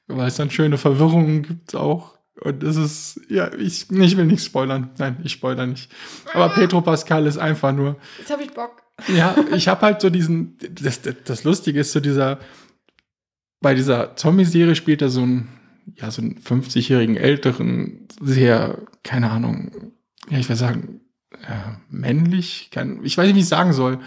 [0.07, 2.14] Weil es dann schöne Verwirrungen gibt auch.
[2.41, 4.89] Und das ist, ja, ich, ich will nichts spoilern.
[4.97, 5.89] Nein, ich spoilere nicht.
[6.33, 8.83] Aber Petro Pascal ist einfach nur, Jetzt habe ich Bock.
[9.07, 12.39] ja, ich habe halt so diesen, das, das, das Lustige ist so dieser,
[13.61, 15.49] bei dieser Zombie-Serie spielt er so einen,
[15.95, 19.93] ja, so einen 50-jährigen älteren, sehr, keine Ahnung,
[20.29, 21.01] ja, ich will sagen,
[21.31, 23.99] äh, männlich, kein, ich weiß nicht, wie ich es sagen soll,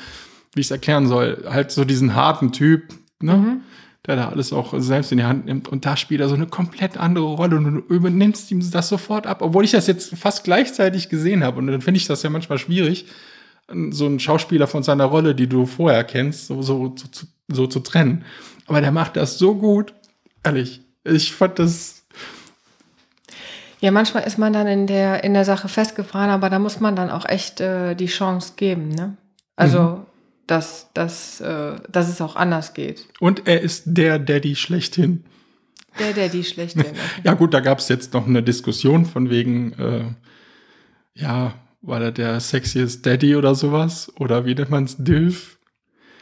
[0.55, 3.61] wie ich es erklären soll, halt so diesen harten Typ, ne?
[4.09, 6.47] Der da alles auch selbst in die Hand nimmt und da spielt er so eine
[6.47, 10.45] komplett andere Rolle und du übernimmst ihm das sofort ab, obwohl ich das jetzt fast
[10.45, 13.05] gleichzeitig gesehen habe und dann finde ich das ja manchmal schwierig,
[13.91, 17.81] so einen Schauspieler von seiner Rolle, die du vorher kennst, so, so, so, so, zu
[17.81, 18.25] trennen.
[18.67, 19.93] Aber der macht das so gut,
[20.43, 20.81] ehrlich.
[21.05, 22.03] Ich fand das,
[23.81, 26.97] Ja, manchmal ist man dann in der, in der Sache festgefahren, aber da muss man
[26.97, 29.19] dann auch echt äh, die Chance geben, ne?
[29.55, 30.07] Also,
[30.49, 33.07] dass, dass, äh, dass es auch anders geht.
[33.21, 35.23] und er ist der Daddy schlechthin.
[36.01, 36.85] Der, die schlechthin.
[37.25, 40.05] Ja gut, da gab es jetzt noch eine Diskussion von wegen, äh,
[41.15, 44.13] ja, war er der sexiest Daddy oder sowas?
[44.17, 45.59] Oder wie nennt man es, Dilf?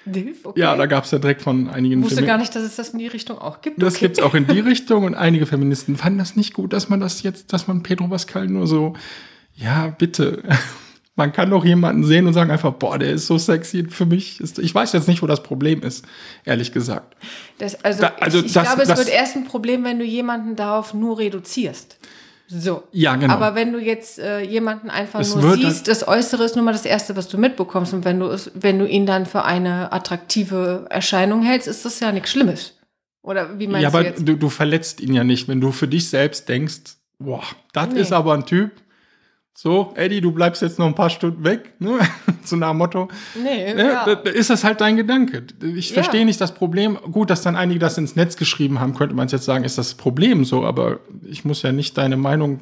[0.06, 0.60] Dilf, okay.
[0.60, 2.76] Ja, da gab es ja direkt von einigen Ich wusste Femi- gar nicht, dass es
[2.76, 3.82] das in die Richtung auch gibt.
[3.82, 4.06] Das Okay.
[4.06, 7.22] gibt's auch in die Richtung und einige Feministen fanden das nicht gut, dass man das
[7.22, 8.94] jetzt, dass man Pedro Pascal nur so,
[9.54, 10.42] ja, bitte.
[11.18, 14.38] Man kann doch jemanden sehen und sagen einfach, boah, der ist so sexy für mich.
[14.38, 16.04] Ist- Ich weiß jetzt nicht, wo das Problem ist,
[16.44, 17.16] ehrlich gesagt.
[17.58, 19.98] Das, also, Da- also ich, ich das- glaube, es das- wird erst ein Problem, wenn
[19.98, 21.96] du jemanden darauf nur reduzierst.
[22.48, 22.84] So.
[22.92, 23.32] Ja, genau.
[23.32, 26.70] Aber wenn du jetzt äh, jemanden einfach Es nur siehst, das Äußere ist nur mal
[26.72, 27.92] das Erste, was du mitbekommst.
[27.94, 31.98] Und wenn du, es, wenn du ihn dann für eine attraktive Erscheinung hältst, ist das
[31.98, 32.74] ja nichts Schlimmes.
[33.22, 34.28] Oder wie meinst Ja, du aber jetzt?
[34.28, 38.00] du, du verletzt ihn ja nicht, wenn du für dich selbst denkst, boah, das Nee.
[38.00, 38.70] ist aber ein Typ.
[39.58, 41.98] So, Eddie, du bleibst jetzt noch ein paar Stunden weg, ne?
[42.44, 43.08] so nach dem Motto.
[43.42, 43.84] Nee, Ne?
[43.84, 44.04] ja.
[44.14, 45.44] Da, ist das halt dein Gedanke.
[45.74, 45.94] Ich Ja.
[45.94, 46.98] verstehe nicht das Problem.
[47.10, 49.94] Gut, dass dann einige das ins Netz geschrieben haben, könnte man jetzt sagen, ist das
[49.94, 52.60] Problem so, aber ich muss ja nicht deine Meinung.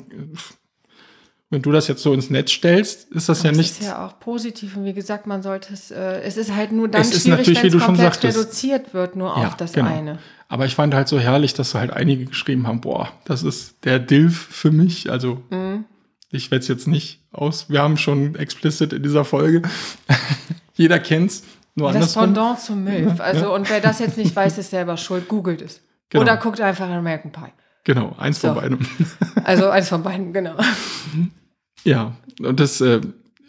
[1.51, 3.71] Wenn du das jetzt so ins Netz stellst, ist das ja es nicht.
[3.73, 6.87] ist ja auch positiv und wie gesagt, man sollte es, äh, es ist halt nur
[6.89, 8.39] dann Es ist schwierig, wenn es komplett sagtest.
[8.39, 9.91] reduziert wird, nur Ja, auf das genau.
[9.93, 10.19] eine.
[10.49, 13.85] Aber ich fand halt so herrlich, dass so halt einige geschrieben haben, boah, das ist
[13.85, 15.11] der Dilf für mich.
[15.11, 15.85] Also Mhm.
[16.35, 17.71] Ich werde es jetzt nicht aus.
[17.71, 19.63] Wir haben schon explicit in dieser Folge.
[20.75, 21.45] Jeder kennt's.
[21.77, 22.23] Nur Das andersrum.
[22.25, 23.21] Pendant zum MILF.
[23.21, 25.29] Also, und wer das jetzt nicht weiß, ist selber schuld.
[25.29, 25.81] Googelt es.
[26.11, 26.23] Genau.
[26.23, 27.53] Oder guckt einfach in American Pie.
[27.85, 28.61] Genau, eins von So.
[28.61, 28.79] beidem.
[29.45, 30.57] Also eins von beiden, genau.
[31.85, 33.01] Ja, und das, äh,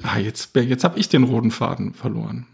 [0.03, 2.47] ah, jetzt, jetzt habe ich den roten Faden verloren.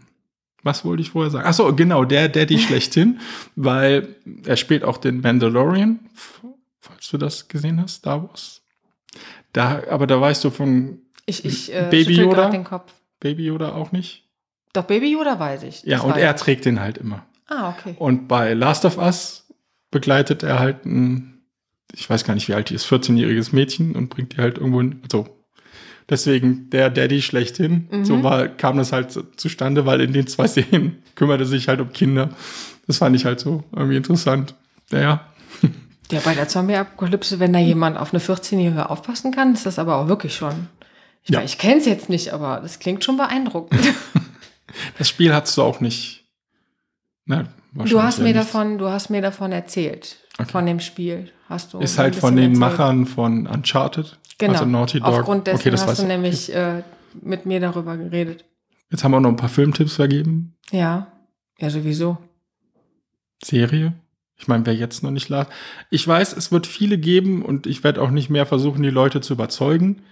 [0.62, 1.44] Was wollte ich vorher sagen?
[1.48, 3.18] Ach so, genau, der Daddy schlechthin,
[3.56, 4.14] weil
[4.46, 5.98] er spielt auch den Mandalorian,
[6.80, 8.61] falls du das gesehen hast, Star Wars.
[9.52, 12.50] Da, aber da weißt du von Ich, ich äh, Baby Yoda?
[12.50, 12.92] den Kopf.
[13.20, 14.24] Baby Yoda auch nicht.
[14.72, 15.82] Doch Baby Yoda weiß ich.
[15.84, 17.24] Ja, und er trägt den halt immer.
[17.46, 17.94] Ah, okay.
[17.98, 19.46] Und bei Last of Us
[19.90, 21.42] begleitet er halt ein,
[21.94, 24.80] ich weiß gar nicht, wie alt die ist, 14-jähriges Mädchen und bringt die halt irgendwo
[24.80, 25.00] hin.
[25.02, 25.28] Also
[26.08, 27.88] deswegen der Daddy schlechthin.
[27.90, 28.04] Mhm.
[28.04, 31.80] So war, kam das halt so zustande, weil in den zwei Szenen kümmerte sich halt
[31.80, 32.30] um Kinder.
[32.86, 34.54] Das fand ich halt so irgendwie interessant.
[34.90, 35.26] Naja,
[36.10, 39.96] Ja, bei der Zombie-Apokalypse, wenn da jemand auf eine 14-Jährige aufpassen kann, ist das aber
[39.96, 40.68] auch wirklich schon.
[41.22, 41.38] Ich, Ja.
[41.38, 43.80] meine, ich kenne es jetzt nicht, aber das klingt schon beeindruckend.
[44.98, 46.24] das Spiel hast du auch nicht.
[47.24, 48.36] Na, Du hast mir nicht.
[48.36, 50.18] davon, du hast mir davon erzählt.
[50.38, 50.50] Okay.
[50.50, 51.30] Von dem Spiel.
[51.48, 52.58] Hast du Ist halt von den erzählt.
[52.60, 54.18] Machern von Uncharted.
[54.38, 54.52] Genau.
[54.54, 55.08] Also Naughty Dog.
[55.08, 56.08] Aufgrund dessen okay, das hast du ich.
[56.08, 56.82] nämlich äh,
[57.22, 58.44] mit mir darüber geredet.
[58.90, 60.54] Jetzt haben wir noch ein paar Filmtipps vergeben.
[60.70, 61.06] Ja.
[61.58, 62.18] Ja, sowieso.
[63.42, 63.94] Serie.
[64.42, 65.46] Ich meine, wer jetzt noch nicht las.
[65.88, 69.20] Ich weiß, es wird viele geben und ich werde auch nicht mehr versuchen, die Leute
[69.20, 70.02] zu überzeugen.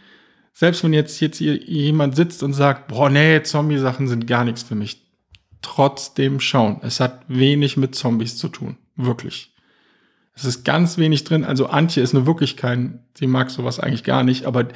[0.53, 4.63] Selbst wenn jetzt, jetzt hier jemand sitzt und sagt, boah, nee, Zombie-Sachen sind gar nichts
[4.63, 5.05] für mich.
[5.63, 6.79] Trotzdem schauen.
[6.83, 8.77] Es hat wenig mit Zombies zu tun.
[8.95, 9.53] Wirklich.
[10.37, 11.45] Es ist ganz wenig drin.
[11.45, 14.69] Also Antje ist nur wirklich kein, sie mag sowas eigentlich gar nicht, aber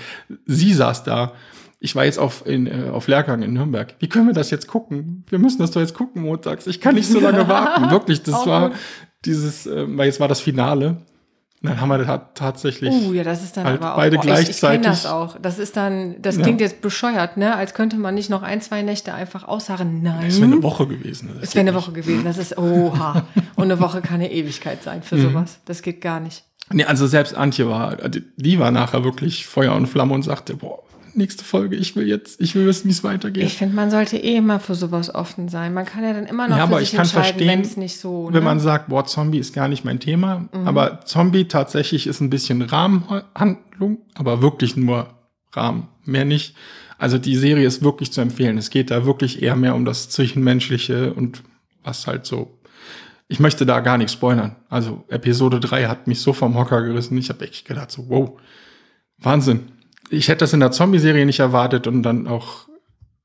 [0.47, 1.33] sie saß da.
[1.79, 3.95] Ich war jetzt auf, in, äh, auf Lehrgang in Nürnberg.
[4.01, 5.23] Wie können wir das jetzt gucken?
[5.29, 6.67] Wir müssen das doch jetzt gucken montags.
[6.67, 7.91] Ich kann nicht so lange warten.
[7.91, 8.73] Wirklich, das war.
[9.25, 10.97] Dieses, äh, weil jetzt war das Finale.
[11.63, 12.93] Und dann haben wir ta tatsächlich.
[12.93, 13.97] Uh, ja, das ist dann halt aber auch.
[13.97, 14.83] beide boah, ich, ich gleichzeitig.
[14.83, 15.39] kenne das auch.
[15.41, 16.43] Das ist dann, das Ja.
[16.43, 17.57] klingt jetzt bescheuert, ne?
[17.57, 20.03] Als könnte man nicht noch ein, zwei Nächte einfach ausharren.
[20.03, 20.27] Nein.
[20.27, 21.31] Es wäre eine Woche gewesen.
[21.41, 22.25] Das Es wäre eine Woche gewesen.
[22.25, 23.25] Das ist, oha.
[23.57, 25.23] Und eine Woche kann eine Ewigkeit sein für Mhm.
[25.23, 25.59] sowas.
[25.65, 26.45] Das geht gar nicht.
[26.71, 30.57] Nee, also selbst Antje war, die- die war nachher wirklich Feuer und Flamme und sagte,
[30.57, 30.81] boah,
[31.17, 33.45] nächste Folge, ich will jetzt, ich will wissen, wie es weitergeht.
[33.45, 35.75] Ich finde, man sollte eh immer für sowas offen sein.
[35.75, 38.27] Man kann ja dann immer noch Ja, aber ich kann verstehen, wenn es nicht so.
[38.27, 38.41] Wenn ne?
[38.41, 38.45] Mhm.
[38.45, 42.63] man sagt, boah, Zombie ist gar nicht mein Thema, aber Zombie tatsächlich ist ein bisschen
[42.63, 45.09] Rahmenhandlung, aber wirklich nur
[45.53, 46.55] Rahmen, mehr nicht.
[46.99, 48.57] Also die Serie ist wirklich zu empfehlen.
[48.59, 51.43] Es geht da wirklich eher mehr um das Zwischenmenschliche und
[51.83, 52.59] was halt so
[53.29, 54.57] ich möchte da gar nichts spoilern.
[54.69, 57.17] Also Episode 3 hat mich so vom Hocker gerissen.
[57.17, 58.41] Ich habe echt gedacht, so, wow,
[59.19, 59.73] Wahnsinn.
[60.11, 62.69] Ich hätte das in der Zombie-Serie nicht erwartet und dann auch,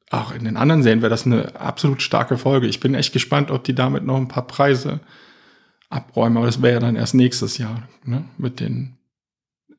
[0.09, 2.67] auch in den anderen Serien wäre das eine absolut starke Folge.
[2.67, 5.01] Ich bin echt gespannt, ob die damit noch ein paar Preise
[5.89, 6.37] abräumen.
[6.37, 8.25] Aber das wäre ja dann erst nächstes Jahr ne?
[8.37, 8.97] mit den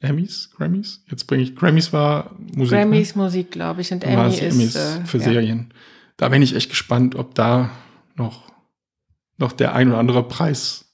[0.00, 1.04] Emmys, Grammys.
[1.10, 2.78] Jetzt bringe ich, Grammys war Musik.
[2.78, 4.12] Grammys Musik, glaube ich, und ne?
[4.12, 5.24] Emmy ist Emmys äh, für ja.
[5.24, 5.74] Serien.
[6.16, 7.70] Da bin ich echt gespannt, ob da
[8.16, 8.50] noch,
[9.36, 10.86] noch der ein oder andere Preis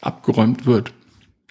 [0.00, 0.92] abgeräumt wird.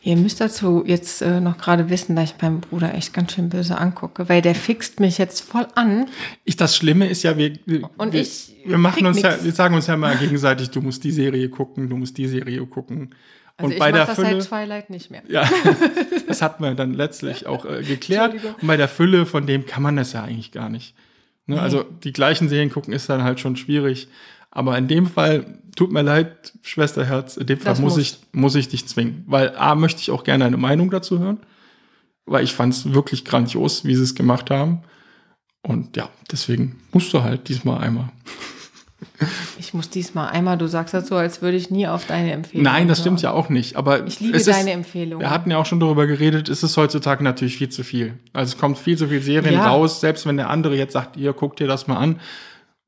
[0.07, 3.49] Ihr müsst dazu jetzt äh, noch gerade wissen, dass ich meinen Bruder echt ganz schön
[3.49, 6.05] böse angucke, weil der fixt mich jetzt voll an.
[6.45, 9.75] Ich, das Schlimme ist ja, wir, wir, Und ich wir machen uns ja, wir sagen
[9.75, 13.15] uns ja mal gegenseitig, du musst die Serie gucken, du musst die Serie gucken.
[13.57, 15.23] Also und ich bei mach der das Fülle, seit Twilight nicht mehr.
[15.27, 15.43] ja,
[16.27, 18.35] das hat man dann letztlich auch äh, geklärt.
[18.61, 20.95] Und bei der Fülle von dem kann man das ja eigentlich gar nicht.
[21.47, 21.61] Ne?
[21.61, 24.07] Also die gleichen Serien gucken ist dann halt schon schwierig.
[24.51, 28.55] Aber in dem Fall, tut mir leid, Schwesterherz, in dem Fall Das muss ich, muss
[28.55, 29.23] ich dich zwingen.
[29.27, 31.39] Weil A, möchte ich auch gerne eine Meinung dazu hören.
[32.25, 34.81] Weil ich fand es wirklich grandios, wie sie es gemacht haben.
[35.61, 38.09] Und ja, deswegen musst du halt diesmal einmal.
[39.59, 42.63] Ich muss diesmal einmal, du sagst das so, als würde ich nie auf deine Empfehlung.
[42.63, 43.75] Nein, das stimmt ja auch nicht.
[43.75, 45.19] Aber Ich liebe es deine ist, Empfehlung.
[45.21, 48.17] Wir hatten ja auch schon darüber geredet, es ist heutzutage natürlich viel zu viel.
[48.33, 49.67] Also es kommt viel zu viel Serien Ja.
[49.69, 52.19] raus, selbst wenn der andere jetzt sagt, ihr guckt dir das mal an.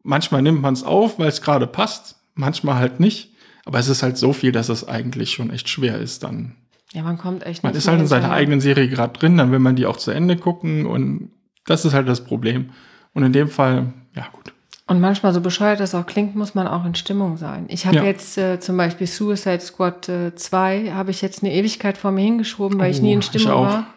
[0.04, 3.34] Manchmal nimmt man es auf, weil es gerade passt, manchmal halt nicht.
[3.66, 6.56] Aber es ist halt so viel, dass es eigentlich schon echt schwer ist dann.
[6.94, 9.60] Ja, man kommt echt Man ist halt in seiner eigenen Serie gerade drin, dann will
[9.60, 11.32] man die auch zu Ende gucken und
[11.66, 12.72] das ist halt das Problem.
[13.14, 14.54] Und in dem Fall, ja gut.
[14.88, 17.66] Und manchmal, so bescheuert das auch klingt, muss man auch in Stimmung sein.
[17.68, 18.04] Ich habe Ja.
[18.06, 22.24] jetzt äh, zum Beispiel Suicide Squad äh, 2, habe ich jetzt eine Ewigkeit vor mir
[22.24, 23.88] hingeschoben, weil ich nie Oh, in ich Stimmung war.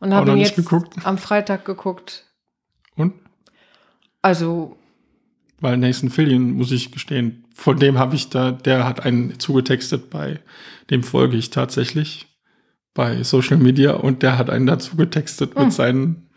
[0.00, 0.94] Und habe ihn jetzt geguckt.
[1.04, 2.24] am Freitag geguckt.
[2.96, 3.12] Und?
[4.22, 4.77] Also,
[5.60, 10.10] Weil Nathan Fillion, muss ich gestehen, von dem habe ich da, der hat einen zugetextet,
[10.10, 10.38] bei
[10.90, 12.26] dem folge ich tatsächlich
[12.94, 15.64] bei Social Media und der hat einen dazu getextet Hm.
[15.64, 16.28] mit seinen,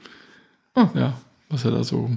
[0.95, 1.13] ja,
[1.49, 2.09] was er da so.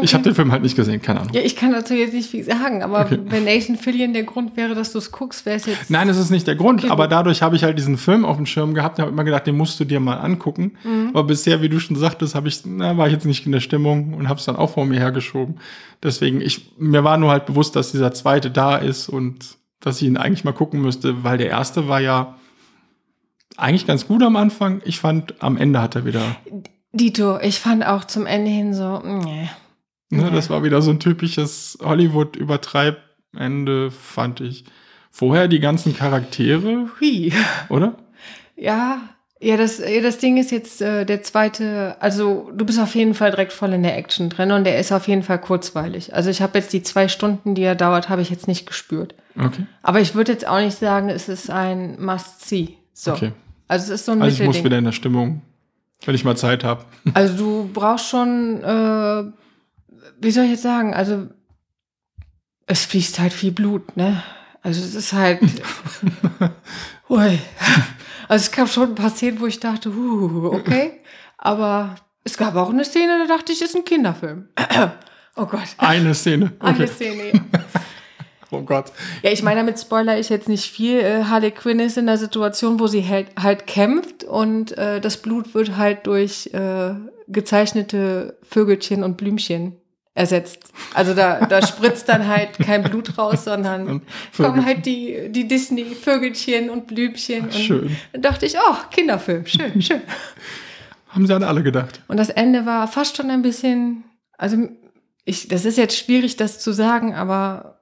[0.00, 1.34] Ich habe den Film halt nicht gesehen, keine Ahnung.
[1.34, 3.18] ja, ich kann dazu jetzt nicht viel sagen, aber Okay.
[3.26, 5.90] wenn Nathan Fillion der Grund wäre, dass du es guckst, wäre es jetzt.
[5.90, 8.36] Nein, das ist nicht der Grund, Okay, aber dadurch habe ich halt diesen Film auf
[8.38, 10.78] dem Schirm gehabt und habe immer gedacht, den musst du dir mal angucken.
[10.82, 11.10] Mhm.
[11.10, 13.60] Aber bisher, wie du schon sagtest, habe ich, na, war ich jetzt nicht in der
[13.60, 15.58] Stimmung und habe es dann auch vor mir hergeschoben.
[16.02, 20.08] Deswegen, ich, mir war nur halt bewusst, dass dieser zweite da ist und dass ich
[20.08, 22.36] ihn eigentlich mal gucken müsste, weil der erste war ja
[23.58, 24.80] eigentlich ganz gut am Anfang.
[24.86, 26.22] Ich fand, am Ende hat er wieder,
[26.94, 29.50] Dito, ich fand auch zum Ende hin so, nee.
[30.12, 30.30] Ne, Ja.
[30.30, 34.64] das war wieder so ein typisches Hollywood-Übertreibende, fand ich.
[35.10, 37.32] Vorher die ganzen Charaktere, Hui.
[37.68, 37.94] oder?
[38.56, 39.00] Ja,
[39.40, 43.14] ja, das, ja, das Ding ist jetzt äh, der zweite, also du bist auf jeden
[43.14, 46.14] Fall direkt voll in der Action drin und der ist auf jeden Fall kurzweilig.
[46.14, 49.14] Also ich habe jetzt die zwei Stunden, die er dauert, habe ich jetzt nicht gespürt.
[49.36, 49.66] Okay.
[49.82, 52.76] Aber ich würde jetzt auch nicht sagen, es ist ein Must-See.
[52.94, 53.12] So.
[53.14, 53.32] Okay.
[53.66, 55.42] Also es ist so ein Also ich muss wieder in der Stimmung,
[56.04, 56.84] wenn ich mal Zeit habe.
[57.14, 59.24] Also du brauchst schon, äh,
[60.22, 61.28] wie soll ich jetzt sagen, also
[62.66, 64.22] es fließt halt viel Blut, ne?
[64.62, 65.40] Also es ist halt,
[67.08, 67.38] ui.
[68.28, 71.00] Also es gab schon ein paar Szenen, wo ich dachte, uh, okay.
[71.36, 74.48] Aber es gab auch eine Szene, da dachte ich, ist ein Kinderfilm.
[75.34, 75.62] Oh Gott.
[75.78, 76.52] Eine Szene.
[76.58, 76.86] Eine Okay.
[76.86, 77.40] Szene, ja.
[78.50, 78.92] Oh Gott.
[79.22, 81.00] Ja, ich meine, damit spoiler ich jetzt nicht viel.
[81.00, 85.16] Äh, Harley Quinn ist in der Situation, wo sie halt, halt kämpft und äh, das
[85.16, 86.92] Blut wird halt durch äh,
[87.28, 89.76] gezeichnete Vögelchen und Blümchen
[90.14, 90.72] ersetzt.
[90.94, 94.02] Also da, da spritzt dann halt kein Blut raus, sondern Und
[94.36, 97.44] kommen halt die, die Disney-Vögelchen und Blümchen.
[97.44, 97.96] Und Schön.
[98.12, 100.02] Dann dachte ich, oh, Kinderfilm, schön, schön.
[101.08, 102.00] Haben sie an alle gedacht.
[102.08, 104.04] Und das Ende war fast schon ein bisschen,
[104.38, 104.56] also
[105.24, 107.80] ich, das ist jetzt schwierig, das zu sagen, aber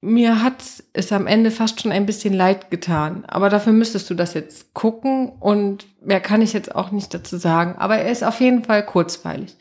[0.00, 3.24] mir hat es am Ende fast schon ein bisschen leid getan.
[3.26, 7.36] Aber dafür müsstest du das jetzt gucken und mehr kann ich jetzt auch nicht dazu
[7.36, 7.76] sagen.
[7.78, 9.56] Aber er ist auf jeden Fall kurzweilig.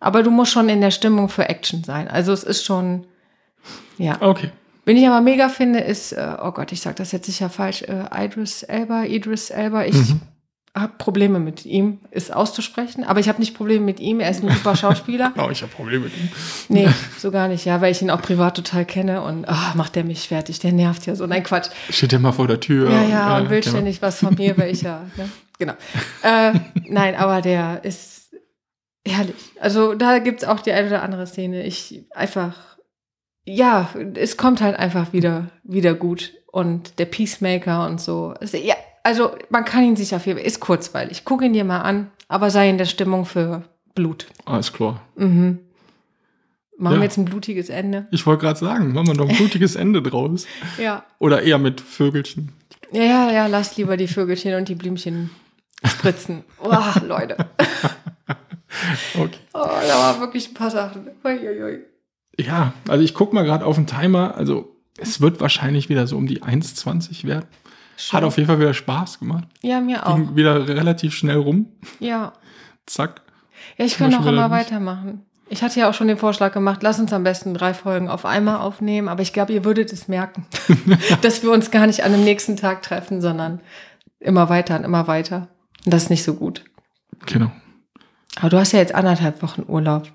[0.00, 2.08] Aber du musst schon in der Stimmung für Action sein.
[2.08, 3.06] Also es ist schon,
[3.98, 4.16] ja.
[4.20, 4.50] Okay.
[4.86, 7.82] Wen ich aber mega finde, ist, äh, oh Gott, ich sag das jetzt sicher falsch,
[7.82, 9.84] äh, Idris Elba, Idris Elba.
[9.84, 10.20] Ich Mhm.
[10.74, 14.20] habe Probleme mit ihm, es auszusprechen, aber ich habe nicht Probleme mit ihm.
[14.20, 15.32] Er ist ein super Schauspieler.
[15.38, 16.28] Oh, ich habe Probleme mit ihm.
[16.70, 19.96] Nee, so gar nicht, ja, weil ich ihn auch privat total kenne und ah, macht
[19.96, 21.26] der mich fertig, der nervt ja so.
[21.26, 21.68] Nein, Quatsch.
[21.90, 22.90] Steht immer vor der Tür.
[22.90, 23.74] Ja, ja, und will genau.
[23.76, 25.28] ständig was von mir, weil ich ja, ne?
[25.58, 25.74] genau.
[26.22, 26.52] Äh,
[26.88, 28.19] nein, aber der ist
[29.10, 29.34] herrlich.
[29.60, 31.64] Also da gibt's auch die eine oder andere Szene.
[31.64, 32.56] Ich einfach,
[33.44, 36.32] ja, es kommt halt einfach wieder, wieder gut.
[36.52, 38.34] Und der Peacemaker und so.
[38.40, 38.74] Also, ja,
[39.04, 41.22] also man kann ihn sich auf jeden Fall, ist kurzweilig.
[41.24, 43.62] Guck ihn dir mal an, aber sei in der Stimmung für
[43.94, 44.26] Blut.
[44.46, 45.00] Alles klar.
[45.16, 45.60] Mhm.
[46.76, 46.98] Machen Ja.
[47.00, 48.08] wir jetzt ein blutiges Ende.
[48.10, 50.46] Ich wollte gerade sagen, machen wir noch ein blutiges Ende draus.
[50.78, 51.04] Ja.
[51.18, 52.52] Oder eher mit Vögelchen.
[52.90, 55.30] Ja, ja, ja, lasst lieber die Vögelchen und die Blümchen
[55.84, 56.42] spritzen.
[56.62, 57.36] Boah, Leute.
[59.14, 59.38] Okay.
[59.52, 61.08] Oh, da war wirklich ein paar Sachen.
[61.24, 61.80] Uiuiui.
[62.38, 64.34] Ja, also ich gucke mal gerade auf den Timer.
[64.36, 67.46] Also es wird wahrscheinlich wieder so um die 1,20 werden.
[68.12, 69.44] Hat auf jeden Fall wieder Spaß gemacht.
[69.62, 70.16] Ja, mir auch.
[70.16, 71.66] Ging wieder relativ schnell rum.
[71.98, 72.32] Ja.
[72.86, 73.22] Zack.
[73.76, 75.26] Ja, ich kann auch immer weitermachen.
[75.52, 78.24] Ich hatte ja auch schon den Vorschlag gemacht, lass uns am besten drei Folgen auf
[78.24, 80.46] einmal aufnehmen, aber ich glaube, ihr würdet es merken,
[81.22, 83.60] dass wir uns gar nicht an dem nächsten Tag treffen, sondern
[84.20, 85.48] immer weiter und immer weiter.
[85.84, 86.64] Und das ist nicht so gut.
[87.26, 87.50] Genau.
[88.36, 90.10] Aber du hast ja jetzt anderthalb Wochen Urlaub.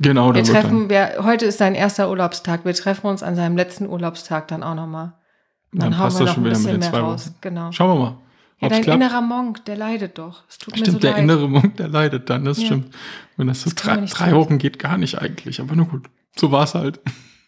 [0.00, 2.64] Genau, Wir dann treffen, wir, heute ist sein erster Urlaubstag.
[2.64, 5.12] Wir treffen uns an seinem letzten Urlaubstag dann auch nochmal.
[5.72, 7.32] Dann passt das schon wieder mit den zwei raus.
[7.40, 7.64] Genau.
[7.64, 7.72] dann.
[7.72, 8.16] Schauen wir mal.
[8.60, 8.96] Ja, dein klappt.
[9.02, 10.42] innerer Monk, der leidet doch.
[10.48, 11.22] Es tut mir Stimmt, so der leid.
[11.22, 12.66] innere Monk, der leidet dann, das Ja.
[12.66, 12.94] stimmt.
[13.36, 14.32] Wenn das so Das man drei, drei.
[14.34, 16.08] Wochen geht, gar nicht eigentlich, aber nur gut.
[16.36, 17.00] So war es halt.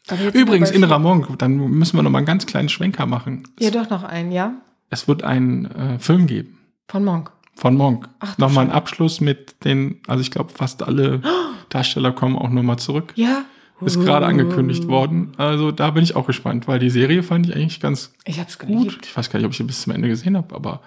[0.09, 0.99] Wir Übrigens, innerer.
[0.99, 3.43] Monk, dann müssen wir noch mal einen ganz kleinen Schwenker machen.
[3.61, 4.55] Ja, doch noch einen, ja?
[4.91, 6.59] Es wird einen äh, Film geben
[6.89, 7.31] Von Monk.
[7.55, 8.09] Von Monk.
[8.21, 8.75] Ach, Nochmal Schande.
[8.75, 11.21] Abschluss mit den, also ich glaube, fast alle
[11.69, 13.13] Darsteller kommen auch nochmal zurück.
[13.17, 13.45] Ja?
[13.81, 15.33] Ist gerade angekündigt worden.
[15.39, 18.57] Also da bin ich auch gespannt, weil die Serie fand ich eigentlich ganz Ich hab's
[18.61, 18.69] gut.
[18.69, 19.07] geliebt.
[19.07, 20.83] Ich weiß gar nicht, ob ich sie bis zum Ende gesehen habe, aber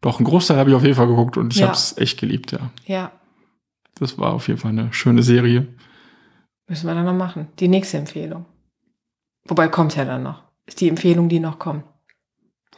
[0.00, 1.66] doch, einen Großteil habe ich auf jeden Fall geguckt und ich Ja.
[1.66, 2.70] habe es echt geliebt, ja.
[2.86, 3.12] Ja,
[4.00, 5.66] Das war auf jeden Fall eine schöne Serie.
[6.68, 7.48] müssen wir dann noch machen.
[7.58, 8.46] Die nächste Empfehlung.
[9.46, 10.42] Wobei kommt ja dann noch.
[10.66, 11.84] Ist die Empfehlung, die noch kommt.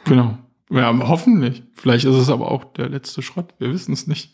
[0.05, 0.37] Genau.
[0.71, 1.63] Ja, hoffentlich.
[1.75, 3.53] Vielleicht ist es aber auch der letzte Schrott.
[3.59, 4.33] Wir wissen es nicht,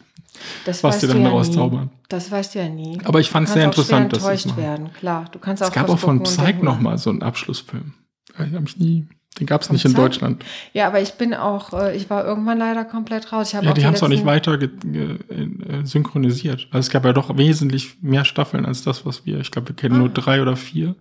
[0.65, 1.55] Das was die dann ja daraus nie.
[1.55, 1.89] zaubern.
[2.09, 2.99] Das weißt du ja nie.
[3.05, 4.57] Aber ich fand es sehr interessant, dass enttäuscht machen.
[4.63, 4.93] werden.
[4.93, 7.93] Klar, du kannst auch Es gab auch von denken, noch mal so einen Abschlussfilm.
[8.37, 9.07] Den hab ich nie.
[9.39, 10.03] Den gab es nicht in Psych?
[10.03, 10.43] Deutschland.
[10.73, 13.49] Ja, aber ich bin auch, äh, ich war irgendwann leider komplett raus.
[13.49, 16.67] Ich habe Ja, die haben es auch nicht weiter äh, synchronisiert.
[16.71, 19.39] Also es gab ja doch wesentlich mehr Staffeln als das, was wir.
[19.39, 20.13] Ich glaube, wir kennen nur Ah.
[20.13, 20.95] drei oder vier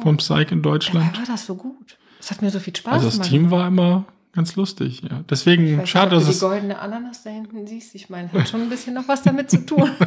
[0.00, 1.18] vom Psych in Dabei Deutschland.
[1.18, 1.98] war das so gut.
[2.18, 3.30] Das hat mir so viel Spaß Also das gemacht.
[3.30, 5.02] Team war immer ganz lustig.
[5.02, 5.22] Ja.
[5.28, 7.94] Deswegen weiß schade, dass du es die goldene Ananas da hinten siehst.
[7.94, 9.90] Ich meine, hat schon ein bisschen noch was damit zu tun.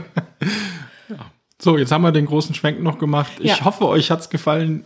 [1.63, 3.33] So, jetzt haben wir den großen Schwenk noch gemacht.
[3.39, 3.65] Ich Ja.
[3.65, 4.83] hoffe, euch hat's gefallen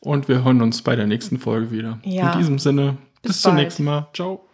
[0.00, 2.00] und wir hören uns bei der nächsten Folge wieder.
[2.02, 2.32] Ja.
[2.32, 4.08] In diesem Sinne, bis, Bis zum nächsten Mal.
[4.12, 4.44] Ciao.